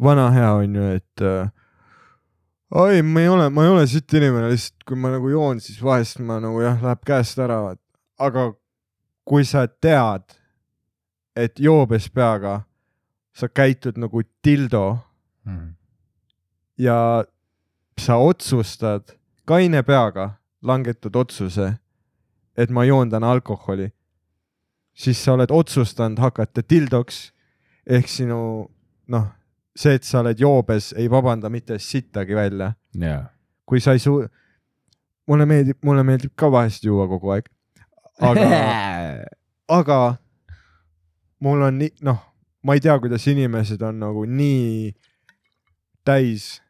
[0.00, 1.50] vana hea on ju, et äh,
[2.70, 5.82] oi, ma ei ole, ma ei ole sitt inimene, lihtsalt kui ma nagu joon, siis
[5.82, 7.60] vahest ma nagu jah, läheb käest ära,
[8.18, 8.50] aga
[9.28, 10.24] kui sa tead,
[11.36, 12.60] et joobes peaga
[13.40, 14.84] sa käitud nagu dildo
[16.78, 17.24] ja
[18.00, 19.16] sa otsustad
[19.48, 20.30] kaine peaga
[20.62, 21.72] langetad otsuse,
[22.56, 23.88] et ma joon täna alkoholi,
[24.94, 27.30] siis sa oled otsustanud hakata dildoks
[27.86, 28.40] ehk sinu
[29.10, 29.26] noh,
[29.76, 32.72] see, et sa oled joobes, ei vabanda mitte sittagi välja.
[32.94, 33.24] jaa.
[33.66, 34.26] kui sa ei suu-,
[35.26, 37.48] mulle meeldib, mulle meeldib ka vahest juua kogu aeg,
[38.20, 38.48] aga
[39.80, 40.00] aga
[41.40, 42.20] mul on nii, noh,
[42.62, 44.90] ma ei tea, kuidas inimesed on nagu nii
[46.04, 46.60] täis,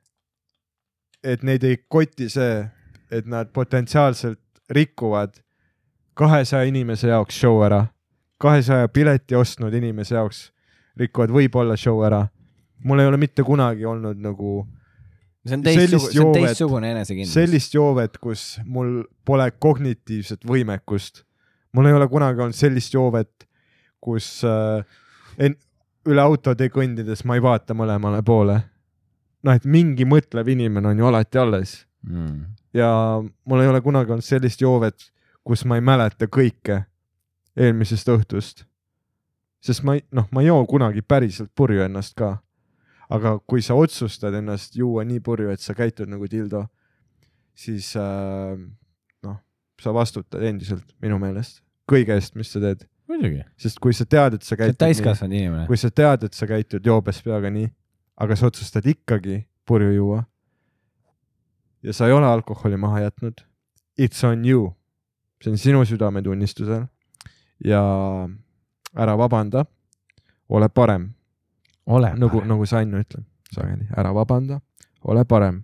[1.22, 2.64] et neid ei koti see,
[3.10, 4.40] et nad potentsiaalselt
[4.70, 5.40] rikuvad
[6.14, 7.84] kahesaja inimese jaoks show ära,
[8.40, 10.50] kahesaja pileti ostnud inimese jaoks
[11.00, 12.28] rikuvad võib-olla show ära.
[12.84, 14.62] mul ei ole mitte kunagi olnud nagu
[15.46, 17.34] see on teistsugune, teistsugune enesekindlus.
[17.34, 21.24] sellist joovet, kus mul pole kognitiivset võimekust.
[21.72, 23.46] mul ei ole kunagi olnud sellist joovet,
[24.00, 24.84] kus äh,
[25.38, 25.56] en,
[26.08, 28.60] üle autotee kõndides ma ei vaata mõlemale poole.
[29.42, 32.40] noh, et mingi mõtlev inimene on ju alati alles mm..
[32.76, 32.90] ja
[33.20, 35.10] mul ei ole kunagi olnud sellist joovet,
[35.44, 36.84] kus ma ei mäleta kõike
[37.56, 38.66] eelmisest õhtust.
[39.60, 42.38] sest ma ei, noh, ma ei joo kunagi päriselt purju ennast ka.
[43.10, 46.66] aga kui sa otsustad ennast juua nii purju, et sa käitud nagu dildo,
[47.54, 48.54] siis äh,
[49.22, 49.40] noh,
[49.80, 54.38] sa vastutad endiselt minu meelest kõige eest, mis sa teed, muidugi, sest kui sa tead,
[54.38, 55.66] et sa sa oled käitud täiskasvanud inimene.
[55.68, 57.70] kui sa tead, et sa käitud joobes peaga nii,
[58.20, 60.24] aga sa otsustad ikkagi purju juua
[61.82, 63.40] ja sa ei ole alkoholi maha jätnud,
[64.00, 64.72] it's on you,
[65.42, 66.86] see on sinu südametunnistusel.
[67.64, 67.80] Ja
[68.96, 69.64] ära vabanda,
[70.48, 71.10] ole parem,
[71.86, 74.60] ole nagu, nagu Sannu ütleb sageli, ära vabanda,
[75.04, 75.62] ole parem.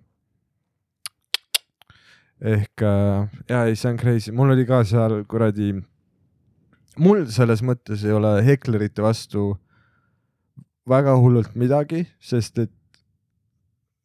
[2.41, 5.71] ehk äh, ja ei, see on crazy, mul oli ka seal kuradi,
[6.97, 9.53] mul selles mõttes ei ole heklerite vastu
[10.87, 12.73] väga hullult midagi, sest et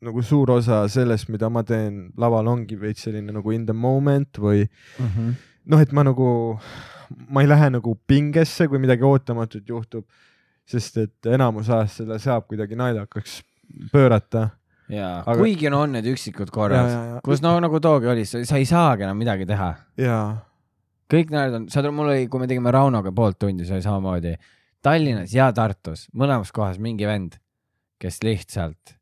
[0.02, 4.38] nagu suur osa sellest, mida ma teen laval ongi veits selline nagu in the moment
[4.38, 5.06] või mm.
[5.06, 5.34] -hmm.
[5.70, 6.26] noh, et ma nagu,
[7.28, 10.06] ma ei lähe nagu pingesse, kui midagi ootamatut juhtub,
[10.66, 13.42] sest et enamus ajast selle saab kuidagi naljakaks
[13.92, 14.48] pöörata.
[14.88, 18.66] ja Aga- kuigi no on need üksikud korrad, kus no nagu toogi oli, sa ei
[18.66, 19.74] saagi enam midagi teha.
[19.96, 20.18] ja,
[21.12, 23.84] kõik need on, saad aru, mul oli, kui me tegime Raunoga poolt tundi, see oli
[23.86, 24.34] samamoodi
[24.82, 27.36] Tallinnas ja Tartus, mõlemas kohas mingi vend,
[28.02, 28.96] kes lihtsalt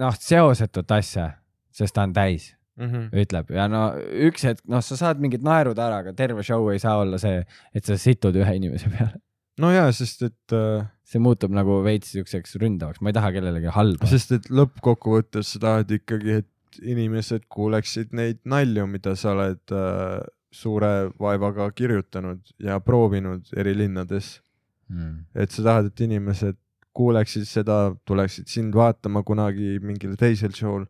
[0.00, 1.30] noh, seosetut asja,
[1.74, 3.12] sest ta on täis, Mhm.
[3.14, 3.84] ütleb ja no
[4.26, 7.44] üks hetk, noh, sa saad mingid naerud ära, aga terve show ei saa olla see,
[7.72, 9.20] et sa situd ühe inimese peale.
[9.62, 13.70] no ja, sest et äh,, see muutub nagu veits siukseks ründavaks, ma ei taha kellelegi
[13.76, 14.08] halba.
[14.10, 20.26] sest et lõppkokkuvõttes sa tahad ikkagi, et inimesed kuuleksid neid nalju, mida sa oled äh,
[20.54, 24.40] suure vaevaga kirjutanud ja proovinud eri linnades.
[24.84, 25.24] Mm.
[25.34, 26.58] et sa tahad, et inimesed
[26.94, 30.84] kuuleksid seda, tuleksid sind vaatama kunagi mingil teisel show'l.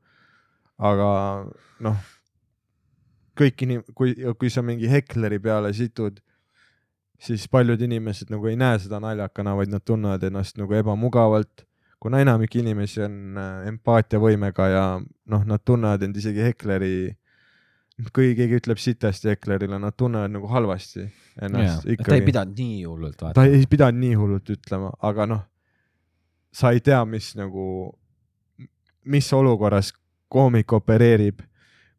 [0.74, 1.08] aga
[1.86, 2.00] noh,
[3.38, 6.18] kõik inim-, kui, kui sa mingi hekleri peale situd,
[7.22, 11.66] siis paljud inimesed nagu ei näe seda naljakana, vaid nad tunnevad ennast nagu ebamugavalt.
[12.04, 17.14] kuna enamik inimesi on äh, empaatiavõimega ja noh, nad tunnevad end isegi hekleri
[18.14, 21.04] kui keegi ütleb sitasti Eklerile, nad tunnevad nagu halvasti
[21.42, 22.20] ennast ta ei ikkagi.
[22.26, 23.46] pidanud nii hullult ta vaatama.
[23.58, 25.42] ei pidanud nii hullult ütlema, aga noh,
[26.54, 27.66] sa ei tea, mis nagu,
[29.04, 29.92] mis olukorras
[30.28, 31.42] koomik opereerib,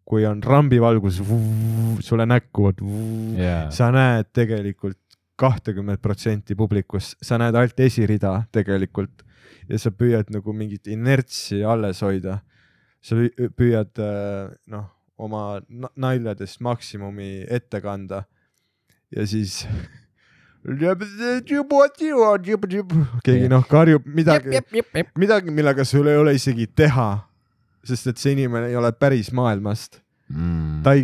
[0.05, 1.21] kui on rambivalgus
[2.05, 2.71] sulle näkku,
[3.39, 4.99] jaa, sa näed tegelikult
[5.39, 9.23] kahtekümmet protsenti publikust, sa näed ainult esirida tegelikult
[9.69, 12.41] ja sa püüad nagu mingit inertsi alles hoida.
[13.05, 14.87] sa püü- püüad äh, noh,
[15.17, 18.23] oma na- naljadest maksimumi ette kanda.
[19.15, 19.61] Ja siis
[23.25, 24.57] keegi noh karjub midagi,
[25.21, 27.09] midagi, millega sul ei ole isegi teha,
[27.85, 30.81] sest et see inimene ei ole päris maailmast, Mm.
[30.81, 31.03] ta ei,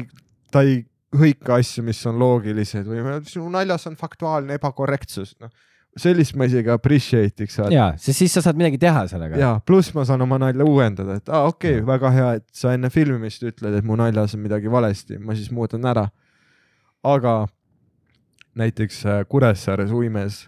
[0.52, 0.80] ta ei
[1.14, 5.52] hõika asju, mis on loogilised või sinu naljas on faktuaalne ebakorrektsus, noh
[5.97, 9.38] sellist ma isegi appreciate iks jaa, sest siis sa saad midagi teha sellega.
[9.39, 12.73] ja pluss ma saan oma nalja uuendada, et aa okei okay,, väga hea, et sa
[12.73, 16.07] enne filmimist ütled, et mu naljas on midagi valesti, ma siis muudan ära.
[17.03, 17.47] aga
[18.55, 20.47] näiteks äh, Kuressaares uimes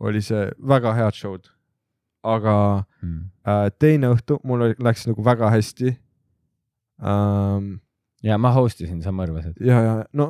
[0.00, 1.50] oli see väga head show'd,
[2.22, 3.30] aga Mm.
[3.42, 5.96] äh, teine õhtu mul läks nagu väga hästi
[7.02, 7.80] ähm,.
[8.22, 9.58] Ja ma host isin, sa mõrvasid.
[9.64, 10.28] ja, ja no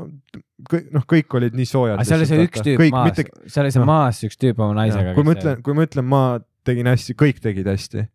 [0.68, 1.98] kõik, noh, kõik olid nii soojad.
[1.98, 3.90] aga seal oli see üks tüüp kõik, maas mitte,, seal oli see noh.
[3.90, 5.14] maas üks tüüp oma naisega.
[5.16, 6.22] kui ma ütlen, kui ma ütlen, ma
[6.66, 8.06] tegin hästi, kõik tegid hästi,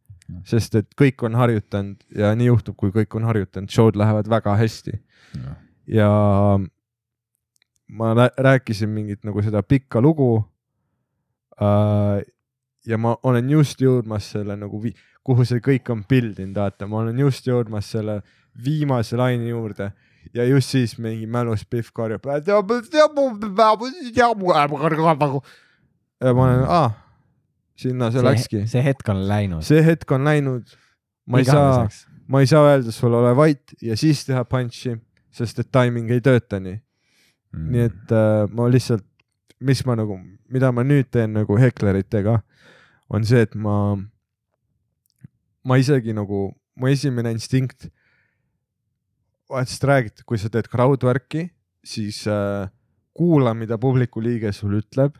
[0.47, 4.55] sest et kõik on harjutanud ja nii juhtub, kui kõik on harjutanud, show'd lähevad väga
[4.59, 4.97] hästi
[5.87, 6.09] ja
[7.87, 10.43] ma rää- rääkisin mingit nagu seda pikka lugu
[11.61, 12.25] äh,.
[12.85, 14.81] ja ma olen just jõudmas selle nagu,
[15.23, 18.21] kuhu see kõik on build inud, vaata, ma olen just jõudmas selle
[18.65, 19.91] viimase laine juurde
[20.33, 22.25] ja just siis mingi mälus Pihv karjub.
[26.21, 26.89] ja ma olen, aa,
[27.77, 28.63] sinna see läkski.
[28.67, 29.65] see hetk on läinud.
[29.67, 30.75] see hetk on läinud.
[31.27, 31.87] ma ei saa,
[32.27, 34.97] ma ei saa öelda sulle ole vait ja siis teha punch'i,
[35.31, 36.79] sest et timing ei tööta nii.
[37.55, 37.71] Mm.
[37.71, 39.05] nii et äh, ma lihtsalt,
[39.63, 40.19] mis ma nagu,
[40.51, 42.39] mida ma nüüd teen nagu hekleritega,
[43.09, 43.95] on see, et ma,
[45.63, 47.87] ma isegi nagu, mu esimene instinkt,
[49.49, 51.47] vaat sest räägiti, kui sa teed crowdwork'i,
[51.85, 52.67] siis äh,
[53.17, 55.15] kuula, mida publiku liige sulle ütleb,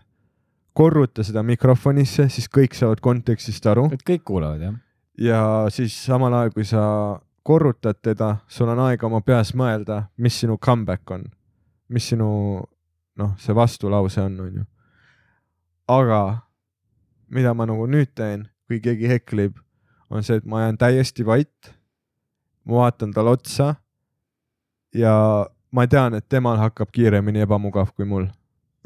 [0.77, 4.75] korruta seda mikrofonisse, siis kõik saavad kontekstist aru et kõik kuulavad jah?
[5.17, 5.41] ja
[5.73, 6.83] siis samal ajal, kui sa
[7.47, 11.23] korrutad teda, sul on aega oma peas mõelda, mis sinu comeback on,
[11.89, 12.29] mis sinu
[13.17, 14.67] noh, see vastulause on, onju.
[15.87, 16.21] aga
[17.33, 19.57] mida ma nagu nüüd teen, kui keegi heklib,
[20.11, 21.73] on see, et ma jään täiesti vait.
[22.67, 23.73] ma vaatan talle otsa
[24.95, 25.14] ja
[25.72, 28.27] ma tean, et temal hakkab kiiremini ebamugav kui mul.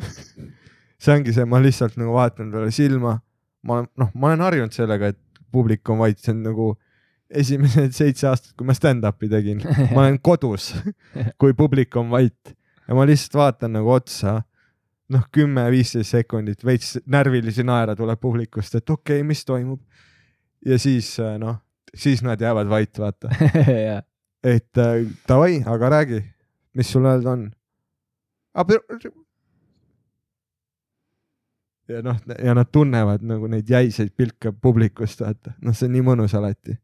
[1.01, 3.19] see ongi see, ma lihtsalt nagu vaatan talle silma.
[3.61, 5.19] ma olen, noh, ma olen harjunud sellega, et
[5.53, 6.71] publik on vait, see on nagu
[7.31, 9.61] esimesed seitse aastat, kui ma stand-up'i tegin,
[9.93, 10.71] ma olen kodus,
[11.41, 12.55] kui publik on vait
[12.87, 14.41] ja ma lihtsalt vaatan nagu otsa.
[15.11, 19.81] noh, kümme-viisteist sekundit veits närvilisi naera tuleb publikust, et okei okay,, mis toimub.
[20.65, 21.59] ja siis noh,
[21.93, 23.29] siis nad jäävad vait, vaata,
[23.89, 24.05] jah.
[24.43, 26.21] Et äh, davai, aga räägi,
[26.73, 27.49] mis sul öelda on.
[31.91, 36.07] ja noh, ja nad tunnevad nagu neid jäiseid pilke publikust, vaata, noh, see on nii
[36.07, 36.77] mõnus alati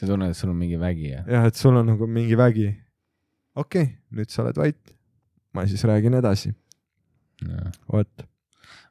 [0.00, 1.20] sa tunned, et sul on mingi vägi ja.
[1.28, 2.70] jah, et sul on nagu mingi vägi.
[3.54, 4.94] okei okay,, nüüd sa oled vait.
[5.54, 6.54] ma siis räägin edasi,
[7.90, 8.26] vot.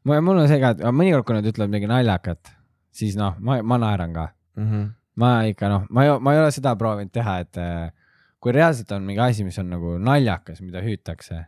[0.06, 2.54] mul on see ka, et mõnikord, kui nad ütlevad midagi naljakat,
[2.94, 4.30] siis noh, ma, ma naeran ka.
[4.60, 4.88] Mhm.
[5.20, 7.88] Ma ikka noh, ma ei, ma ei ole seda proovinud teha, et äh,
[8.40, 11.44] kui reaalselt on mingi asi, mis on nagu naljakas, mida hüütakse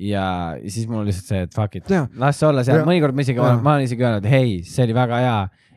[0.00, 0.24] ja
[0.66, 3.76] siis mul lihtsalt see, et fuck it las see olla seal, mõnikord ma isegi, ma
[3.76, 5.36] olen isegi öelnud, hei, see oli väga hea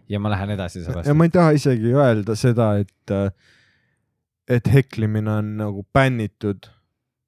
[0.10, 1.12] ja ma lähen edasi ja sellest.
[1.14, 3.36] ma ei taha isegi öelda seda, et,
[4.58, 6.70] et heklimine on nagu bännitud,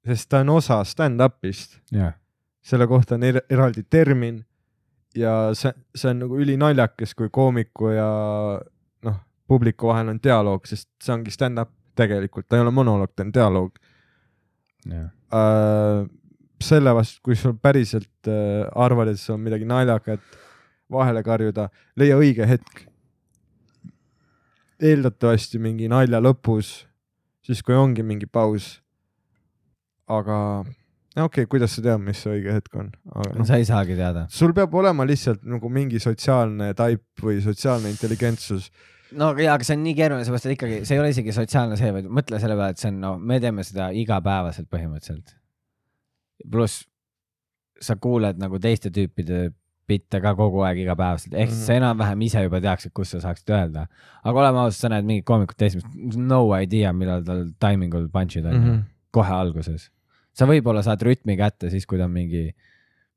[0.06, 1.78] sest ta on osa stand-up'ist,
[2.60, 4.42] selle kohta on er eraldi termin
[5.16, 8.10] ja see, see on nagu ülinaljakas, kui koomiku ja
[9.50, 13.32] publiku vahel on dialoog, sest see ongi stand-up tegelikult, ta ei ole monoloog, ta on
[13.34, 13.80] dialoog
[14.88, 16.04] jah, äh,.
[16.60, 20.22] selle vastu, kui sul päriselt äh, arvad, et see on midagi naljakat
[20.90, 21.68] vahele karjuda,
[21.98, 22.86] leia õige hetk.
[24.80, 26.86] eeldatavasti mingi nalja lõpus,
[27.44, 28.78] siis kui ongi mingi paus.
[30.08, 32.88] aga okei okay,, kuidas sa tead, mis see õige hetk on?
[33.14, 34.26] noh, sa ei saagi teada.
[34.30, 38.70] sul peab olema lihtsalt nagu mingi sotsiaalne taip või sotsiaalne intelligentsus.
[39.18, 41.78] No jaa, aga see on nii keeruline, seepärast et ikkagi see ei ole isegi sotsiaalne
[41.80, 45.36] see, vaid mõtle selle peale, et see on no me teeme seda igapäevaselt põhimõtteliselt.
[46.50, 46.84] pluss
[47.80, 49.50] sa kuuled nagu teiste tüüpide
[49.90, 51.66] bitte ka kogu aeg igapäevaselt, ehk siis Mhm.
[51.66, 53.86] sa enam-vähem ise juba teaksid, kus sa saaksid öelda.
[54.24, 55.82] aga oleme ausad, sa näed mingit koomikut teist,
[56.16, 58.64] no idea, millal tal timing ul punch'id on mm.
[58.64, 58.82] -hmm.
[59.10, 59.90] kohe alguses.
[60.32, 62.54] sa võib-olla saad rütmi kätte siis, kui ta on mingi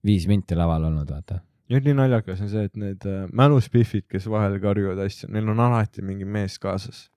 [0.03, 1.39] viis minti laval olnud, vaata.
[1.71, 5.59] Ja nii naljakas on see, et need äh, mäluspiffid, kes vahel karjuvad asju, neil on
[5.63, 7.09] alati mingi mees kaasas.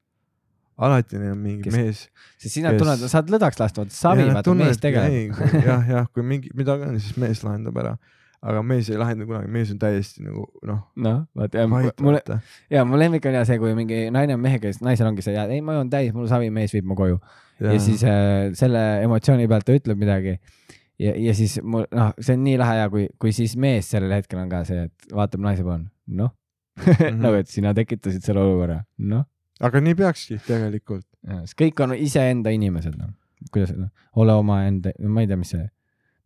[0.76, 2.02] alati neil on mingi Kes- mees.
[2.38, 5.40] sest sina Kes- tunned, saad lõdvaks lasta, vaata savi, vaata mees tegeleb.
[5.68, 7.96] jah, jah, kui mingi midagi on, siis mees lahendab ära.
[8.46, 12.20] aga mees ei lahenda kunagi, mees on täiesti nagu noh, noh, vaata ja vait mulle,
[12.70, 15.34] ja mu lemmik on ja see, kui mingi naine on mehe käes, naisel ongi see,
[15.34, 17.16] ei ma joon täis, mul savi, mees viib mu koju
[17.60, 20.36] ja, ja siis äh, selle emotsiooni pealt ta ütleb midagi.
[21.02, 24.14] ja, ja siis mul, noh, see on nii lahe ja kui, kui siis mees sellel
[24.16, 26.34] hetkel on ka see, et vaatab naise poole, noh
[26.76, 27.20] Mhm.
[27.24, 29.24] nagu, et sina tekitasid selle olukorra, noh.
[29.64, 31.06] aga nii peakski tegelikult.
[31.58, 33.14] kõik on iseenda inimesed, noh.
[33.52, 33.88] kuidas, noh,
[34.20, 35.64] ole omaenda, ma ei tea, mis see,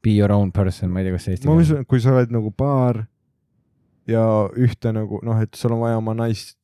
[0.02, 2.34] be your own person, ma ei tea, kas see eesti ma usun, kui sa oled
[2.34, 3.04] nagu paar
[4.10, 4.24] ja
[4.58, 6.56] ühte nagu noh, et sul on vaja oma naist,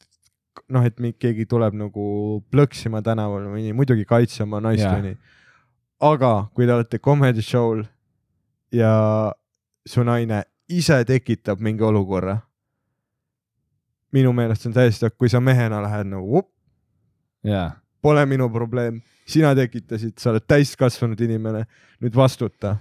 [0.73, 2.07] noh, et keegi tuleb nagu
[2.51, 5.19] plõksima tänaval või nii, muidugi kaitse oma naist või nii.
[6.11, 7.87] aga kui te olete comedy show'l
[8.72, 9.32] ja
[9.86, 12.36] su naine ise tekitab mingi olukorra,
[14.16, 16.48] minu meelest see on täiesti, kui sa mehena lähed nagu up,
[17.47, 17.70] jaa,
[18.02, 21.64] pole minu probleem, sina tekitasid, sa oled täiskasvanud inimene,
[22.02, 22.76] nüüd vastuta.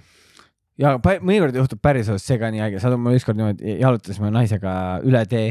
[0.78, 4.74] ja mõnikord juhtub päriselus see ka nii äge, saad ma ükskord niimoodi jalutasime naisega
[5.08, 5.48] üle tee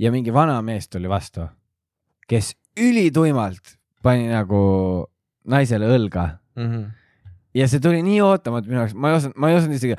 [0.00, 1.46] ja mingi vana mees tuli vastu,
[2.28, 4.60] kes ülituimalt pani nagu
[5.48, 6.38] naisele õlga.
[6.56, 6.86] Mm -hmm.
[7.56, 9.96] Ja see tuli nii ootamatu minu jaoks, ma ei osanud, ma ei osanud isegi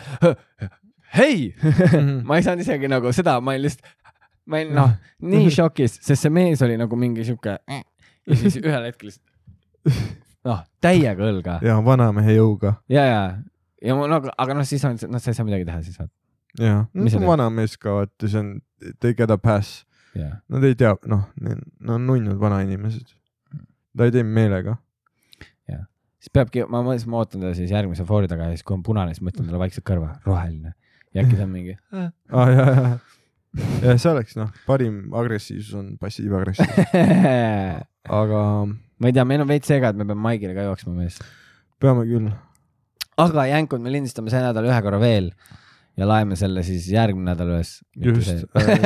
[1.18, 1.56] hei!
[2.28, 3.88] Ma ei saanud isegi nagu seda, ma olin lihtsalt,
[4.50, 4.92] ma olin noh,
[5.34, 9.26] nii šokis, sest see mees oli nagu mingi sihuke ja siis ühel hetkel lihtsalt
[10.50, 11.58] noh, täiega õlga.
[11.66, 12.76] Ja vanamehe jõuga.
[12.92, 13.22] Ja, ja,
[13.84, 16.14] ja ma nagu, aga noh, siis on, noh, sa ei saa midagi teha siis vaata.
[16.62, 17.28] ja, Mis sa teed?
[17.32, 18.52] vanamees ka vaata, see on,
[19.02, 19.82] they get a pass,
[20.18, 23.16] jaa, nad ei tea, noh, nad on nunnud vanainimesed.
[23.98, 24.78] ta ei tee meelega.
[26.20, 28.84] Siis peabki, ma mõtlesin, ma ootan teda siis järgmise foori taga ja siis kui on
[28.86, 30.76] punane, siis ma ütlen talle vaikselt kõrva, roheline.
[31.16, 32.98] ja äkki ta on mingi ah,, ja, ja,
[33.86, 36.92] ja see oleks noh, parim agressiivsus on passiivagressiivsus,
[38.22, 41.18] aga ma ei tea, meil on veits sega, et me peame Maigile ka jooksma mees.
[41.82, 42.30] peame küll.
[43.20, 45.34] aga jänkud, me lindistame see nädal ühe korra veel
[46.00, 47.80] ja laeme selle siis järgmine nädal üles.
[47.96, 48.46] just,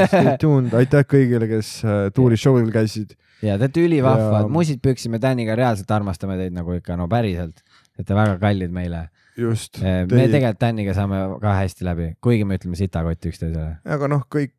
[0.10, 3.18] stay tuned, aitäh kõigile, kes äh, tuuri show'il käisid.
[3.44, 7.10] Ja te olete ülivahvad Ja-, musid püksi, me Täniga reaalselt armastame teid nagu ikka no
[7.12, 7.62] päriselt.
[7.94, 9.08] Te olete väga kallid meile.
[9.38, 9.82] just.
[9.82, 13.80] me tegelikult Täniga saame ka hästi läbi, kuigi me ütleme sitakotti üksteisele.
[13.98, 14.54] aga noh, kõik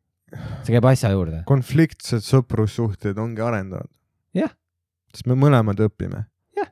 [0.65, 1.41] see käib asja juurde.
[1.49, 3.89] konfliktsed sõprussuhted ongi arendavad.
[4.35, 4.53] Jah.
[5.13, 6.25] sest me mõlemad õpime.
[6.57, 6.71] Jah.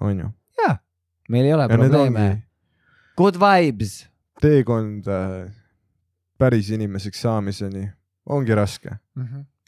[0.00, 0.30] on ju.
[1.28, 2.42] meil ei ole ja probleeme ongi.
[3.16, 4.08] Good vibes.
[4.42, 5.44] teekond äh,
[6.38, 7.86] päris inimeseks saamiseni
[8.26, 8.98] ongi raske,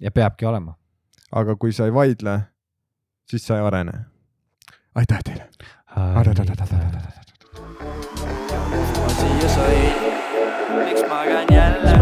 [0.00, 0.74] ja peabki olema
[1.32, 2.40] aga kui sa ei vaidle,
[3.30, 3.92] siis sa ei arene.
[4.94, 5.48] aitäh teile.
[9.18, 9.92] siia sain,
[10.84, 11.92] miks magan jälle?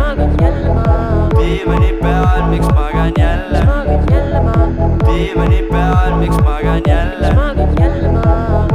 [1.38, 3.60] diivani peal, miks magan jälle?
[5.06, 7.30] diivani peal, miks magan jälle?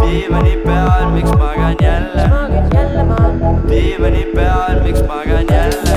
[0.01, 2.29] diivani peal, miks magan jälle?
[3.69, 5.89] diivani peal, miks magan jälle?